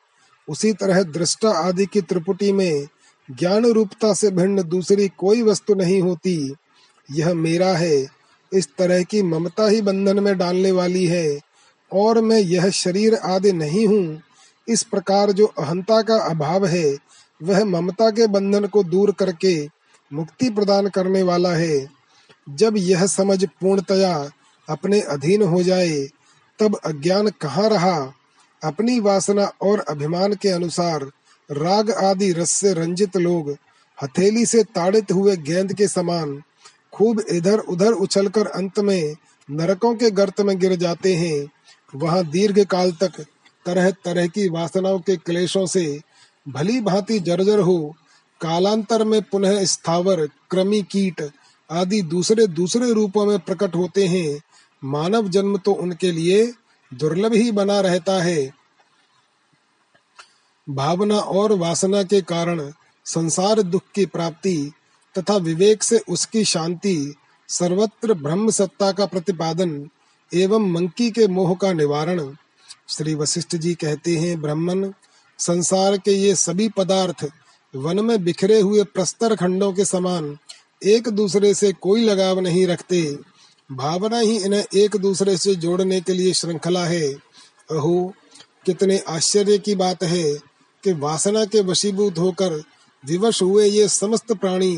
उसी 0.49 0.73
तरह 0.73 1.03
दृष्टा 1.03 1.51
आदि 1.51 1.87
की 1.87 2.01
त्रिपुटी 2.01 2.53
में 2.53 2.89
ज्ञान 3.31 3.67
रूपता 3.67 4.15
से 4.15 4.31
भिन्न 4.31 4.63
दूसरी 4.63 5.09
कोई 5.09 5.43
वस्तु 5.43 5.75
नहीं 5.75 6.03
होती। 6.03 6.55
यह 7.11 7.35
मेरा 7.35 7.69
है। 7.69 8.07
इस 8.53 8.69
तरह 8.79 9.03
की 9.03 9.23
ममता 9.23 9.69
ही 9.69 9.83
बंधन 9.83 10.21
में 10.21 10.39
डालने 10.39 10.73
वाली 10.73 11.07
है। 11.07 11.41
और 11.93 12.21
मैं 12.21 12.39
यह 12.39 12.71
शरीर 12.71 13.15
आदि 13.15 13.53
नहीं 13.53 13.87
हूँ। 13.87 14.23
इस 14.69 14.83
प्रकार 14.83 15.33
जो 15.33 15.47
अहंता 15.47 16.03
का 16.03 16.15
अभाव 16.15 16.67
है, 16.67 16.99
वह 17.43 17.65
ममता 17.65 18.11
के 18.11 18.27
बंधन 18.27 18.67
को 18.67 18.85
दूर 18.85 19.13
करके 19.13 19.69
मुक्ति 20.13 20.51
प्रदान 20.51 20.89
करने 20.89 21.23
वाला 21.23 21.53
है। 21.53 21.89
जब 22.51 22.75
यह 22.77 23.07
समझ 23.07 23.45
पूर्णतया 23.45 24.31
अपने 24.69 25.01
अधीन 25.01 25.43
हो 25.43 25.63
जाए, 25.63 26.09
तब 26.59 26.77
अज्ञान 26.77 27.29
कहाँ 27.29 27.69
रहा? 27.69 28.13
अपनी 28.63 29.01
वासना 29.01 29.53
और 29.63 29.79
अभिमान 29.79 30.35
के 30.35 30.49
अनुसार 30.49 31.05
राग 31.51 31.91
आदि 31.91 32.33
रस 32.33 32.51
से 32.51 32.73
रंजित 32.73 33.17
लोग 33.17 33.57
हथेली 33.99 34.47
से 34.47 34.63
ताड़ित 34.65 35.13
हुए 35.13 35.37
गेंद 35.37 35.73
के 35.73 35.89
समान 35.89 36.43
खूब 36.93 37.21
इधर 37.31 37.59
उधर 37.59 37.93
उछलकर 37.93 38.47
अंत 38.47 38.79
में 38.79 39.15
नरकों 39.51 39.95
के 39.95 40.11
गर्त 40.11 40.41
में 40.41 40.59
गिर 40.59 40.75
जाते 40.77 41.15
हैं। 41.15 41.49
वहाँ 41.95 42.25
दीर्घ 42.31 42.65
काल 42.65 42.93
तक 42.93 43.25
तरह 43.67 43.91
तरह 43.91 44.27
की 44.27 44.49
वासनाओं 44.49 44.99
के 44.99 45.17
क्लेशों 45.17 45.67
से 45.67 46.01
भली 46.49 46.81
भांति 46.81 47.19
जर्जर 47.21 47.59
हो, 47.59 47.95
कालांतर 48.41 49.05
में 49.05 49.23
पुनः 49.23 49.65
स्थावर, 49.65 50.27
क्रमी 50.51 50.83
कीट 50.83 51.31
आदि 51.71 52.03
दूसरे 52.03 52.47
दूसरे 52.47 52.93
रूपों 52.93 53.27
में 53.27 53.39
प्रकट 53.39 53.75
होते 53.75 54.07
हैं। 54.07 54.41
मानव 54.85 55.29
जन्म 55.29 55.57
तो 55.57 55.73
उनके 55.73 56.11
लिए 56.11 56.53
दुर्लभ 56.93 57.33
ही 57.33 57.53
बना 57.53 57.81
रहता 57.81 58.23
है। 58.23 58.51
भावना 60.69 61.19
और 61.19 61.53
वासना 61.53 62.03
के 62.03 62.21
कारण 62.21 62.73
संसार 63.07 63.63
दुख 63.63 63.83
की 63.95 64.07
प्राप्ति 64.07 64.73
तथा 65.19 65.37
विवेक 65.37 65.83
से 65.83 65.99
उसकी 65.99 66.45
शांति, 66.45 67.15
सर्वत्र 67.49 68.15
ब्रह्म 68.15 68.51
सत्ता 68.51 68.93
का 68.93 69.07
प्रतिपादन 69.07 69.89
एवं 70.35 70.71
मंकी 70.73 71.11
के 71.11 71.27
मोह 71.27 71.55
का 71.55 71.73
निवारण, 71.73 72.35
श्री 72.89 73.15
वशिष्ठ 73.15 73.57
जी 73.57 73.75
कहते 73.75 74.17
हैं, 74.17 74.41
ब्राह्मण, 74.43 74.93
संसार 75.39 75.97
के 75.99 76.11
ये 76.11 76.35
सभी 76.35 76.69
पदार्थ 76.69 77.27
वन 77.75 78.05
में 78.05 78.25
बिखरे 78.25 78.61
हुए 78.61 78.83
प्रस्तर 78.85 79.37
खंडों 79.37 79.73
के 79.73 79.85
समान 79.85 80.37
एक 80.85 81.09
दूसरे 81.09 81.55
से 81.55 81.73
कोई 81.73 82.05
लगाव 82.05 82.41
नहीं 82.41 82.67
रखते। 82.67 83.19
भावना 83.73 84.19
ही 84.19 84.39
इन्हें 84.39 84.65
एक 84.75 84.97
दूसरे 84.97 85.37
से 85.37 85.55
जोड़ने 85.55 86.01
के 86.01 86.13
लिए 86.13 86.33
श्रृंखला 86.33 86.85
है। 86.85 87.13
अहो, 87.71 88.15
कितने 88.67 88.99
आश्चर्य 88.99 89.59
की 89.59 89.75
बात 89.75 90.03
है 90.03 90.35
कि 90.85 90.93
वासना 90.93 91.45
के 91.45 91.61
वशीभूत 91.61 92.19
होकर 92.19 92.63
विवश 93.07 93.43
हुए 93.43 93.69
ये 93.69 93.89
समस्त 93.89 94.33
प्राणी 94.33 94.77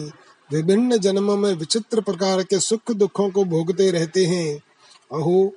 विभिन्न 0.53 0.97
जन्मों 0.97 1.37
में 1.37 1.55
विचित्र 1.55 2.01
प्रकार 2.01 2.43
के 2.43 2.61
सुख 2.61 2.93
दुखों 2.93 3.31
को 3.31 3.45
भोगते 3.45 3.91
रहते 3.91 4.25
हैं। 4.25 4.57
अहो, 5.13 5.53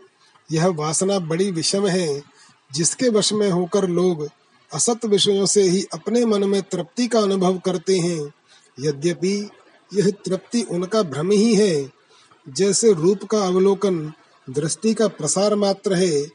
यह 0.51 0.67
वासना 0.67 1.19
बड़ी 1.19 1.51
विषम 1.51 1.87
है, 1.87 2.23
जिसके 2.73 3.09
वश 3.09 3.33
में 3.33 3.51
होकर 3.51 3.87
लोग 3.87 4.29
असत 4.73 5.05
विषयों 5.05 5.45
से 5.45 5.63
ही 5.63 5.85
अपने 5.93 6.25
मन 6.25 6.43
में 6.43 6.61
तृप्ति 6.61 7.07
का 7.07 7.19
अनुभव 7.19 7.57
करते 7.57 7.97
हैं। 7.97 8.33
यद्यपि 8.79 9.49
यह 9.93 10.11
तृप्ति 10.25 10.61
उनका 10.61 11.03
भ्रम 11.03 11.31
ही 11.31 11.55
है 11.55 12.02
जैसे 12.49 12.93
रूप 12.93 13.23
का 13.23 13.45
अवलोकन, 13.45 14.13
दृष्टि 14.49 14.93
का 14.93 15.07
प्रसार 15.07 15.55
मात्र 15.55 15.93
है, 15.93 16.27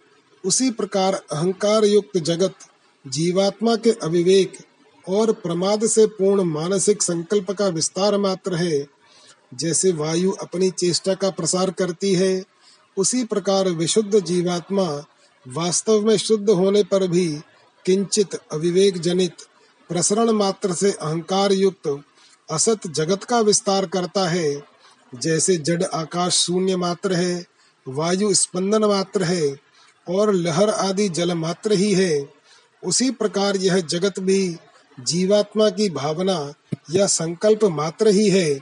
उसी 0.45 0.71
प्रकार 0.71 1.15
अहंकार 1.15 1.85
युक्त 1.85 2.19
जगत, 2.19 2.55
जीवात्मा 3.07 3.77
के 3.77 3.91
अविवेक 3.91 4.53
और 5.09 5.33
प्रमाद 5.33 5.87
से 5.87 6.07
पूर्ण 6.07 6.45
मानसिक 6.45 7.03
संकल्प 7.03 7.51
का 7.51 7.69
विस्तार 7.69 8.19
मात्र 8.19 8.55
है। 8.55 8.87
जैसे 9.55 9.93
वायु 9.93 10.33
अपनी 10.33 10.71
चेष्टा 10.71 11.15
का 11.15 11.31
प्रसार 11.31 11.71
करती 11.71 12.15
है, 12.15 12.45
उसी 12.97 13.25
प्रकार 13.25 13.69
विशुद्ध 13.69 14.21
जीवात्मा 14.21 15.05
वास्तव 15.49 16.07
में 16.07 16.17
शुद्ध 16.17 16.51
होने 16.51 16.83
पर 16.83 17.09
भी 17.09 17.41
किंचित 17.87 18.35
अविवेक 18.35 18.99
जनित 18.99 19.35
प्रसरण 19.89 20.31
मात्र 20.31 20.73
से 20.73 20.93
अहंकार 20.93 21.53
युक्त 21.53 22.03
असत 22.51 22.87
जगत 22.87 23.25
का 23.25 23.41
विस्तार 23.41 23.87
करता 23.87 24.29
है। 24.29 24.68
जैसे 25.15 25.57
जड़ 25.57 25.83
आकाश 25.83 26.35
शून्य 26.35 26.77
मात्र 26.77 27.13
है, 27.13 27.45
वायु 27.89 28.35
स्पंदन 28.35 28.85
मात्र 28.85 29.23
है, 29.23 29.57
और 30.09 30.35
लहर 30.35 30.71
आदि 30.71 31.09
जल 31.09 31.35
मात्र 31.35 31.73
ही 31.73 31.93
है, 31.93 32.29
उसी 32.85 33.11
प्रकार 33.11 33.57
यह 33.57 33.81
जगत 33.81 34.19
भी 34.19 34.57
जीवात्मा 35.01 35.71
की 35.71 35.91
भावना 35.91 36.55
या 36.91 37.07
संकल्प 37.07 37.65
मात्र 37.65 38.09
ही 38.09 38.31
है। 38.31 38.61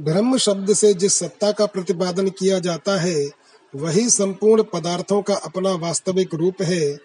ब्रह्म 0.00 0.38
शब्द 0.38 0.72
से 0.72 0.94
जिस 0.94 1.14
सत्ता 1.14 1.52
का 1.52 1.66
प्रतिपादन 1.66 2.28
किया 2.28 2.58
जाता 2.58 3.00
है, 3.00 3.30
वही 3.74 4.10
संपूर्ण 4.10 4.62
पदार्थों 4.62 5.22
का 5.22 5.34
अपना 5.34 5.72
वास्तविक 5.72 6.34
रूप 6.34 6.62
है, 6.62 6.98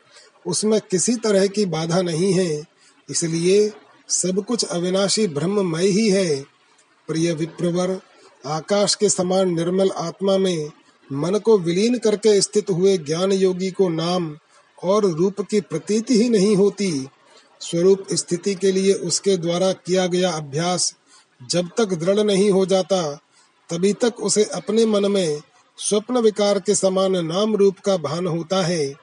उसमें 0.45 0.81
किसी 0.91 1.15
तरह 1.15 1.47
की 1.47 1.65
बाधा 1.65 2.01
नहीं 2.01 2.33
है, 2.33 2.63
इसलिए 3.09 3.73
सब 4.09 4.45
कुछ 4.45 4.65
अविनाशी 4.65 5.27
ब्रह्ममय 5.27 5.87
ही 5.87 6.09
है। 6.09 6.56
प्रिय 7.07 7.33
विप्रवर, 7.33 7.99
आकाश 8.45 8.95
के 8.95 9.09
समान 9.09 9.53
निर्मल 9.55 9.89
आत्मा 9.89 10.37
में 10.37 10.71
मन 11.11 11.39
को 11.39 11.57
विलीन 11.57 11.97
करके 11.97 12.41
स्थित 12.41 12.69
हुए 12.69 12.97
ज्ञान 12.97 13.31
योगी 13.31 13.71
को 13.71 13.89
नाम 13.89 14.37
और 14.83 15.05
रूप 15.05 15.41
की 15.41 15.61
प्रतीति 15.61 16.21
ही 16.23 16.29
नहीं 16.29 16.55
होती। 16.55 17.07
स्वरूप 17.61 18.05
स्थिति 18.13 18.55
के 18.55 18.71
लिए 18.71 18.93
उसके 18.93 19.37
द्वारा 19.37 19.71
किया 19.71 20.07
गया 20.07 20.31
अभ्यास 20.31 20.95
जब 21.49 21.69
तक 21.77 21.85
दृढ़ 21.85 22.19
नहीं 22.19 22.51
हो 22.51 22.65
जाता, 22.65 23.19
तभी 23.69 23.93
तक 23.93 24.19
उसे 24.19 24.43
अपने 24.43 24.85
मन 24.85 25.11
में 25.11 25.41
स्वप्न 25.77 26.17
विकार 26.17 26.59
के 26.59 26.75
समान 26.75 27.25
नाम 27.25 27.55
रूप 27.55 27.79
का 27.79 27.97
भान 27.97 28.27
होता 28.27 28.63
है। 28.65 28.93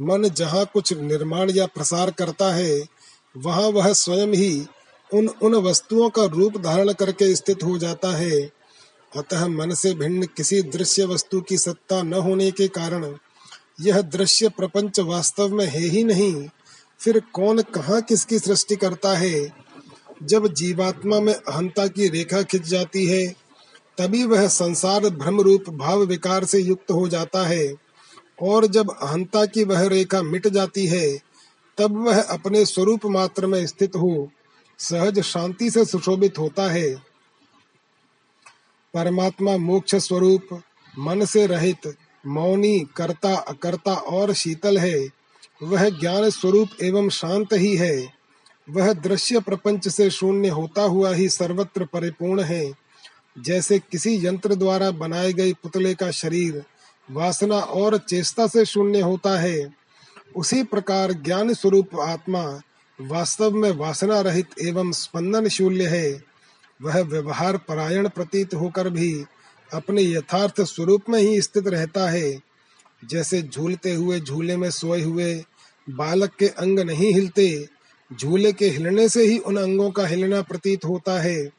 मन 0.00 0.28
जहाँ 0.28 0.64
कुछ 0.72 0.92
निर्माण 0.92 1.50
या 1.50 1.66
प्रसार 1.66 2.10
करता 2.10 2.52
है, 2.54 2.82
वहाँ 3.36 3.68
वह 3.68 3.92
स्वयं 3.92 4.34
ही 4.34 4.66
उन 5.14 5.28
उन 5.28 5.54
वस्तुओं 5.54 6.10
का 6.10 6.24
रूप 6.24 6.56
धारण 6.56 6.92
करके 6.92 7.36
स्थित 7.36 7.64
हो 7.64 7.78
जाता 7.78 8.16
है। 8.16 8.50
अतः 9.16 9.46
मन 9.46 9.74
से 9.74 9.94
भिन्न 9.94 10.26
किसी 10.26 10.62
दृश्य 10.62 11.04
वस्तु 11.04 11.40
की 11.40 11.58
सत्ता 11.58 12.02
न 12.02 12.14
होने 12.14 12.50
के 12.50 12.68
कारण 12.68 13.16
यह 13.80 14.00
दृश्य 14.00 14.48
प्रपंच 14.48 15.00
वास्तव 15.00 15.54
में 15.54 15.66
है 15.66 15.80
ही 15.80 16.04
नहीं। 16.04 16.48
फिर 17.00 17.22
कौन 17.32 17.62
कहाँ 17.62 18.02
किसकी 18.02 18.38
सृष्टि 18.38 18.76
करता 18.76 19.16
है? 19.16 19.52
जब 20.22 20.54
जीवात्मा 20.54 21.20
में 21.20 21.34
अहंता 21.34 21.86
की 21.86 22.08
रेखा 22.08 22.42
खिंच 22.42 22.62
जाती 22.62 23.06
है, 23.06 23.34
तभी 23.98 24.24
वह 24.24 24.48
संसार 24.48 25.00
भ्रम 25.00 25.40
रूप 25.40 25.70
भाव 25.70 26.02
विकार 26.02 26.44
से 26.44 26.58
युक्त 26.58 26.90
हो 26.90 27.08
जाता 27.08 27.46
है। 27.46 27.74
और 28.42 28.66
जब 28.66 28.90
अहंता 28.90 29.46
की 29.46 29.64
वह 29.64 29.88
रेखा 29.88 30.22
मिट 30.22 30.48
जाती 30.48 30.86
है, 30.86 31.18
तब 31.78 32.06
वह 32.06 32.22
अपने 32.22 32.66
स्वरूप 32.66 33.00
मात्र 33.06 33.46
में 33.46 33.66
स्थित 33.66 33.96
हो। 33.96 34.30
सहज 34.82 35.20
शांति 35.20 35.70
से 35.70 35.84
सुशोभित 35.84 36.38
होता 36.38 36.72
है। 36.72 36.94
परमात्मा 38.94 39.56
मोक्ष 39.56 39.94
स्वरूप, 39.94 40.62
मन 40.98 41.24
से 41.24 41.46
रहित, 41.46 41.96
मौनी, 42.26 42.80
कर्ता, 42.96 43.34
अकर्ता 43.34 43.94
और 43.94 44.32
शीतल 44.32 44.78
है। 44.78 45.08
वह 45.62 45.88
ज्ञान 45.88 46.30
स्वरूप 46.30 46.68
एवं 46.82 47.08
शांत 47.08 47.52
ही 47.52 47.76
है। 47.76 48.12
वह 48.70 48.92
दृश्य 48.92 49.40
प्रपंच 49.40 49.88
से 49.88 50.10
शून्य 50.10 50.48
होता 50.48 50.82
हुआ 50.82 51.12
ही 51.12 51.28
सर्वत्र 51.28 51.84
परिपूर्ण 51.84 52.42
है। 52.42 52.72
जैसे 53.38 53.78
किसी 53.78 54.26
यंत्र 54.26 54.54
द्वारा 54.54 54.90
बनाए 54.90 55.32
गए 55.32 55.52
पुतले 55.52 55.94
का 55.94 56.10
शरीर 56.10 56.64
वासना 57.10 57.58
और 57.58 57.98
चेष्टा 57.98 58.46
से 58.46 58.64
शून्य 58.64 59.00
होता 59.00 59.40
है, 59.40 59.74
उसी 60.36 60.62
प्रकार 60.62 61.12
ज्ञान 61.12 61.54
स्वरूप 61.54 62.00
आत्मा 62.00 62.60
वास्तव 63.00 63.50
में 63.50 63.70
वासना 63.70 64.20
रहित 64.20 64.46
एवं 64.60 64.92
स्पंदन 64.92 65.48
शून्य 65.48 65.86
है, 65.86 66.24
वह 66.82 67.00
व्यवहार 67.00 67.56
परायण 67.56 68.08
प्रतीत 68.08 68.54
होकर 68.54 68.88
भी 68.88 69.24
अपने 69.74 70.02
यथार्थ 70.02 70.60
स्वरूप 70.60 71.02
में 71.08 71.20
ही 71.20 71.42
स्थित 71.42 71.68
रहता 71.68 72.10
है। 72.10 72.40
जैसे 73.04 73.42
झूलते 73.42 73.94
हुए 73.94 74.20
झूले 74.20 74.56
में 74.56 74.70
सोए 74.70 75.02
हुए 75.02 75.44
बालक 75.90 76.34
के 76.38 76.48
अंग 76.48 76.80
नहीं 76.80 77.12
हिलते, 77.12 77.68
झूले 78.20 78.52
के 78.52 78.68
हिलने 78.68 79.08
से 79.08 79.24
ही 79.24 79.38
उन 79.38 79.56
अंगों 79.56 79.90
का 79.90 80.06
हिलना 80.06 80.42
प्रतीत 80.42 80.84
होता 80.84 81.20
है। 81.20 81.50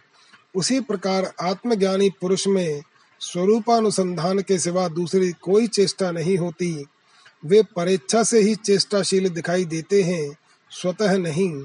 उसी 0.55 0.79
प्रकार 0.79 1.33
आत्मज्ञानी 1.41 2.09
पुरुष 2.09 2.47
में 2.47 2.81
स्वरूपानुसंधान 3.19 4.39
के 4.39 4.59
सिवा 4.59 4.87
दूसरी 4.87 5.31
कोई 5.31 5.67
चेष्टा 5.67 6.11
नहीं 6.11 6.37
होती। 6.37 6.85
वे 7.45 7.63
परेच्छा 7.63 8.23
से 8.23 8.39
ही 8.39 8.55
चेष्टाशील 8.55 9.29
दिखाई 9.29 9.65
देते 9.65 10.03
हैं। 10.03 10.37
स्वतः 10.81 11.17
नहीं, 11.17 11.63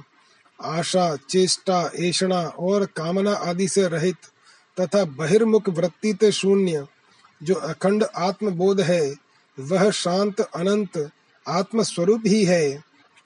आशा, 0.62 1.16
चेष्टा, 1.16 1.90
ऐषणा 2.00 2.42
और 2.42 2.86
कामना 2.86 3.32
आदि 3.32 3.68
से 3.68 3.88
रहित 3.88 4.16
तथा 4.80 5.04
बहिर्मुख 5.04 5.68
वृत्ति 5.68 6.14
ते 6.14 6.32
शून्य, 6.32 6.86
जो 7.42 7.54
अखंड 7.54 8.04
आत्मबोध 8.16 8.80
है, 8.80 9.14
वह 9.60 9.90
शांत, 9.90 10.40
अनंत 10.40 11.10
आत्म 11.48 11.82
स्वरूप 11.82 12.22
ही 12.26 12.44
है। 12.44 12.84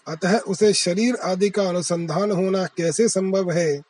अतः 0.09 0.39
उसे 0.39 0.73
शरीर 0.73 1.17
आदि 1.17 1.51
का 1.51 1.63
अनुसंधान 1.63 2.31
होना 2.31 2.67
कैसे 2.67 3.09
संभव 3.09 3.51
है? 3.51 3.83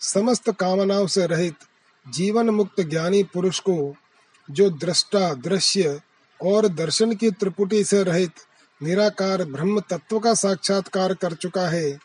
समस्त 0.00 0.50
कामनाओं 0.50 1.06
से 1.06 1.26
रहित 1.26 1.54
जीवन 2.08 2.50
मुक्त 2.50 2.80
ज्ञानी 2.80 3.22
पुरुष 3.22 3.60
को, 3.60 3.96
जो 4.50 4.70
दृष्टा, 4.70 5.34
दृश्य 5.34 6.00
और 6.42 6.68
दर्शन 6.68 7.14
की 7.14 7.30
त्रिपुटी 7.30 7.84
से 7.84 8.02
रहित 8.02 8.32
निराकार 8.82 9.44
ब्रह्म 9.44 9.80
तत्व 9.80 10.18
का 10.18 10.34
साक्षात्कार 10.34 11.14
कर 11.14 11.32
चुका 11.32 11.68
है। 11.68 11.98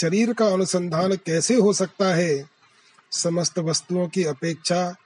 शरीर 0.00 0.32
का 0.32 0.46
अनुसंधान 0.46 1.12
कैसे 1.12 1.54
हो 1.54 1.72
सकता 1.72 2.14
है? 2.14 2.50
समस्त 3.10 3.58
वस्तुओं 3.58 4.08
की 4.08 4.24
अपेक्षा 4.24 4.96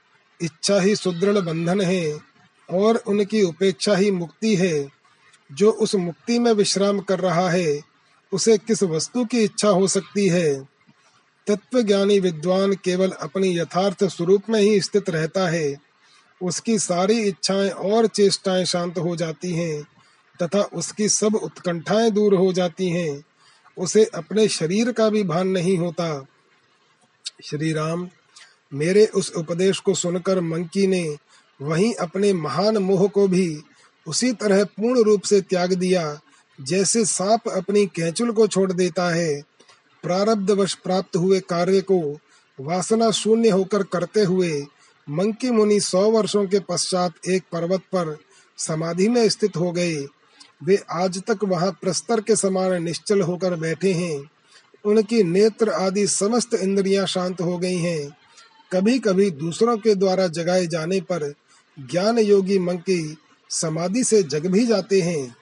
इच्छा 0.41 0.79
ही 0.79 0.95
सुदृढ़ 0.95 1.37
बंधन 1.37 1.81
है 1.81 2.19
और 2.69 2.95
उनकी 2.95 3.43
उपेक्षा 3.43 3.95
ही 3.95 4.11
मुक्ति 4.11 4.55
है। 4.55 4.89
जो 5.51 5.71
उस 5.71 5.95
मुक्ति 5.95 6.39
में 6.39 6.51
विश्राम 6.51 6.99
कर 6.99 7.19
रहा 7.19 7.49
है, 7.49 7.81
उसे 8.33 8.57
किस 8.57 8.83
वस्तु 8.83 9.25
की 9.25 9.43
इच्छा 9.43 9.69
हो 9.69 9.87
सकती 9.87 10.27
है? 10.27 10.67
तत्व 11.47 11.81
ज्ञानी 11.81 12.19
विद्वान 12.19 12.73
केवल 12.73 13.11
अपनी 13.11 13.59
यथार्थ 13.59 14.03
स्वरूप 14.03 14.43
में 14.49 14.61
ही 14.61 14.81
स्थित 14.81 15.09
रहता 15.09 15.47
है। 15.47 15.77
उसकी 16.43 16.79
सारी 16.79 17.21
इच्छाएँ 17.21 17.69
और 17.69 18.07
चेष्टाएँ 18.07 18.65
शांत 18.65 18.97
हो 18.97 19.15
जाती 19.15 19.51
हैं। 19.51 19.92
तथा 20.43 20.61
उसकी 20.61 21.09
सब 21.09 21.35
उत्कंठाएँ 21.35 22.11
दूर 22.11 22.33
हो 22.33 22.53
जाती 22.53 22.89
हैं। 22.89 23.23
उसे 23.77 24.05
अपने 24.05 24.47
शरीर 24.47 24.91
का 24.91 25.09
भी 25.09 25.23
भान 25.23 25.47
नहीं 25.47 25.77
होता। 25.77 26.25
श्री 27.43 27.73
राम, 27.73 28.09
मेरे 28.73 29.05
उस 29.05 29.33
उपदेश 29.37 29.79
को 29.79 29.93
सुनकर 29.93 30.41
मंकी 30.41 30.87
ने 30.87 31.17
वहीं 31.61 31.93
अपने 31.93 32.33
महान 32.33 32.77
मोह 32.77 33.07
को 33.07 33.27
भी 33.27 33.61
उसी 34.07 34.31
तरह 34.33 34.63
पूर्ण 34.63 35.03
रूप 35.03 35.21
से 35.21 35.41
त्याग 35.41 35.73
दिया, 35.73 36.19
जैसे 36.61 37.05
सांप 37.05 37.47
अपनी 37.47 37.85
कैचुल 37.85 38.31
को 38.31 38.47
छोड़ 38.47 38.73
देता 38.73 39.09
है। 39.09 39.41
प्रारब्ध 40.03 40.51
वश 40.51 40.73
प्राप्त 40.73 41.15
हुए 41.15 41.39
कार्य 41.39 41.81
को 41.81 42.19
वासना 42.59 43.11
शून्य 43.11 43.49
होकर 43.49 43.83
करते 43.83 44.21
हुए 44.21 44.65
मंकी 45.09 45.51
मुनि 45.51 45.79
सौ 45.79 46.11
वर्षों 46.11 46.47
के 46.47 46.59
पश्चात 46.59 47.13
एक 47.29 47.43
पर्वत 47.51 47.79
पर 47.79 48.17
समाधि 48.57 49.07
में 49.09 49.29
स्थित 49.29 49.57
हो 49.57 49.71
गए। 49.71 50.05
वे 50.63 50.83
आज 50.91 51.23
तक 51.23 51.39
वहाँ 51.43 51.71
प्रस्तर 51.71 52.21
के 52.21 52.35
समान 52.35 52.83
निश्चल 52.83 53.21
होकर 53.21 53.55
बैठे 53.55 53.93
हैं। 53.93 54.31
उनकी 54.85 55.23
नेत्र 55.23 55.69
आदि 55.69 56.07
समस्त 56.07 56.53
इंद्रियाँ 56.53 57.05
शांत 57.05 57.41
हो 57.41 57.57
गई 57.57 57.77
हैं। 57.77 58.17
कभी 58.71 58.99
कभी 58.99 59.31
दूसरों 59.31 59.77
के 59.77 59.95
द्वारा 59.95 60.27
जगाए 60.27 60.67
जाने 60.67 61.01
पर 61.01 61.33
ज्ञान 61.79 62.19
योगी 62.19 62.59
मंकी 62.59 63.17
समाधि 63.49 64.03
से 64.03 64.23
जग 64.23 64.45
भी 64.45 64.65
जाते 64.65 65.01
हैं। 65.01 65.35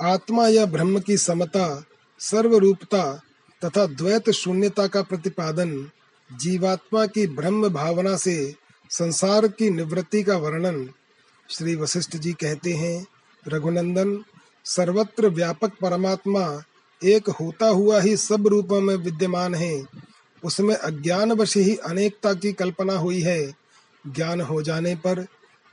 आत्मा 0.00 0.48
या 0.48 0.66
ब्रह्म 0.66 1.00
की 1.00 1.16
समता, 1.16 1.84
सर्वरूपता 2.18 3.22
तथा 3.64 3.86
द्वैत 3.86 4.30
शून्यता 4.30 4.86
का 4.86 5.02
प्रतिपादन, 5.02 5.90
जीवात्मा 6.32 7.06
की 7.06 7.26
ब्रह्म 7.26 7.68
भावना 7.68 8.16
से 8.16 8.54
संसार 8.90 9.48
की 9.48 9.70
निवृत्ति 9.70 10.22
का 10.22 10.36
वर्णन 10.36 10.90
श्री 11.52 11.76
वशिष्ठ 11.76 12.16
जी 12.16 12.32
कहते 12.32 12.72
हैं, 12.72 13.06
रघुनंदन, 13.48 14.24
सर्वत्र 14.64 15.28
व्यापक 15.28 15.68
परमात्मा 15.68 16.62
एक 17.04 17.28
होता 17.28 17.66
हुआ 17.68 18.00
ही 18.00 18.16
सब 18.16 18.46
रूपों 18.46 18.80
में 18.80 18.96
विद्यमान 18.96 19.54
है। 19.54 19.84
उसमें 20.44 20.74
अज्ञान 20.74 21.32
वश 21.32 21.56
ही 21.56 21.76
अनेकता 21.76 22.34
की 22.34 22.52
कल्पना 22.52 22.92
हुई 22.92 23.20
है। 23.20 23.54
ज्ञान 24.06 24.40
हो 24.40 24.62
जाने 24.62 24.94
पर 24.94 25.26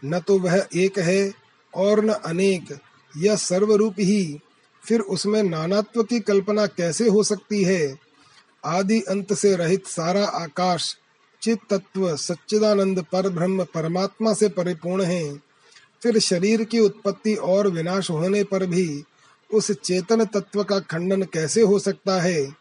न 0.06 0.20
तो 0.20 0.40
वह 0.40 0.68
एक 0.76 1.00
है 1.00 1.34
और 1.76 2.06
न 2.06 2.10
अनेक, 2.10 2.80
यह 3.18 3.36
सर्वरूप 3.36 3.96
ही। 4.00 4.40
फिर 4.88 5.00
उसमें 5.00 5.44
नानात्व 5.44 6.04
की 6.04 6.20
कल्पना 6.20 6.66
कैसे 6.66 7.10
हो 7.10 7.24
सकती 7.24 7.64
है? 7.64 8.00
आदि 8.66 9.02
अंत 9.02 9.34
से 9.34 9.56
रहित 9.56 9.88
सारा 9.88 10.26
आकाश 10.26 10.98
चित 11.42 11.60
तत्व 11.70 12.16
सच्चिदानंद 12.16 13.06
पर 13.12 13.30
ब्रह्म 13.30 13.64
परमात्मा 13.64 14.34
से 14.34 14.50
परिपूर्ण 14.50 15.04
है। 15.04 15.49
फिर 16.04 16.20
शरीर 16.20 16.64
की 16.64 16.80
उत्पत्ति 16.80 17.36
और 17.36 17.68
विनाश 17.68 18.10
होने 18.10 18.43
पर 18.43 18.66
भी 18.66 19.04
उस 19.54 19.72
चेतन 19.72 20.26
तत्व 20.26 20.64
का 20.64 20.80
खंडन 20.80 21.24
कैसे 21.24 21.62
हो 21.62 21.80
सकता 21.80 22.22
है? 22.22 22.56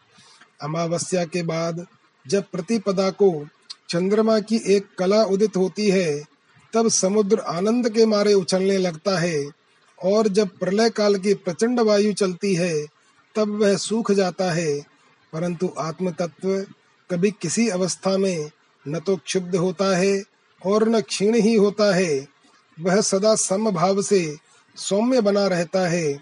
अमावस्या 0.61 1.25
के 1.25 1.43
बाद 1.43 1.87
जब 2.27 2.43
प्रतिपदा 2.43 3.09
को 3.09 3.47
चंद्रमा 3.89 4.39
की 4.39 4.61
एक 4.67 4.87
कला 4.99 5.23
उदित 5.23 5.57
होती 5.57 5.89
है, 5.89 6.23
तब 6.73 6.87
समुद्र 6.87 7.39
आनंद 7.39 7.89
के 7.89 8.05
मारे 8.05 8.33
उछलने 8.33 8.77
लगता 8.77 9.19
है 9.19 9.49
और 10.03 10.27
जब 10.27 10.47
प्रलय 10.47 10.89
काल 10.89 11.15
की 11.15 11.33
प्रचंड 11.33 11.79
वायु 11.79 12.13
चलती 12.13 12.55
है, 12.55 12.85
तब 13.35 13.61
वह 13.61 13.77
सूख 13.77 14.11
जाता 14.11 14.51
है। 14.51 14.79
परंतु 15.33 15.73
आत्म 15.77 16.11
तत्व 16.11 16.65
कभी 17.11 17.31
किसी 17.31 17.69
अवस्था 17.69 18.17
में 18.17 18.51
न 18.87 18.99
तो 18.99 19.15
क्षुब्ध 19.15 19.55
होता 19.55 19.97
है 19.97 20.23
और 20.65 20.89
न 20.89 21.01
क्षीण 21.01 21.35
ही 21.35 21.55
होता 21.55 21.95
है। 21.95 22.38
वह 22.81 23.01
सदा 23.01 23.35
समभाव 23.35 24.01
से 24.01 24.37
सौम्य 24.75 25.21
बना 25.21 25.47
रहता 25.47 25.87
है। 25.87 26.19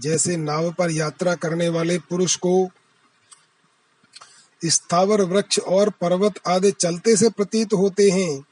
जैसे 0.00 0.36
नाव 0.36 0.72
पर 0.72 0.90
यात्रा 0.90 1.34
करने 1.34 1.68
वाले 1.68 1.98
पुरुष 1.98 2.36
को 2.36 2.68
स्थावर, 4.64 5.22
वृक्ष 5.22 5.58
और 5.58 5.90
पर्वत 5.90 6.34
आदि 6.46 6.70
चलते 6.70 7.16
से 7.16 7.30
प्रतीत 7.30 7.72
होते 7.72 8.10
हैं, 8.10 8.44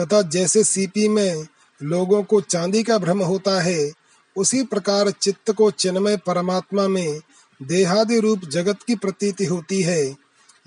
तथा 0.00 0.22
जैसे 0.22 0.64
सीपी 0.64 1.08
में 1.08 1.46
लोगों 1.82 2.22
को 2.22 2.40
चांदी 2.40 2.82
का 2.82 2.98
भ्रम 2.98 3.22
होता 3.22 3.62
है, 3.62 3.92
उसी 4.36 4.62
प्रकार 4.62 5.10
चित्त 5.10 5.50
को 5.50 5.70
चिन्मय 5.70 6.16
परमात्मा 6.16 6.88
में 6.88 7.20
देहादि 7.62 8.20
रूप 8.20 8.40
जगत 8.44 8.82
की 8.82 8.94
प्रतीति 8.94 9.44
होती 9.44 9.82
है। 9.82 10.16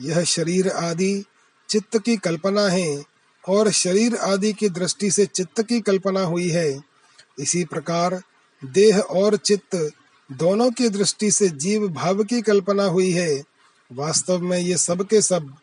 यह 0.01 0.23
शरीर 0.23 0.69
आदि 0.69 1.25
चित्त 1.69 1.97
की 1.97 2.17
कल्पना 2.17 2.67
है 2.67 3.16
और 3.47 3.71
शरीर 3.71 4.15
आदि 4.15 4.53
की 4.53 4.69
दृष्टि 4.69 5.11
से 5.11 5.25
चित्त 5.25 5.61
की 5.61 5.79
कल्पना 5.81 6.21
हुई 6.21 6.49
है। 6.49 6.81
इसी 7.39 7.63
प्रकार 7.65 8.21
देह 8.65 8.99
और 8.99 9.37
चित्त 9.37 9.91
दोनों 10.31 10.71
की 10.71 10.89
दृष्टि 10.89 11.31
से 11.31 11.49
जीव 11.49 11.87
भाव 11.87 12.23
की 12.23 12.41
कल्पना 12.41 12.83
हुई 12.83 13.11
है। 13.11 13.43
वास्तव 13.91 14.39
में 14.39 14.59
ये 14.59 14.77
सब 14.77 15.07
के 15.07 15.21
सब 15.21 15.53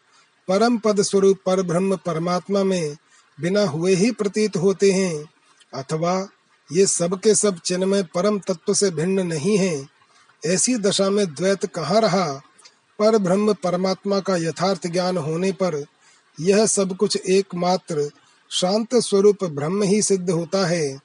परम 0.48 0.78
पद 0.78 1.02
स्वरूप 1.02 1.38
पर 1.46 1.62
ब्रह्म 1.62 1.96
परमात्मा 1.96 2.64
में 2.64 2.96
बिना 3.40 3.64
हुए 3.64 3.94
ही 3.94 4.10
प्रतीत 4.10 4.56
होते 4.56 4.92
हैं, 4.92 5.24
अथवा 5.74 6.28
ये 6.72 6.86
सब 6.86 7.20
के 7.20 7.34
सब 7.34 7.58
चिन्मय 7.58 8.02
परम 8.02 8.38
तत्व 8.38 8.74
से 8.74 8.90
भिन्न 8.90 9.26
नहीं 9.26 9.58
है। 9.58 9.88
ऐसी 10.46 10.76
दशा 10.76 11.10
में 11.10 11.26
द्वैत 11.26 11.66
कहाँ 11.66 12.00
रहा? 12.00 12.32
पर 12.98 13.18
ब्रह्म 13.18 13.52
परमात्मा 13.52 14.20
का 14.20 14.36
यथार्थ 14.36 14.86
ज्ञान 14.86 15.16
होने 15.16 15.52
पर 15.52 15.84
यह 16.40 16.66
सब 16.66 16.96
कुछ 16.96 17.16
एकमात्र 17.16 18.10
शांत 18.50 18.94
स्वरूप 18.94 19.44
ब्रह्म 19.44 19.82
ही 19.82 20.02
सिद्ध 20.02 20.30
होता 20.30 20.66
है। 20.66 20.98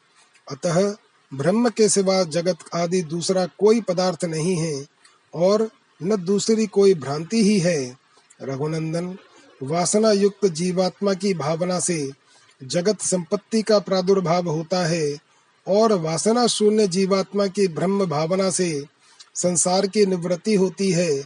अतः 0.51 0.95
ब्रह्म 1.33 1.69
के 1.69 1.89
सिवा 1.89 2.23
जगत 2.23 2.57
आदि 2.75 3.01
दूसरा 3.01 3.45
कोई 3.45 3.81
पदार्थ 3.81 4.25
नहीं 4.25 4.57
है 4.57 4.85
और 5.33 5.69
न 6.03 6.15
दूसरी 6.15 6.67
कोई 6.67 6.93
भ्रांति 6.93 7.43
ही 7.43 7.59
है। 7.59 7.97
रघुनंदन 8.41 9.17
वासना 9.63 10.11
युक्त 10.11 10.45
जीवात्मा 10.45 11.13
की 11.13 11.33
भावना 11.33 11.79
से 11.79 12.11
जगत 12.63 13.01
संपत्ति 13.01 13.61
का 13.61 13.79
प्रादुर्भाव 13.79 14.49
होता 14.49 14.85
है 14.87 15.17
और 15.67 15.93
वासना 15.93 16.47
शून्य 16.47 16.87
जीवात्मा 16.87 17.47
की 17.47 17.67
ब्रह्म 17.67 18.05
भावना 18.05 18.49
से 18.49 18.85
संसार 19.35 19.87
की 19.87 20.05
निवृत्ति 20.05 20.55
होती 20.55 20.91
है। 20.91 21.23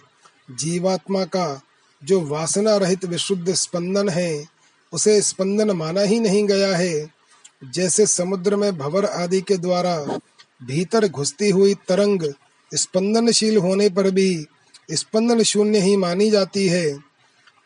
जीवात्मा 0.52 1.26
का 1.26 1.62
जो 2.04 2.22
वासना 2.22 2.78
रहित 2.78 3.06
विशुद्ध 3.06 3.54
स्पंदन 3.54 4.10
है, 4.10 4.46
उसे 4.94 5.22
स्पंदन 5.22 5.72
माना 5.72 6.02
ही 6.02 6.20
नहीं 6.20 6.48
गया 6.48 6.78
है। 6.78 7.10
जैसे 7.74 8.06
समुद्र 8.08 8.56
में 8.56 8.78
भवर 8.78 9.06
आदि 9.06 9.42
के 9.42 9.58
द्वारा 9.58 10.20
भीतर 10.64 11.08
घुसती 11.08 11.50
हुई 11.50 11.74
तरंग 11.74 12.34
स्पंदनशील 12.76 13.58
होने 13.58 13.90
पर 13.90 14.12
भी 14.12 14.46
स्पंदन 14.92 15.44
शून्य 15.44 15.80
ही 15.80 15.98
मानी 15.98 16.30
जाती 16.30 16.68
है। 16.68 17.00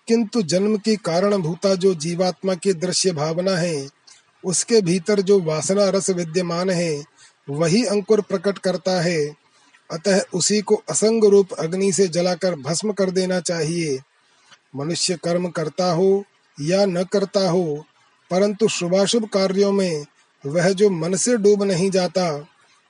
किंतु 0.07 0.41
जन्म 0.41 0.77
की 0.77 0.95
कारण 0.95 1.37
भूता 1.37 1.75
जो 1.75 1.93
जीवात्मा 1.93 2.55
की 2.55 2.73
दृश्य 2.73 3.11
भावना 3.11 3.51
है, 3.51 3.89
उसके 4.45 4.81
भीतर 4.81 5.21
जो 5.21 5.39
वासना 5.39 5.89
रस 5.89 6.09
विद्यमान 6.09 6.69
है, 6.69 7.03
वही 7.49 7.85
अंकुर 7.85 8.21
प्रकट 8.21 8.57
करता 8.57 9.01
है। 9.01 9.35
अतः 9.91 10.21
उसी 10.33 10.61
को 10.61 10.81
असंग 10.89 11.25
रूप 11.25 11.53
अग्नि 11.53 11.91
से 11.91 12.07
जलाकर 12.07 12.55
भस्म 12.55 12.91
कर 12.91 13.11
देना 13.11 13.39
चाहिए। 13.39 13.99
मनुष्य 14.77 15.17
कर्म 15.23 15.47
करता 15.47 15.91
हो 15.91 16.23
या 16.61 16.85
न 16.85 17.03
करता 17.03 17.49
हो, 17.49 17.85
परंतु 18.31 18.67
शुभाशुभ 18.67 19.25
कार्यों 19.25 19.71
में 19.71 20.05
वह 20.45 20.69
जो 20.69 20.89
मन 20.89 21.15
से 21.15 21.37
डूब 21.37 21.63
नहीं 21.63 21.91
जाता, 21.91 22.47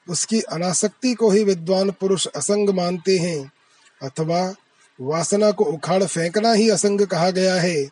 उसकी 0.09 0.41
अनासक्ति 0.41 1.13
को 1.13 1.29
ही 1.29 1.43
विद्वान 1.43 1.91
पुरुष 1.91 2.27
असंग 2.27 2.69
मानते 2.69 3.17
हैं। 3.17 3.51
अथवा 4.03 4.55
वासना 5.01 5.51
को 5.51 5.63
उखाड़ 5.63 6.03
फेंकना 6.03 6.53
ही 6.53 6.69
असंग 6.69 7.01
कहा 7.01 7.29
गया 7.29 7.55
है। 7.55 7.83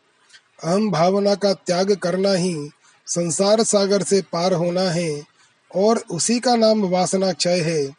अहम 0.64 0.91
भावना 0.91 1.36
का 1.36 1.54
त्याग 1.54 1.96
करना 1.96 2.34
ही 2.34 2.70
संसार 3.08 3.64
सागर 3.64 4.04
से 4.04 4.22
पार 4.22 4.54
होना 4.54 4.82
है, 4.82 5.24
और 5.76 6.04
उसी 6.12 6.39
का 6.39 6.56
नाम 6.56 6.82
वासना 6.82 7.32
क्षय 7.32 7.60
है। 7.60 7.96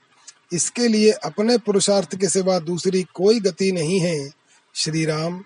इसके 0.52 0.88
लिए 0.88 1.10
अपने 1.10 1.58
पुरुषार्थ 1.58 2.16
के 2.16 2.28
सिवा 2.28 2.58
दूसरी 2.58 3.02
कोई 3.02 3.40
गति 3.40 3.72
नहीं 3.72 4.00
है। 4.00 4.30
श्री 4.74 5.04
राम 5.04 5.44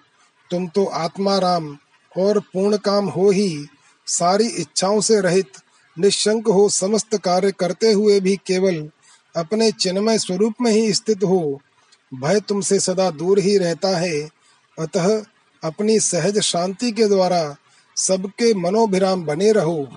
तुम 0.50 0.66
तो 0.68 0.84
आत्मा 0.84 1.38
राम 1.38 1.76
और 2.18 2.38
पूर्ण 2.40 2.76
काम 2.76 3.06
हो 3.06 3.30
ही 3.30 3.66
सारी 4.06 4.46
इच्छाओं 4.46 5.00
से 5.00 5.20
रहित, 5.20 5.52
निशंक 5.98 6.48
हो 6.48 6.68
समस्त 6.68 7.16
कार्य 7.16 7.52
करते 7.52 7.92
हुए 7.92 8.20
भी 8.20 8.36
केवल 8.36 8.90
अपने 9.36 9.70
चिन्मय 9.72 10.18
स्वरूप 10.18 10.54
में 10.60 10.70
ही 10.72 10.92
स्थित 10.92 11.24
हो। 11.24 11.60
भय 12.14 12.40
तुमसे 12.40 12.80
सदा 12.80 13.10
दूर 13.10 13.38
ही 13.38 13.56
रहता 13.58 13.88
है। 13.88 14.20
अतः 14.78 15.24
अपनी 15.64 16.00
सहज 16.00 16.38
शांति 16.38 16.92
के 16.92 17.06
द्वारा 17.06 17.56
सबके 17.96 18.54
मनोभिराम 18.54 19.24
बने 19.24 19.52
रहो। 19.52 19.88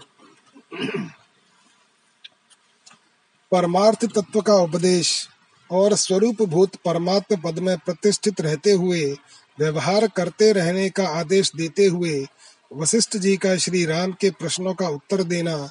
परमार्थ 3.52 4.06
तत्व 4.06 4.42
का 4.42 4.54
उपदेश 4.54 5.28
और 5.72 5.96
स्वरूप 5.96 6.42
भूत 6.42 6.76
परमात्म 6.86 7.36
पद 7.36 7.60
में 7.60 7.78
प्रतिष्ठित 7.78 8.42
रहते 8.42 8.72
हुए 8.72 9.16
व्यवहार 9.60 10.08
करते 10.08 10.52
रहने 10.52 10.90
का 10.90 11.08
आदेश 11.08 11.52
देते 11.56 11.86
हुए 11.86 12.28
वशिष्ठ 12.74 13.18
जी 13.18 13.38
का 13.38 13.56
श्री 13.58 13.86
राम 13.86 14.12
के 14.12 14.30
प्रश्नों 14.30 14.74
का 14.74 14.88
उत्तर 14.88 15.24
देना 15.24 15.70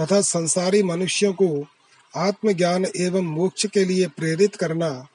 तथा 0.00 0.20
संसारी 0.20 0.82
मनुष्यों 0.82 1.32
को 1.32 1.66
आत्मज्ञान 2.16 2.86
एवं 2.96 3.22
मोक्ष 3.22 3.66
के 3.66 3.84
लिए 3.84 4.06
प्रेरित 4.06 4.56
करना। 4.56 5.06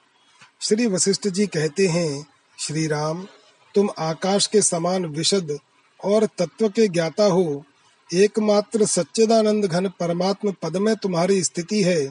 श्री 0.62 0.88
वशिष्ठ 0.88 1.28
जी 1.28 1.48
कहते 1.48 1.88
हैं 1.88 2.26
श्री 2.60 2.88
राम 2.88 3.28
तुम 3.76 3.90
आकाश 4.00 4.48
के 4.48 4.62
समान 4.62 5.06
विशद 5.06 5.60
और 6.04 6.26
तत्व 6.26 6.70
के 6.70 6.88
ज्ञाता 6.88 7.24
हो। 7.24 7.64
एकमात्र 8.14 8.86
सच्चिदानंद 8.86 9.66
घन 9.66 9.88
परमात्म 9.88 10.52
पद 10.52 10.78
में 10.78 10.96
तुम्हारी 10.96 11.44
स्थिति 11.44 11.84
है। 11.84 12.06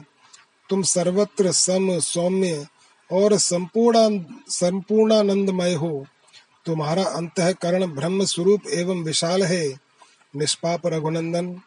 तुम 0.69 0.81
सर्वत्र 0.81 1.51
सम, 1.51 1.99
सौम्य 1.99 2.67
और 3.11 3.37
संपूर्ण, 3.37 4.23
संपूर्णानंदमय 4.49 5.73
हो। 5.73 6.05
तुम्हारा 6.65 7.03
अंतकरण 7.03 7.85
ब्रह्म 7.85 8.25
स्वरूप 8.25 8.61
एवं 8.67 9.03
विशाल 9.03 9.43
है। 9.43 9.79
निष्पाप 10.35 10.81
रघुनंदन, 10.85 11.59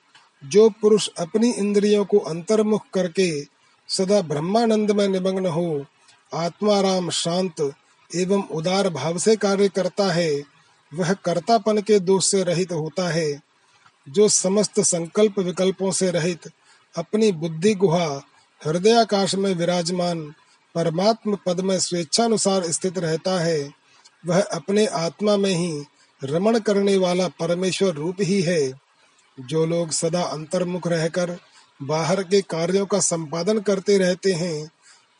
जो 0.44 0.70
पुरुष 0.70 1.08
अपनी 1.18 1.50
इंद्रियों 1.50 2.04
को 2.04 2.18
अंतर्मुख 2.18 2.82
करके 2.94 3.44
सदा 3.88 4.20
ब्रह्मानंद 4.20 4.90
में 4.90 5.08
निमग्न 5.08 5.46
हो, 5.46 5.86
आत्माराम 6.34 7.10
शांत 7.10 7.72
एवं 8.16 8.48
उदार 8.48 8.88
भाव 8.88 9.18
से 9.18 9.36
कार्य 9.36 9.68
करता 9.68 10.12
है, 10.12 10.42
वह 10.94 11.12
कर्तापन 11.12 11.78
के 11.78 11.98
दोष 11.98 12.30
से 12.30 12.42
रहित 12.42 12.72
होता 12.72 13.08
है। 13.08 13.40
जो 14.08 14.28
समस्त 14.28 14.80
संकल्प 14.80 15.38
विकल्पों 15.38 15.92
से 15.92 16.10
रहित 16.10 16.50
अपनी 16.96 17.32
बुद्धि 17.32 17.74
गुहा 17.74 18.22
हृदयाकाश 18.66 19.34
में 19.34 19.54
विराजमान 19.54 20.34
परमात्म 20.74 21.38
पद 21.46 21.60
में 21.60 21.78
स्वेच्छानुसार 21.78 22.62
स्थित 22.72 22.98
रहता 22.98 23.40
है, 23.40 23.70
वह 24.26 24.40
अपने 24.40 24.86
आत्मा 24.86 25.36
में 25.36 25.54
ही 25.54 25.84
रमण 26.24 26.58
करने 26.58 26.96
वाला 26.96 27.28
परमेश्वर 27.28 27.92
रूप 27.92 28.16
ही 28.20 28.42
है। 28.42 28.72
जो 29.40 29.66
लोग 29.66 29.90
सदा 29.90 30.22
अंतर्मुख 30.22 30.86
रहकर 30.86 31.38
बाहर 31.82 32.22
के 32.22 32.40
कार्यों 32.40 32.86
का 32.86 33.00
संपादन 33.00 33.58
करते 33.58 33.98
रहते 33.98 34.32
हैं, 34.32 34.70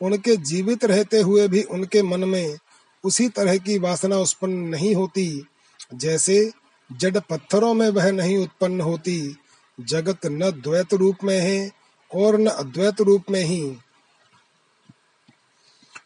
उनके 0.01 0.37
जीवित 0.37 0.85
रहते 0.85 1.21
हुए 1.21 1.47
भी 1.47 1.63
उनके 1.63 2.01
मन 2.01 2.23
में 2.23 2.57
उसी 3.03 3.29
तरह 3.29 3.57
की 3.57 3.79
वासना 3.79 4.17
उत्पन्न 4.17 4.53
नहीं 4.53 4.95
होती, 4.95 5.45
जैसे 5.93 6.51
जड़ 6.91 7.19
पत्थरों 7.19 7.73
में 7.73 7.89
वह 7.89 8.11
नहीं 8.11 8.37
उत्पन्न 8.37 8.81
होती। 8.81 9.37
जगत 9.79 10.19
न 10.25 10.51
द्वैत 10.51 10.93
रूप 10.93 11.15
में 11.23 11.39
है 11.39 11.71
और 12.15 12.39
न 12.39 12.45
अद्वैत 12.45 13.01
रूप 13.01 13.23
में 13.31 13.43
ही। 13.43 13.77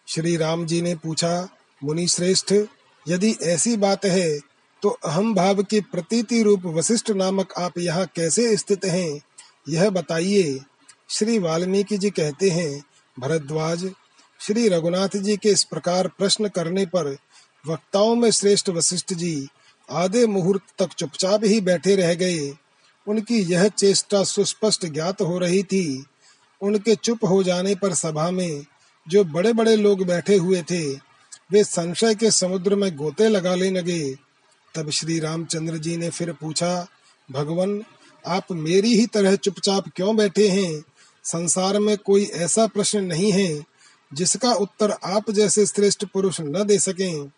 श्री 0.07 0.35
राम 0.37 0.65
जी 0.65 0.81
ने 0.81 0.95
पूछा, 0.95 1.47
मुनि 1.81 2.07
श्रेष्ठ, 2.07 2.53
यदि 3.05 3.31
ऐसी 3.43 3.75
बात 3.77 4.05
है 4.05 4.37
तो 4.83 4.89
अहम 5.05 5.33
भाव 5.35 5.61
की 5.63 5.79
प्रतीति 5.81 6.41
रूप 6.43 6.65
वशिष्ठ 6.67 7.09
नामक 7.11 7.53
आप 7.57 7.77
यहाँ 7.77 8.05
कैसे 8.15 8.55
स्थित 8.57 8.85
हैं? 8.85 9.21
यह 9.69 9.89
बताइए। 9.89 10.59
श्री 11.09 11.37
वाल्मीकि 11.39 11.97
जी 11.97 12.09
कहते 12.09 12.49
हैं, 12.49 12.83
भरद्वाज, 13.17 13.85
श्री 14.39 14.67
रघुनाथ 14.69 15.17
जी 15.17 15.37
के 15.37 15.49
इस 15.49 15.63
प्रकार 15.63 16.07
प्रश्न 16.07 16.47
करने 16.47 16.85
पर 16.85 17.15
वक्ताओं 17.65 18.15
में 18.15 18.29
श्रेष्ठ 18.31 18.69
वशिष्ठ 18.69 19.13
जी 19.13 19.47
आधे 19.89 20.25
मुहूर्त 20.27 20.61
तक 20.79 20.93
चुपचाप 20.93 21.43
ही 21.43 21.59
बैठे 21.61 21.95
रह 21.95 22.13
गए। 22.13 22.49
उनकी 23.07 23.41
यह 23.43 23.67
चेष्टा 23.67 24.23
सुस्पष्ट 24.23 24.85
ज्ञात 24.85 25.21
हो 25.21 25.37
रही 25.37 25.63
थी। 25.63 26.05
उनके 26.61 26.95
चुप 26.95 27.25
हो 27.25 27.43
जाने 27.43 27.75
पर 27.75 27.93
सभा 27.93 28.29
में 28.31 28.65
जो 29.09 29.23
बड़े 29.23 29.53
बड़े 29.53 29.75
लोग 29.75 30.05
बैठे 30.05 30.35
हुए 30.35 30.61
थे, 30.61 30.93
वे 31.51 31.63
संशय 31.63 32.15
के 32.15 32.31
समुद्र 32.31 32.75
में 32.75 32.95
गोते 32.95 33.29
लगा 33.29 33.55
लगाने 33.55 33.71
लगे। 33.71 34.15
तब 34.75 34.89
श्री 34.89 35.19
रामचंद्र 35.19 35.77
जी 35.77 35.97
ने 35.97 36.09
फिर 36.09 36.33
पूछा, 36.33 36.87
भगवान, 37.31 37.83
आप 38.27 38.51
मेरी 38.51 38.95
ही 38.95 39.05
तरह 39.05 39.35
चुपचाप 39.35 39.83
क्यों 39.95 40.15
बैठे 40.15 40.47
हैं? 40.47 40.83
संसार 41.23 41.79
में 41.79 41.97
कोई 41.97 42.23
ऐसा 42.23 42.67
प्रश्न 42.67 42.99
नहीं 43.05 43.31
है, 43.31 43.63
जिसका 44.13 44.53
उत्तर 44.53 44.91
आप 44.91 45.31
जैसे 45.31 45.65
श्रेष्ठ 45.65 46.05
पुरुष 46.05 46.41
न 46.41 46.63
दे 46.63 46.79
सकें। 46.79 47.31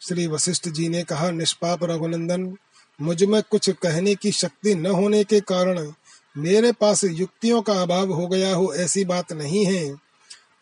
श्री 0.00 0.26
वशिष्ठ 0.26 0.68
जी 0.68 0.88
ने 0.88 1.02
कहा, 1.02 1.30
निष्पाप 1.30 1.84
रघुनंदन, 1.84 2.56
मुझमें 3.00 3.42
कुछ 3.50 3.70
कहने 3.70 4.14
की 4.14 4.32
शक्ति 4.32 4.74
न 4.74 4.86
होने 4.86 5.24
के 5.24 5.40
कारण 5.40 5.92
मेरे 6.36 6.72
पास 6.72 7.04
युक्तियों 7.04 7.62
का 7.62 7.82
अभाव 7.82 8.12
हो 8.12 8.26
गया 8.26 8.54
हो 8.54 8.74
ऐसी 8.74 9.04
बात 9.04 9.32
नहीं 9.32 9.66
है। 9.66 10.05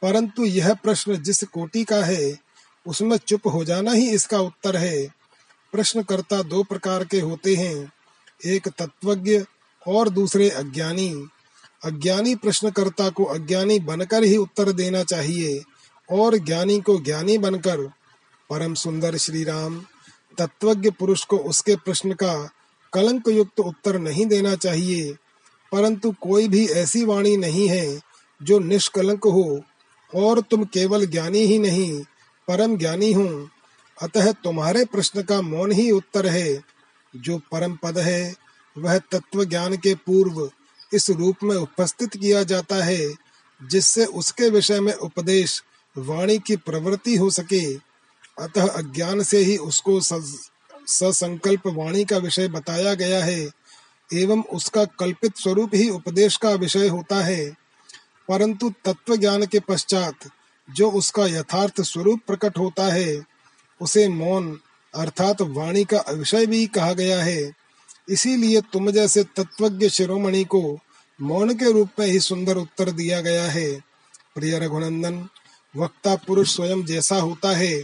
परंतु 0.05 0.44
यह 0.44 0.72
प्रश्न 0.74 1.16
जिस 1.16 1.42
कोटि 1.44 1.84
का 1.84 2.05
है, 2.05 2.38
उसमें 2.86 3.16
चुप 3.16 3.46
हो 3.46 3.64
जाना 3.64 3.92
ही 3.92 4.11
इसका 4.11 4.38
उत्तर 4.38 4.76
है। 4.76 5.07
प्रश्नकर्ता 5.72 6.42
दो 6.42 6.62
प्रकार 6.62 7.05
के 7.05 7.20
होते 7.20 7.55
हैं, 7.55 7.92
एक 8.46 8.68
तत्वज्ञ 8.68 9.44
और 9.86 10.09
दूसरे 10.09 10.50
अज्ञानी। 10.50 11.09
अज्ञानी 11.84 12.34
प्रश्नकर्ता 12.34 13.09
को 13.11 13.24
अज्ञानी 13.24 13.78
बनकर 13.80 14.24
ही 14.24 14.36
उत्तर 14.36 14.72
देना 14.72 15.02
चाहिए 15.05 15.62
और 16.09 16.38
ज्ञानी 16.38 16.80
को 16.80 17.00
ज्ञानी 17.00 17.38
बनकर। 17.38 17.86
परम 18.50 18.74
सुंदर 18.74 19.16
श्री 19.16 19.44
राम 19.44 19.82
तत्वज्ञ 20.38 20.90
पुरुष 20.90 21.24
को 21.24 21.38
उसके 21.38 21.76
प्रश्न 21.76 22.12
का 22.12 22.50
कलंक 22.92 23.28
युक्त 23.28 23.61
उत्तर 23.61 23.98
नहीं 23.98 24.26
देना 24.26 24.55
चाहिए, 24.57 25.12
परंतु 25.72 26.14
कोई 26.20 26.48
भी 26.48 26.66
ऐसी 26.66 27.05
वाणी 27.05 27.36
नहीं 27.36 27.68
है 27.68 28.00
जो 28.42 28.59
निष्कलंक 28.59 29.24
हो। 29.24 29.64
और 30.14 30.40
तुम 30.40 30.64
केवल 30.64 31.06
ज्ञानी 31.06 31.38
ही 31.38 31.58
नहीं, 31.58 32.00
परम 32.48 32.76
ज्ञानी 32.78 33.12
हो। 33.12 33.48
अतः 34.02 34.32
तुम्हारे 34.32 34.84
प्रश्न 34.84 35.22
का 35.22 35.40
मौन 35.42 35.72
ही 35.72 35.90
उत्तर 35.90 36.26
है। 36.26 36.62
जो 37.14 37.38
परम 37.52 37.78
पद 37.82 37.98
है, 37.98 38.34
वह 38.78 38.98
तत्व 38.98 39.44
ज्ञान 39.44 39.76
के 39.76 39.94
पूर्व 39.94 40.50
इस 40.92 41.10
रूप 41.10 41.36
में 41.42 41.56
उपस्थित 41.56 42.16
किया 42.16 42.42
जाता 42.42 42.84
है, 42.84 43.14
जिससे 43.60 44.04
उसके 44.04 44.48
विषय 44.50 44.80
में 44.80 44.92
उपदेश 44.92 45.62
वाणी 45.98 46.38
की 46.38 46.56
प्रवृत्ति 46.56 47.16
हो 47.16 47.30
सके। 47.30 47.74
अतः 48.38 48.68
अज्ञान 48.68 49.22
से 49.22 49.38
ही 49.38 49.56
उसको 49.56 50.00
ससंकल्प 50.86 51.66
वाणी 51.66 52.04
का 52.04 52.16
विषय 52.16 52.48
बताया 52.48 52.94
गया 52.94 53.24
है, 53.24 53.50
एवं 54.12 54.42
उसका 54.44 54.84
कल्पित 54.84 55.36
स्वरूप 55.36 55.70
ही 55.74 55.90
उपदेश 55.90 56.36
का 56.36 56.50
विषय 56.50 56.88
होता 56.88 57.24
है। 57.24 57.63
परंतु 58.29 58.72
तत्व 58.85 59.16
ज्ञान 59.16 59.47
के 59.47 59.61
पश्चात 59.61 60.14
जो 60.68 60.91
उसका 60.91 61.27
यथार्थ 61.27 61.81
स्वरूप 61.81 62.20
प्रकट 62.27 62.59
होता 62.59 62.85
है, 62.85 63.25
उसे 63.81 64.09
मौन 64.09 64.61
अर्थात 64.95 65.43
वाणी 65.43 65.85
का 65.85 66.05
विषय 66.11 66.47
भी 66.47 66.66
कहा 66.66 66.93
गया 66.93 67.22
है। 67.22 67.53
इसीलिए 68.09 68.61
तुम 68.61 68.91
जैसे 68.91 69.25
तत्वज्ञ 69.25 69.89
शिरोमणि 69.89 70.45
को 70.45 70.79
मौन 71.20 71.55
के 71.55 71.72
रूप 71.72 71.89
में 71.99 72.07
ही 72.07 72.20
सुंदर 72.20 72.57
उत्तर 72.57 72.91
दिया 72.91 73.20
गया 73.20 73.45
है। 73.45 73.81
प्रिय 74.35 74.59
रघुनंदन, 74.59 75.29
वक्ता 75.77 76.14
पुरुष 76.14 76.57
स्वयं 76.57 76.85
जैसा 76.85 77.16
होता 77.16 77.57
है, 77.57 77.83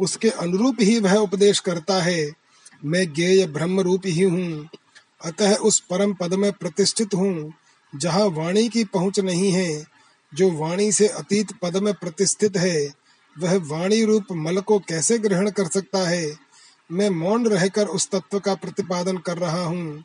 उसके 0.00 0.30
अनुरूप 0.30 0.76
ही 0.80 0.98
वह 0.98 1.14
उपदेश 1.14 1.60
करता 1.60 2.02
है। 2.02 2.32
मैं 2.84 3.12
गेय 3.12 3.46
ब्रह्म 3.46 3.80
रूप 3.80 4.02
ही 4.06 4.22
हूँ, 4.22 4.68
अतः 5.24 5.54
उस 5.54 5.80
परम 5.80 6.14
पद 6.14 6.34
में 6.34 6.52
प्रतिष्ठित 6.52 7.14
हूँ। 7.14 7.52
जहाँ 7.96 8.26
वाणी 8.26 8.68
की 8.68 8.84
पहुँच 8.84 9.20
नहीं 9.20 9.52
है, 9.52 9.86
जो 10.34 10.50
वाणी 10.50 10.92
से 10.92 11.08
अतीत 11.08 11.52
पद 11.62 11.76
में 11.76 11.94
प्रतिष्ठित 11.94 12.56
है, 12.56 12.94
वह 13.38 13.56
वाणी 13.56 14.04
रूप 14.04 14.26
मल 14.32 14.60
को 14.60 14.78
कैसे 14.78 15.18
ग्रहण 15.18 15.50
कर 15.50 15.66
सकता 15.66 16.08
है? 16.08 16.36
मैं 16.92 17.10
मौन 17.10 17.46
रहकर 17.46 17.86
उस 17.86 18.10
तत्व 18.10 18.38
का 18.38 18.54
प्रतिपादन 18.54 19.16
कर 19.16 19.38
रहा 19.38 19.64
हूँ, 19.64 20.04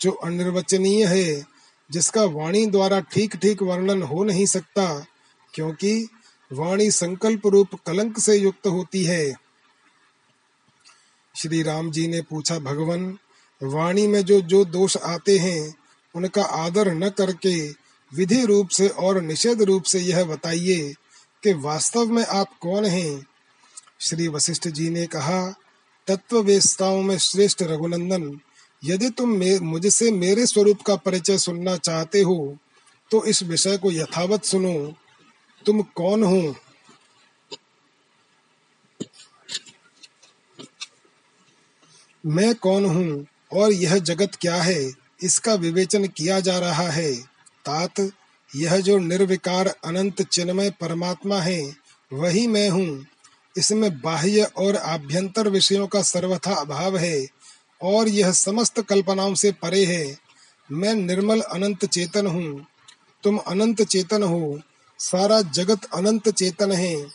जो 0.00 0.10
अनिर्वचनीय 0.10 1.06
है, 1.06 1.46
जिसका 1.90 2.24
वाणी 2.24 2.66
द्वारा 2.66 3.00
ठीक 3.00 3.36
ठीक 3.36 3.62
वर्णन 3.62 4.02
हो 4.02 4.24
नहीं 4.24 4.46
सकता, 4.46 5.06
क्योंकि 5.54 6.08
वाणी 6.52 6.90
संकल्प 6.90 7.46
रूप 7.46 7.68
कलंक 7.86 8.18
से 8.18 8.36
युक्त 8.36 8.66
होती 8.66 9.04
है। 9.04 9.34
श्री 11.36 11.62
राम 11.62 11.90
जी 11.90 12.08
ने 12.08 12.20
पूछा, 12.20 12.58
भगवान, 12.58 13.18
वाणी 13.62 14.06
में 14.06 14.24
जो 14.24 14.40
जो 14.40 14.64
दोष 14.64 14.96
आते 14.96 15.38
हैं 15.38 15.77
उनका 16.18 16.42
आदर 16.42 16.92
न 16.94 17.08
करके 17.10 17.54
विधि 18.12 18.44
रूप 18.46 18.68
से 18.70 18.88
और 18.88 19.20
निषेध 19.22 19.62
रूप 19.62 19.82
से 19.84 20.00
यह 20.00 20.24
बताइए 20.24 20.92
कि 21.42 21.52
वास्तव 21.60 22.12
में 22.12 22.24
आप 22.24 22.58
कौन 22.60 22.84
हैं? 22.86 23.26
श्री 24.00 24.28
वशिष्ठ 24.28 24.68
जी 24.68 24.88
ने 24.90 25.06
कहा 25.06 25.40
तत्ववेस्ताओं 26.08 27.02
में 27.02 27.16
श्रेष्ठ 27.18 27.62
रघुनंदन, 27.62 28.38
यदि 28.82 29.08
तुम 29.10 29.36
मुझसे 29.62 30.10
मेरे 30.12 30.46
स्वरूप 30.46 30.82
का 30.82 30.96
परिचय 30.96 31.38
सुनना 31.38 31.76
चाहते 31.78 32.20
हो 32.20 32.56
तो 33.10 33.24
इस 33.24 33.42
विषय 33.42 33.76
को 33.76 33.90
यथावत 33.92 34.44
सुनो। 34.44 34.74
तुम 35.66 35.82
कौन 35.96 36.22
हो? 36.22 36.54
मैं 42.24 42.54
कौन 42.56 42.84
हूँ 42.86 43.26
और 43.52 43.72
यह 43.72 43.98
जगत 44.00 44.34
क्या 44.40 44.56
है? 44.56 44.82
इसका 45.22 45.54
विवेचन 45.54 46.06
किया 46.06 46.40
जा 46.40 46.58
रहा 46.58 46.88
है। 46.88 47.14
तात, 47.64 48.10
यह 48.56 48.76
जो 48.76 48.98
निर्विकार 48.98 49.66
अनंत 49.84 50.22
चिन्मय 50.22 50.70
परमात्मा 50.70 51.40
है, 51.40 51.76
वही 52.12 52.46
मैं 52.46 52.70
हूँ। 52.70 53.06
इसमें 53.58 54.00
बाह्य 54.00 54.42
और 54.42 54.76
आभ्यंतर 54.76 55.48
विषयों 55.48 55.86
का 55.86 56.02
सर्वथा 56.02 56.54
अभाव 56.54 56.96
है 56.96 57.26
और 57.82 58.08
यह 58.08 58.32
समस्त 58.32 58.80
कल्पनाओं 58.80 59.34
से 59.34 59.52
परे 59.52 59.84
है। 59.84 60.18
मैं 60.72 60.94
निर्मल 60.94 61.40
अनंत 61.40 61.84
चेतन 61.84 62.26
हूँ। 62.26 62.66
तुम 63.22 63.36
अनंत 63.36 63.82
चेतन 63.82 64.22
हो। 64.22 64.60
सारा 64.98 65.42
जगत 65.42 65.84
अनंत 65.94 66.28
चेतन 66.28 66.72
है 66.72 67.06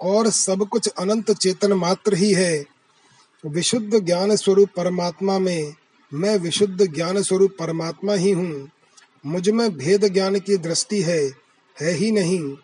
और 0.00 0.30
सब 0.30 0.68
कुछ 0.68 0.88
अनंत 0.88 1.30
चेतन 1.30 1.72
मात्र 1.72 2.14
ही 2.14 2.32
है। 2.32 2.64
विशुद्ध 3.46 3.98
ज्ञान 3.98 4.36
स्वरूप 4.36 4.68
परमात्मा 4.76 5.38
में 5.38 5.74
मैं 6.14 6.38
विशुद्ध 6.38 6.94
ज्ञान 6.94 7.22
स्वरूप 7.22 7.56
परमात्मा 7.58 8.14
ही 8.14 8.30
हूँ। 8.30 8.70
मुझमें 9.26 9.76
भेद 9.76 10.08
ज्ञान 10.08 10.38
की 10.38 10.56
दृष्टि 10.56 11.02
है 11.02 11.30
है 11.80 11.92
ही 11.92 12.10
नहीं। 12.10 12.56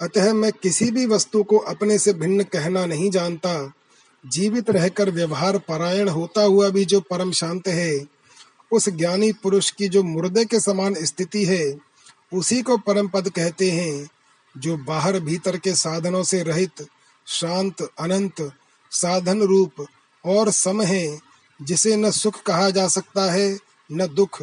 अतः 0.00 0.32
मैं 0.32 0.52
किसी 0.52 0.90
भी 0.90 1.06
वस्तु 1.06 1.42
को 1.42 1.56
अपने 1.56 1.98
से 1.98 2.12
भिन्न 2.12 2.42
कहना 2.42 2.86
नहीं 2.86 3.10
जानता। 3.10 3.72
जीवित 4.26 4.70
रहकर 4.70 5.10
व्यवहार 5.10 5.58
परायण 5.58 6.08
होता 6.08 6.42
हुआ 6.42 6.68
भी 6.68 6.84
जो 6.84 7.00
परम 7.00 7.32
शांत 7.32 7.68
है, 7.68 8.06
उस 8.72 8.88
ज्ञानी 8.88 9.32
पुरुष 9.32 9.70
की 9.70 9.88
जो 9.88 10.02
मुर्दे 10.02 10.44
के 10.44 10.60
समान 10.60 10.94
स्थिति 10.94 11.44
है, 11.44 11.78
उसी 12.34 12.62
को 12.62 12.76
परम 12.76 13.08
पद 13.08 13.28
कहते 13.28 13.70
हैं, 13.70 14.08
जो 14.58 14.76
बाहर 14.76 15.20
भीतर 15.20 15.56
के 15.56 15.74
साधनों 15.74 16.22
से 16.22 16.42
रहित 16.42 16.86
शांत, 17.26 17.82
अनंत, 17.82 18.52
साधन 18.90 19.42
रूप 19.42 19.86
और 20.24 20.50
सम 20.50 20.82
है। 20.82 21.25
जिसे 21.62 21.96
न 21.96 22.10
सुख 22.10 22.42
कहा 22.42 22.70
जा 22.70 22.88
सकता 22.88 23.32
है, 23.32 23.58
न 23.92 24.06
दुख, 24.06 24.42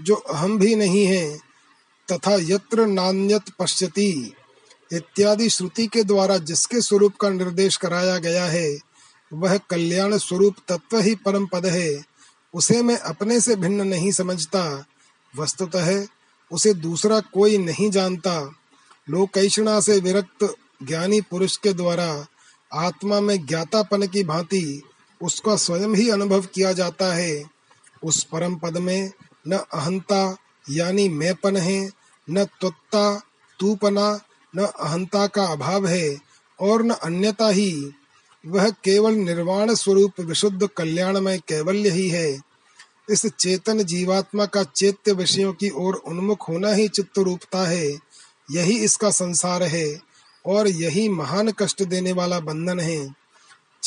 जो 0.00 0.14
अहम 0.14 0.58
भी 0.58 0.74
नहीं 0.74 1.06
है, 1.06 1.38
तथा 2.12 2.36
यत्र 2.40 2.86
नान्यत 2.86 3.42
पश्यति, 3.58 4.34
इत्यादि 4.92 5.48
श्रुति 5.48 5.86
के 5.86 6.04
द्वारा 6.04 6.38
जिसके 6.38 6.80
स्वरूप 6.80 7.16
का 7.20 7.28
निर्देश 7.28 7.76
कराया 7.76 8.18
गया 8.18 8.44
है, 8.44 8.78
वह 9.32 9.58
कल्याण 9.58 10.18
स्वरूप 10.18 10.54
तत्व 10.68 10.98
ही 10.98 11.14
परम 11.14 11.46
पद 11.46 11.66
है। 11.66 12.02
उसे 12.54 12.82
मैं 12.82 12.98
अपने 12.98 13.40
से 13.40 13.56
भिन्न 13.56 13.86
नहीं 13.86 14.12
समझता। 14.12 14.84
वस्तुतः 15.36 16.06
उसे 16.52 16.74
दूसरा 16.74 17.20
कोई 17.20 17.58
नहीं 17.58 17.90
जानता। 17.90 18.54
लोकैषणा 19.10 19.80
से 19.80 20.00
विरक्त 20.00 20.54
ज्ञानी 20.82 21.20
पुरुष 21.20 21.56
के 21.56 21.72
द्वारा 21.72 22.26
आत्मा 22.74 23.20
में 23.20 23.46
ज्ञातापन 23.46 24.06
की 24.06 24.24
भांति 24.24 24.82
उसका 25.22 25.56
स्वयं 25.56 25.94
ही 25.94 26.10
अनुभव 26.10 26.40
किया 26.40 26.72
जाता 26.72 27.14
है। 27.14 27.44
उस 28.04 28.24
परम 28.24 28.54
पद 28.54 28.78
में 28.78 29.12
न 29.48 29.52
अहंता, 29.52 30.36
यानी 30.70 31.08
मैंपन 31.08 31.56
है, 31.56 31.90
न 32.30 32.44
त्वत्ता, 32.44 33.22
तूपना, 33.58 34.20
न 34.56 34.60
अहंता 34.60 35.26
का 35.26 35.44
अभाव 35.44 35.86
है, 35.86 36.18
और 36.60 36.82
न 36.82 36.90
अन्यता 36.90 37.48
ही। 37.48 37.92
वह 38.46 38.70
केवल 38.70 39.12
निर्वाण 39.12 39.74
स्वरूप 39.74 40.20
विशुद्ध 40.20 40.68
कल्याणमय 40.76 41.38
कैवल्य 41.38 41.90
ही 41.90 42.08
है। 42.08 42.40
इस 43.10 43.26
चेतन 43.26 43.82
जीवात्मा 43.82 44.46
का 44.46 44.62
चैत्य 44.62 45.12
विषयों 45.12 45.52
की 45.52 45.70
ओर 45.70 45.94
उन्मुख 45.94 46.48
होना 46.48 46.72
ही 46.72 46.88
चित्त 46.88 47.18
रूपता 47.18 47.68
है। 47.68 47.90
यही 48.50 48.78
इसका 48.78 49.10
संसार 49.10 49.62
है, 49.62 50.00
और 50.46 50.68
यही 50.68 51.08
महान 51.08 51.50
कष्ट 51.50 51.82
देने 51.82 52.12
वाला 52.12 52.40
बंधन 52.40 52.80
है। 52.80 53.19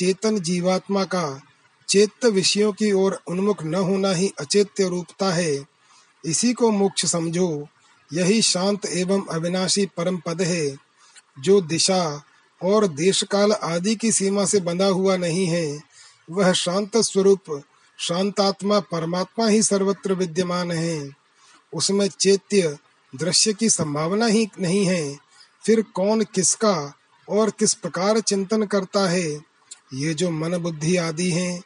चेतन 0.04 0.40
जीवात्मा 0.40 1.04
का 1.04 1.42
चेत 1.90 2.26
विषयों 2.26 2.74
की 2.74 2.92
ओर 2.92 3.20
उन्मुख 3.28 3.64
न 3.64 3.76
होना 3.76 4.12
ही 4.12 4.34
अचेत्य 4.40 4.88
रूपता 4.88 5.34
है। 5.34 5.66
इसी 6.26 6.54
को 6.54 6.72
मोक्ष 6.72 7.06
समझो। 7.06 7.68
यही 8.14 8.42
शांत 8.42 8.86
एवं 8.86 9.26
अविनाशी 9.26 9.86
परम 9.86 10.18
पद 10.18 10.42
है, 10.42 10.78
जो 11.40 11.62
दिशा 11.62 12.24
और 12.64 12.88
देश 12.88 13.24
काल 13.24 13.52
आदि 13.52 13.96
की 13.96 14.12
सीमा 14.12 14.46
से 14.46 14.60
बंधा 14.60 14.86
हुआ 14.86 15.18
नहीं 15.18 15.48
है। 15.48 15.80
वह 16.32 16.54
शांत 16.54 16.98
स्वरूप, 16.98 17.64
शांतात्मा 18.00 18.80
परमात्मा 18.80 19.48
ही 19.48 19.64
सर्वत्र 19.64 20.14
विद्यमान 20.14 20.72
है। 20.72 21.10
उसमें 21.74 22.08
चैत्य 22.08 22.78
दृश्य 23.16 23.54
की 23.54 23.70
संभावना 23.70 24.26
ही 24.26 24.50
नहीं 24.60 24.86
है। 24.86 25.18
फिर 25.66 25.82
कौन 25.82 26.22
किसका 26.22 26.94
और 27.30 27.50
किस 27.50 27.74
प्रकार 27.74 28.20
चिंतन 28.20 28.64
करता 28.64 29.10
है? 29.10 29.53
ये 29.94 30.14
जो 30.14 30.32
मन 30.32 30.58
बुद्धि 30.58 30.98
आदि 30.98 31.32
हैं, 31.32 31.64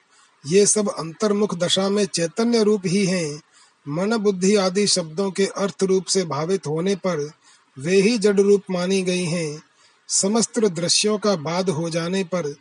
ये 0.48 0.66
सब 0.66 0.90
अंतर्मुख 0.90 1.56
दशा 1.56 1.90
में 1.90 2.06
चैतन्य 2.06 2.64
रूप 2.64 2.82
ही 2.86 3.06
हैं। 3.06 3.42
मन 3.88 4.18
बुद्धि 4.18 4.56
आदि 4.56 4.88
शब्दों 4.88 5.32
के 5.32 5.46
अर्थ 5.46 5.84
रूप 5.84 6.06
से 6.06 6.24
भावित 6.24 6.68
होने 6.68 6.96
पर 6.96 7.32
वे 7.80 8.02
ही 8.02 8.18
जड़ 8.18 8.42
रूप 8.42 8.64
मानी 8.72 9.02
गई 9.02 9.26
हैं। 9.26 9.64
समस्त 10.08 10.60
दृश्यों 10.60 11.18
का 11.18 11.36
बाद 11.36 11.70
हो 11.70 11.90
जाने 11.90 12.24
पर 12.24 12.56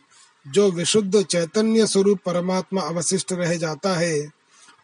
जो 0.47 0.71
विशुद्ध 0.71 1.23
चैतन्य 1.23 1.87
स्वरूप 1.87 2.19
परमात्मा 2.25 2.81
अवशिष्ट 2.81 3.33
रह 3.33 3.55
जाता 3.55 3.95
है, 3.95 4.31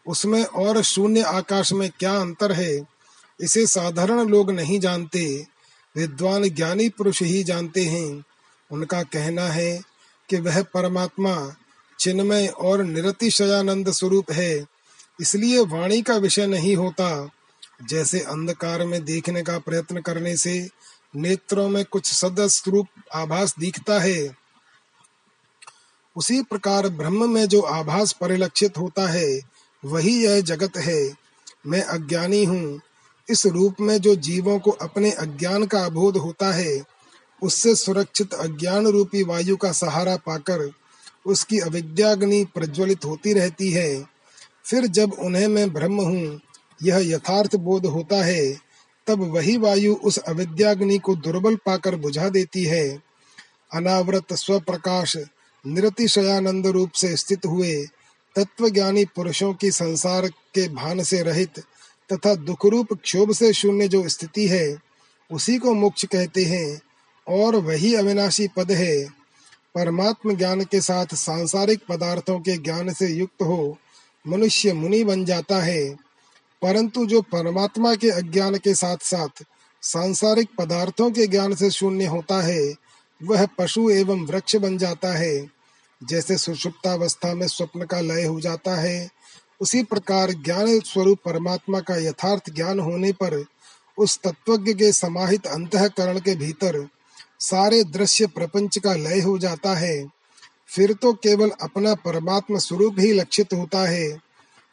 उसमें 0.06 0.44
और 0.44 0.82
शून्य 0.82 1.22
आकाश 1.22 1.72
में 1.72 1.90
क्या 1.98 2.16
अंतर 2.16 2.52
है, 2.52 2.86
इसे 3.40 3.66
साधारण 3.66 4.28
लोग 4.28 4.50
नहीं 4.50 4.80
जानते। 4.80 5.46
विद्वान 5.96 6.48
ज्ञानी 6.48 6.88
पुरुष 6.88 7.22
ही 7.22 7.44
जानते 7.44 7.84
हैं। 7.84 8.24
उनका 8.72 9.02
कहना 9.02 9.42
है 9.42 9.93
कि 10.30 10.36
वह 10.36 10.62
परमात्मा 10.62 11.54
चिन्मय 12.00 12.46
और 12.46 12.82
निरतिशयानंद 12.84 13.90
स्वरूप 13.90 14.30
है। 14.30 14.66
इसलिए 15.20 15.58
वाणी 15.58 16.02
का 16.02 16.16
विषय 16.16 16.46
नहीं 16.46 16.76
होता। 16.76 17.30
जैसे 17.82 18.20
अंधकार 18.20 18.86
में 18.86 19.04
देखने 19.04 19.42
का 19.42 19.58
प्रयत्न 19.58 20.00
करने 20.00 20.36
से 20.36 20.68
नेत्रों 21.16 21.68
में 21.68 21.84
कुछ 21.84 22.12
सदस्य 22.12 22.70
रूप 22.70 22.86
आभास 23.14 23.54
दिखता 23.58 24.00
है। 24.00 24.36
उसी 26.16 26.42
प्रकार 26.42 26.88
ब्रह्म 26.88 27.30
में 27.30 27.48
जो 27.48 27.60
आभास 27.60 28.12
परिलक्षित 28.12 28.78
होता 28.78 29.08
है, 29.08 29.40
वही 29.84 30.24
यह 30.24 30.40
जगत 30.40 30.76
है। 30.76 31.14
मैं 31.66 31.82
अज्ञानी 31.82 32.44
हूँ। 32.44 32.80
इस 33.28 33.46
रूप 33.46 33.74
में 33.80 33.98
जो 33.98 34.14
जीवों 34.14 34.58
को 34.58 34.70
अपने 34.70 35.10
अज्ञान 35.10 35.66
का 35.66 35.84
अबोध 35.84 36.16
होता 36.16 36.52
है 36.52 36.93
उससे 37.44 37.74
सुरक्षित 37.74 38.34
अज्ञान 38.34 38.86
रूपी 38.86 39.22
वायु 39.22 39.56
का 39.56 39.72
सहारा 39.72 40.16
पाकर 40.16 40.70
उसकी 41.26 41.58
अविद्याग्नि 41.58 42.44
प्रज्वलित 42.54 43.04
होती 43.04 43.32
रहती 43.32 43.70
है। 43.70 44.04
फिर 44.64 44.86
जब 44.86 45.12
उन्हें 45.12 45.48
मैं 45.48 45.72
ब्रह्म 45.72 46.00
हूँ, 46.00 46.40
यह 46.82 46.98
यथार्थ 47.14 47.56
बोध 47.56 47.86
होता 47.86 48.24
है, 48.24 48.56
तब 49.06 49.22
वही 49.34 49.56
वायु 49.56 49.94
उस 49.94 50.18
अविद्याग्नि 50.18 50.98
को 50.98 51.14
दुर्बल 51.16 51.56
पाकर 51.56 51.96
बुझा 51.96 52.28
देती 52.28 52.64
है। 52.64 53.02
अनावृत 53.74 54.32
स्वप्रकाश 54.32 55.16
निरतिशयानंद 55.64 56.66
रूप 56.66 56.92
से 56.92 57.16
स्थित 57.16 57.46
हुए, 57.46 57.74
तत्वज्ञानी 58.36 59.04
पुरुषों 59.04 59.54
की 59.54 59.70
संसार 59.70 60.28
के 60.28 60.68
भान 60.68 61.02
से 61.02 61.22
रहित 61.22 61.58
तथा 62.12 62.34
दुख 62.34 62.66
रूप 62.66 62.92
क्षोभ 62.92 63.32
से 63.32 63.52
शून्य 63.52 63.88
जो 63.88 64.08
स्थिति 64.08 64.48
है, 64.48 64.76
उसी 65.30 65.58
को 65.58 65.74
मोक्ष 65.74 66.04
कहते 66.04 66.44
हैं। 66.44 66.80
और 67.28 67.56
वही 67.56 67.94
अविनाशी 67.94 68.48
पद 68.48 68.72
है। 68.72 69.04
परमात्म 69.74 70.36
ज्ञान 70.36 70.64
के 70.64 70.80
साथ 70.80 71.06
सांसारिक 71.14 71.80
पदार्थों 71.88 72.40
के 72.40 72.56
ज्ञान 72.56 72.92
से 72.92 73.08
युक्त 73.08 73.42
हो, 73.42 73.78
मनुष्य 74.28 74.72
मुनि 74.72 75.04
बन 75.04 75.24
जाता 75.24 75.62
है। 75.62 75.96
परंतु 76.62 77.06
जो 77.06 77.22
परमात्मा 77.22 77.94
के 77.94 78.10
अज्ञान 78.10 78.56
के 78.56 78.74
साथ 78.74 78.96
साथ 79.02 79.44
सांसारिक 79.82 80.48
पदार्थों 80.58 81.10
के 81.10 81.26
ज्ञान 81.26 81.54
से 81.54 81.70
शून्य 81.70 82.04
होता 82.04 82.42
है, 82.42 82.74
वह 83.22 83.46
पशु 83.46 83.90
एवं 83.90 84.26
वृक्ष 84.26 84.56
बन 84.56 84.78
जाता 84.78 85.12
है। 85.12 85.50
जैसे 86.04 86.38
सुषुप्तावस्था 86.38 87.34
में 87.34 87.46
स्वप्न 87.46 87.84
का 87.84 88.00
लय 88.00 88.24
हो 88.24 88.40
जाता 88.40 88.80
है, 88.80 89.10
उसी 89.60 89.82
प्रकार 89.82 90.32
ज्ञान 90.32 90.80
स्वरूप 90.80 91.18
परमात्मा 91.24 91.80
का 91.80 91.96
यथार्थ 91.96 92.50
ज्ञान 92.50 92.80
होने 92.80 93.12
पर 93.12 93.44
उस 93.98 94.20
तत्वज्ञ 94.24 94.74
के 94.74 94.92
समाहित 94.92 95.46
अंतकरण 95.46 96.18
के 96.18 96.34
भीतर 96.34 96.88
सारे 97.44 97.82
दृश्य 97.84 98.26
प्रपंच 98.26 98.78
का 98.78 98.94
लय 98.94 99.20
हो 99.20 99.38
जाता 99.38 99.74
है। 99.74 100.04
फिर 100.68 100.92
तो 100.92 101.12
केवल 101.12 101.50
अपना 101.62 101.94
परमात्मा 101.94 102.58
स्वरूप 102.58 102.96
ही 102.98 103.12
लक्षित 103.12 103.52
होता 103.52 103.88
है। 103.88 104.16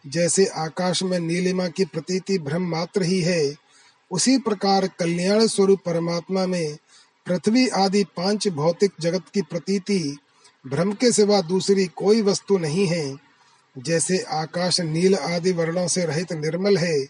जैसे 0.07 0.45
आकाश 0.45 1.03
में 1.03 1.19
नीलिमा 1.19 1.67
की 1.67 1.85
प्रतीति 1.85 2.37
भ्रम 2.39 2.67
मात्र 2.67 3.03
ही 3.03 3.21
है, 3.21 3.55
उसी 4.11 4.37
प्रकार 4.37 4.87
कल्याण 4.99 5.47
स्वरूप 5.47 5.79
परमात्मा 5.85 6.45
में 6.45 6.77
पृथ्वी 7.25 7.67
आदि 7.67 8.03
पाँच 8.17 8.47
भौतिक 8.47 8.91
जगत 9.01 9.23
की 9.33 9.41
प्रतीति 9.41 10.17
भ्रम 10.65 10.91
के 10.93 11.11
सिवा 11.11 11.41
दूसरी 11.41 11.85
कोई 11.85 12.21
वस्तु 12.21 12.57
नहीं 12.57 12.87
है। 12.87 13.15
जैसे 13.77 14.17
आकाश 14.29 14.79
नील 14.81 15.15
आदि 15.15 15.51
वर्णों 15.51 15.87
से 15.87 16.05
रहित 16.05 16.33
निर्मल 16.33 16.77
है, 16.77 17.05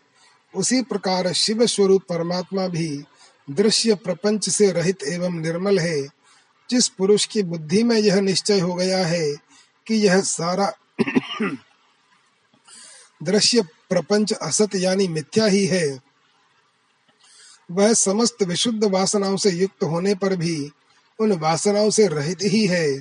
उसी 0.54 0.82
प्रकार 0.82 1.32
शिव 1.34 1.66
स्वरूप 1.66 2.02
परमात्मा 2.10 2.68
भी 2.68 3.04
दृश्य 3.52 3.96
प्रपंच 3.96 4.50
से 4.50 4.72
रहित 4.72 5.04
एवं 5.04 5.32
निर्मल 5.32 5.80
है। 5.80 6.08
जिस 6.70 6.88
पुरुष 6.88 7.26
की 7.26 7.44
बुद्धि 7.44 7.84
में 7.84 7.98
यह 7.98 8.22
निश्चय 8.22 8.60
हो 8.60 8.74
गया 8.74 9.08
है 9.08 9.34
कि 9.88 9.96
यह 9.96 10.22
सारा 10.22 10.74
दृश्य 13.24 13.62
प्रपंच 13.62 14.34
असत 14.34 14.76
यानी 14.76 15.08
मिथ्या 15.08 15.46
ही 15.46 15.66
है। 15.66 16.00
वह 17.72 17.94
समस्त 17.94 18.44
विशुद्ध 18.44 18.84
वासनाओं 18.84 19.38
से 19.38 19.50
युक्त 19.50 19.84
होने 19.84 20.16
पर 20.16 20.36
भी 20.36 20.72
उन 21.20 21.32
वासनाओं 21.32 21.90
से 21.90 22.08
रहित 22.08 22.38
ही 22.42 22.68
है। 22.68 23.00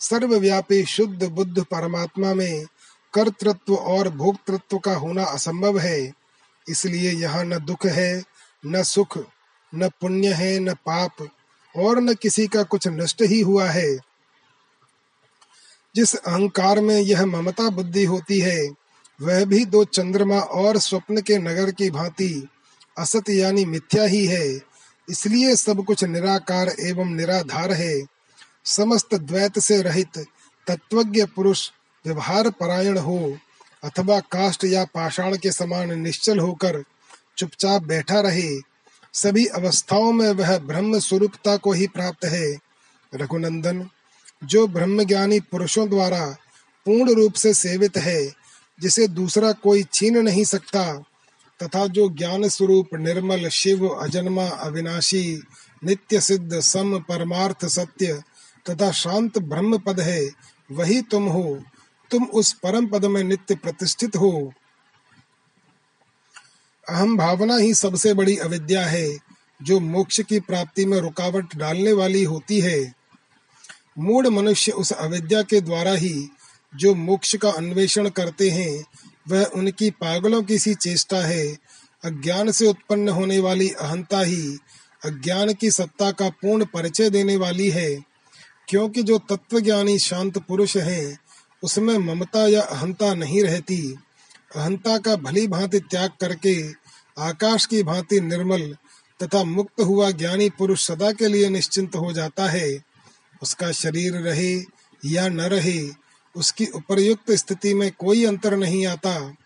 सर्वव्यापी 0.00 0.84
शुद्ध 0.84 1.24
बुद्ध 1.24 1.62
परमात्मा 1.62 2.34
में 2.34 2.66
कर्तृत्व 3.14 3.74
और 3.74 4.08
भोक्तृत्व 4.08 4.78
का 4.78 4.94
होना 4.94 5.24
असंभव 5.24 5.78
है। 5.78 6.12
इसलिए 6.68 7.12
यहाँ 7.12 7.44
न 7.44 7.58
दुख 7.58 7.86
है, 7.86 8.24
न 8.66 8.82
सुख 8.82 9.18
न 9.74 9.88
पुण्य 9.88 10.32
है, 10.32 10.58
न 10.58 10.74
पाप, 10.74 11.28
और 11.76 12.00
न 12.00 12.14
किसी 12.14 12.46
का 12.46 12.62
कुछ 12.62 12.88
नष्ट 12.88 13.22
ही 13.22 13.40
हुआ 13.40 13.66
है। 13.66 13.96
जिस 15.96 16.14
अहंकार 16.14 16.80
में 16.80 17.00
यह 17.00 17.26
ममता 17.26 17.70
बुद्धि 17.70 18.04
होती 18.04 18.40
है, 18.40 18.68
वह 19.22 19.44
भी 19.44 19.64
दो 19.64 19.84
चंद्रमा 19.84 20.38
और 20.38 20.78
स्वप्न 20.78 21.20
के 21.20 21.38
नगर 21.38 21.70
की 21.70 21.90
भांति 21.90 22.48
असत 22.98 23.30
यानी 23.30 23.64
मिथ्या 23.64 24.04
ही 24.04 24.26
है। 24.26 24.60
इसलिए 25.10 25.56
सब 25.56 25.84
कुछ 25.84 26.04
निराकार 26.04 26.68
एवं 26.80 27.06
निराधार 27.06 27.72
है। 27.72 28.02
समस्त 28.64 29.14
द्वैत 29.14 29.58
से 29.58 29.82
रहित 29.82 30.18
तत्वज्ञ 30.66 31.24
पुरुष 31.24 31.70
व्यवहार 32.06 32.50
परायण 32.50 32.98
हो, 32.98 33.38
अथवा 33.84 34.20
काष्ट 34.20 34.64
या 34.64 34.84
पाषाण 34.84 35.36
के 35.36 35.52
समान 35.52 36.00
निश्चल 36.00 36.38
होकर 36.38 36.84
चुपचाप 37.38 37.82
बैठा 37.82 38.20
रहे 38.20 38.73
सभी 39.14 39.46
अवस्थाओं 39.46 40.12
में 40.12 40.30
वह 40.30 40.58
ब्रह्म 40.58 40.98
स्वरूपता 40.98 41.56
को 41.56 41.72
ही 41.72 41.86
प्राप्त 41.86 42.24
है। 42.24 42.58
रघुनंदन, 43.14 43.88
जो 44.44 44.66
ब्रह्म 44.66 45.02
ज्ञानी 45.02 45.40
पुरुषों 45.40 45.88
द्वारा 45.88 46.36
पूर्ण 46.86 47.14
रूप 47.14 47.32
से 47.32 47.54
सेवित 47.54 47.96
है, 47.96 48.32
जिसे 48.80 49.08
दूसरा 49.08 49.52
कोई 49.52 49.84
छीन 49.92 50.18
नहीं 50.18 50.44
सकता, 50.44 51.04
तथा 51.62 51.86
जो 51.86 52.08
ज्ञान 52.08 52.48
स्वरूप 52.48 52.88
निर्मल 52.94 53.48
शिव, 53.48 53.88
अजन्मा, 53.88 54.48
अविनाशी, 54.48 55.42
नित्य 55.84 56.20
सिद्ध, 56.20 56.60
सम, 56.60 56.98
परमार्थ, 56.98 57.66
सत्य 57.66 58.22
तथा 58.70 58.90
शांत 58.90 59.38
ब्रह्म 59.38 59.78
पद 59.78 60.00
है, 60.00 60.30
वही 60.72 61.02
तुम 61.02 61.24
हो। 61.24 61.62
तुम 62.10 62.24
उस 62.24 62.52
परम 62.52 62.86
पद 62.86 63.04
में 63.04 63.24
नित्य 63.24 63.54
प्रतिष्ठित 63.54 64.16
हो। 64.16 64.52
अहम 66.88 67.16
भावना 67.16 67.56
ही 67.56 67.74
सबसे 67.74 68.14
बड़ी 68.14 68.36
अविद्या 68.36 68.86
है, 68.86 69.18
जो 69.62 69.80
मोक्ष 69.80 70.20
की 70.20 70.40
प्राप्ति 70.40 70.84
में 70.84 70.98
रुकावट 70.98 71.56
डालने 71.56 71.92
वाली 71.92 72.24
होती 72.24 72.60
है। 72.60 72.94
मूड 73.98 74.26
मनुष्य 74.26 74.72
उस 74.72 74.92
अविद्या 74.92 75.42
के 75.42 75.60
द्वारा 75.60 75.92
ही 75.92 76.28
जो 76.74 76.94
मोक्ष 76.94 77.36
का 77.36 77.50
अन्वेषण 77.50 78.08
करते 78.08 78.50
हैं, 78.50 78.84
वह 79.28 79.44
उनकी 79.44 79.90
पागलों 79.90 80.42
की 80.42 80.58
सी 80.58 80.74
चेष्टा 80.74 81.20
है। 81.20 81.58
अज्ञान 82.04 82.50
से 82.50 82.66
उत्पन्न 82.66 83.08
होने 83.08 83.38
वाली 83.38 83.68
अहंता 83.70 84.20
ही 84.20 84.58
अज्ञान 85.04 85.52
की 85.52 85.70
सत्ता 85.70 86.10
का 86.10 86.28
पूर्ण 86.28 86.64
परिचय 86.64 87.10
देने 87.10 87.36
वाली 87.36 87.70
है, 87.70 88.04
क्योंकि 88.68 89.02
जो 89.02 89.18
तत्वज्ञानी 89.18 89.98
शांत 89.98 90.38
पुरुष 90.38 90.76
हैं, 90.76 91.18
उसमें 91.62 91.98
ममता 91.98 92.46
या 92.48 92.62
अहंता 92.62 93.14
नहीं 93.14 93.42
रहती। 93.42 93.98
अहंता 94.56 94.98
का 94.98 95.16
भली 95.16 95.46
भांति 95.46 95.80
त्याग 95.80 96.10
करके 96.20 96.72
आकाश 97.18 97.66
की 97.66 97.82
भांति 97.82 98.20
निर्मल 98.20 98.76
तथा 99.22 99.44
मुक्त 99.44 99.80
हुआ 99.80 100.10
ज्ञानी 100.10 100.50
पुरुष 100.50 100.86
सदा 100.86 101.12
के 101.12 101.28
लिए 101.28 101.48
निश्चिंत 101.48 101.96
हो 101.96 102.12
जाता 102.12 102.46
है। 102.46 102.84
उसका 103.42 103.72
शरीर 103.72 104.12
रहे 104.12 104.64
या 105.04 105.28
न 105.28 105.40
रहे, 105.40 105.88
उसकी 106.36 106.66
उपरयुक्त 106.66 107.32
स्थिति 107.32 107.74
में 107.74 107.92
कोई 107.92 108.24
अंतर 108.24 108.56
नहीं 108.56 108.86
आता। 108.86 109.36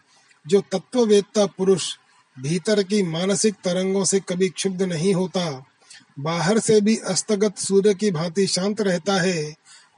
जो 0.46 0.60
तत्ववेत्ता 0.60 1.46
पुरुष 1.46 1.96
भीतर 2.38 2.82
की 2.82 3.02
मानसिक 3.02 3.54
तरंगों 3.54 4.04
से 4.04 4.20
कभी 4.20 4.48
क्षुब्ध 4.48 4.82
नहीं 4.82 5.14
होता, 5.14 5.64
बाहर 6.18 6.58
से 6.58 6.80
भी 6.80 6.96
अस्तगत 6.96 7.58
सूर्य 7.58 7.94
की 7.94 8.10
भांति 8.10 8.46
शांत 8.46 8.80
रहता 8.80 9.20
है 9.20 9.54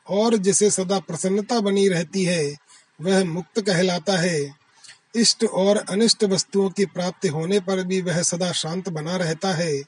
और 0.09 0.37
जिसे 0.37 0.71
सदा 0.71 0.99
प्रसन्नता 0.99 1.61
बनी 1.61 1.89
रहती 1.89 2.25
है, 2.25 2.57
वह 3.01 3.25
मुक्त 3.25 3.61
कहलाता 3.61 4.19
है। 4.19 4.60
इष्ट 5.17 5.45
और 5.45 5.77
अनिष्ट 5.77 6.25
वस्तुओं 6.25 6.71
की 6.71 6.87
प्राप्ति 6.87 7.29
होने 7.29 7.61
पर 7.61 7.85
भी 7.85 8.03
वह 8.03 8.23
सदा 8.23 8.53
शांत 8.53 8.89
बना 8.89 9.17
रहता 9.17 9.53
है। 9.53 9.83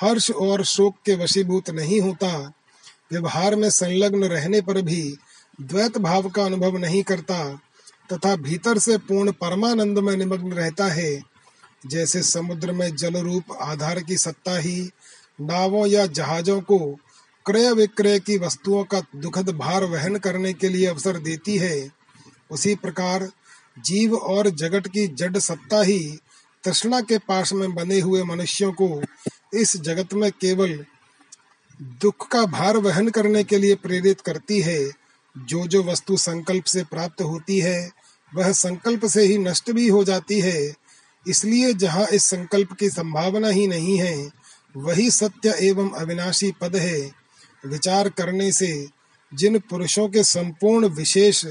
हर्ष 0.00 0.30
और 0.30 0.64
शोक 0.64 0.94
के 1.06 1.14
वशीभूत 1.14 1.70
नहीं 1.70 2.00
होता। 2.00 2.52
व्यवहार 3.12 3.56
में 3.56 3.70
संलग्न 3.70 4.24
रहने 4.24 4.60
पर 4.60 4.82
भी 4.82 5.16
द्वैत 5.60 5.98
भाव 5.98 6.28
का 6.28 6.44
अनुभव 6.44 6.76
नहीं 6.76 7.02
करता, 7.02 7.60
तथा 8.12 8.36
भीतर 8.36 8.78
से 8.78 8.98
पूर्ण 8.98 9.32
परमानंद 9.32 9.98
में 9.98 10.16
निमग्न 10.16 10.52
रहता 10.52 10.86
है। 10.86 11.22
जैसे 11.86 12.22
समुद्र 12.22 12.72
में 12.72 12.96
जल 12.96 13.16
रूप 13.16 13.44
आधार 13.60 14.00
की 14.00 14.16
सत्ता 14.16 14.58
ही 14.58 14.90
नावों 15.40 15.86
या 15.86 16.06
जहाजों 16.06 16.60
को 16.60 16.78
क्रय 17.46 17.72
विक्रय 17.72 18.20
की 18.20 18.38
वस्तुओं 18.38 18.84
का 18.84 19.02
दुखद 19.16 19.50
भार 19.50 19.84
वहन 19.84 20.16
करने 20.16 20.52
के 20.52 20.68
लिए 20.68 20.86
अवसर 20.86 21.18
देती 21.18 21.56
है। 21.56 21.90
उसी 22.50 22.74
प्रकार 22.74 23.30
जीव 23.84 24.14
और 24.14 24.50
जगत 24.50 24.86
की 24.86 25.06
जड़ 25.06 25.38
सत्ता 25.38 25.82
ही 25.82 26.18
तृष्णा 26.64 27.00
के 27.00 27.18
पास 27.18 27.52
में 27.52 27.74
बने 27.74 28.00
हुए 28.00 28.22
मनुष्यों 28.22 28.72
को 28.72 29.02
इस 29.54 29.76
जगत 29.76 30.14
में 30.14 30.30
केवल 30.32 30.84
दुख 31.82 32.28
का 32.28 32.44
भार 32.44 32.76
वहन 32.76 33.08
करने 33.08 33.44
के 33.44 33.58
लिए 33.58 33.74
प्रेरित 33.74 34.20
करती 34.20 34.60
है। 34.60 34.90
जो 35.38 35.66
जो 35.66 35.82
वस्तु 35.82 36.16
संकल्प 36.16 36.64
से 36.64 36.84
प्राप्त 36.84 37.22
होती 37.22 37.58
है, 37.58 37.90
वह 38.34 38.52
संकल्प 38.52 39.06
से 39.06 39.22
ही 39.22 39.38
नष्ट 39.38 39.70
भी 39.70 39.88
हो 39.88 40.04
जाती 40.04 40.40
है। 40.40 40.74
इसलिए 41.28 41.74
जहाँ 41.74 42.06
इस 42.06 42.24
संकल्प 42.24 42.72
की 42.72 42.90
संभावना 42.90 43.48
ही 43.48 43.66
नहीं 43.66 43.98
है, 43.98 44.30
वही 44.76 45.10
सत्य 45.10 45.54
एवं 45.60 45.90
अविनाशी 45.90 46.52
पद 46.60 46.76
है। 46.76 47.10
विचार 47.66 48.08
करने 48.08 48.52
से 48.52 48.86
जिन 49.34 49.58
पुरुषों 49.58 50.08
के 50.08 50.24
संपूर्ण 50.24 50.88
विशेष 50.88 51.46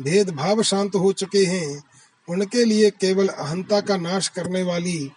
भेदभाव 0.00 0.62
शांत 0.62 0.94
हो 0.94 1.12
चुके 1.12 1.44
हैं। 1.44 1.82
उनके 2.28 2.64
लिए 2.64 2.90
केवल 2.90 3.28
अहंता 3.28 3.80
का 3.80 3.96
नाश 3.96 4.28
करने 4.28 4.62
वाली 4.62 5.10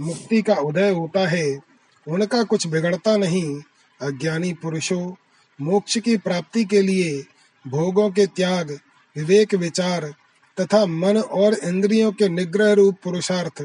मुक्ति 0.00 0.42
का 0.42 0.54
उदय 0.54 0.90
होता 0.90 1.28
है। 1.28 1.60
उनका 2.08 2.42
कुछ 2.42 2.66
बिगड़ता 2.66 3.16
नहीं। 3.16 3.62
अज्ञानी 4.00 4.52
पुरुषों, 4.52 5.14
मोक्ष 5.60 5.98
की 5.98 6.16
प्राप्ति 6.16 6.64
के 6.64 6.82
लिए 6.82 7.24
भोगों 7.66 8.10
के 8.10 8.26
त्याग, 8.26 8.78
विवेक 9.16 9.54
विचार 9.54 10.14
तथा 10.60 10.86
मन 10.86 11.18
और 11.18 11.54
इंद्रियों 11.54 12.12
के 12.12 12.28
निग्रह 12.28 12.72
रूप 12.72 12.96
पुरुषार्थ, 13.04 13.64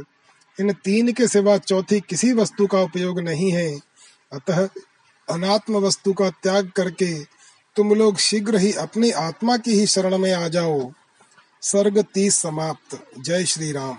इन 0.59 0.73
तीन 0.73 1.13
के 1.13 1.27
सिवा 1.27 1.57
चौथी 1.57 1.99
किसी 1.99 2.33
वस्तु 2.33 2.67
का 2.67 2.81
उपयोग 2.81 3.19
नहीं 3.19 3.51
है। 3.51 3.79
अतः 4.33 4.69
अनात्म 5.29 5.75
वस्तु 5.75 6.13
का 6.13 6.29
त्याग 6.29 6.71
करके 6.75 7.34
तुम 7.75 7.93
लोग 7.93 8.17
शीघ्र 8.17 8.57
ही 8.57 8.73
अपनी 8.73 9.11
आत्मा 9.11 9.57
की 9.57 9.71
ही 9.71 9.87
शरण 9.87 10.17
में 10.17 10.33
आ 10.33 10.47
जाओ। 10.47 10.91
सर्ग 11.61 12.05
तीस 12.13 12.35
समाप्त। 12.35 13.07
जय 13.19 13.45
श्री 13.45 13.71
राम 13.71 13.97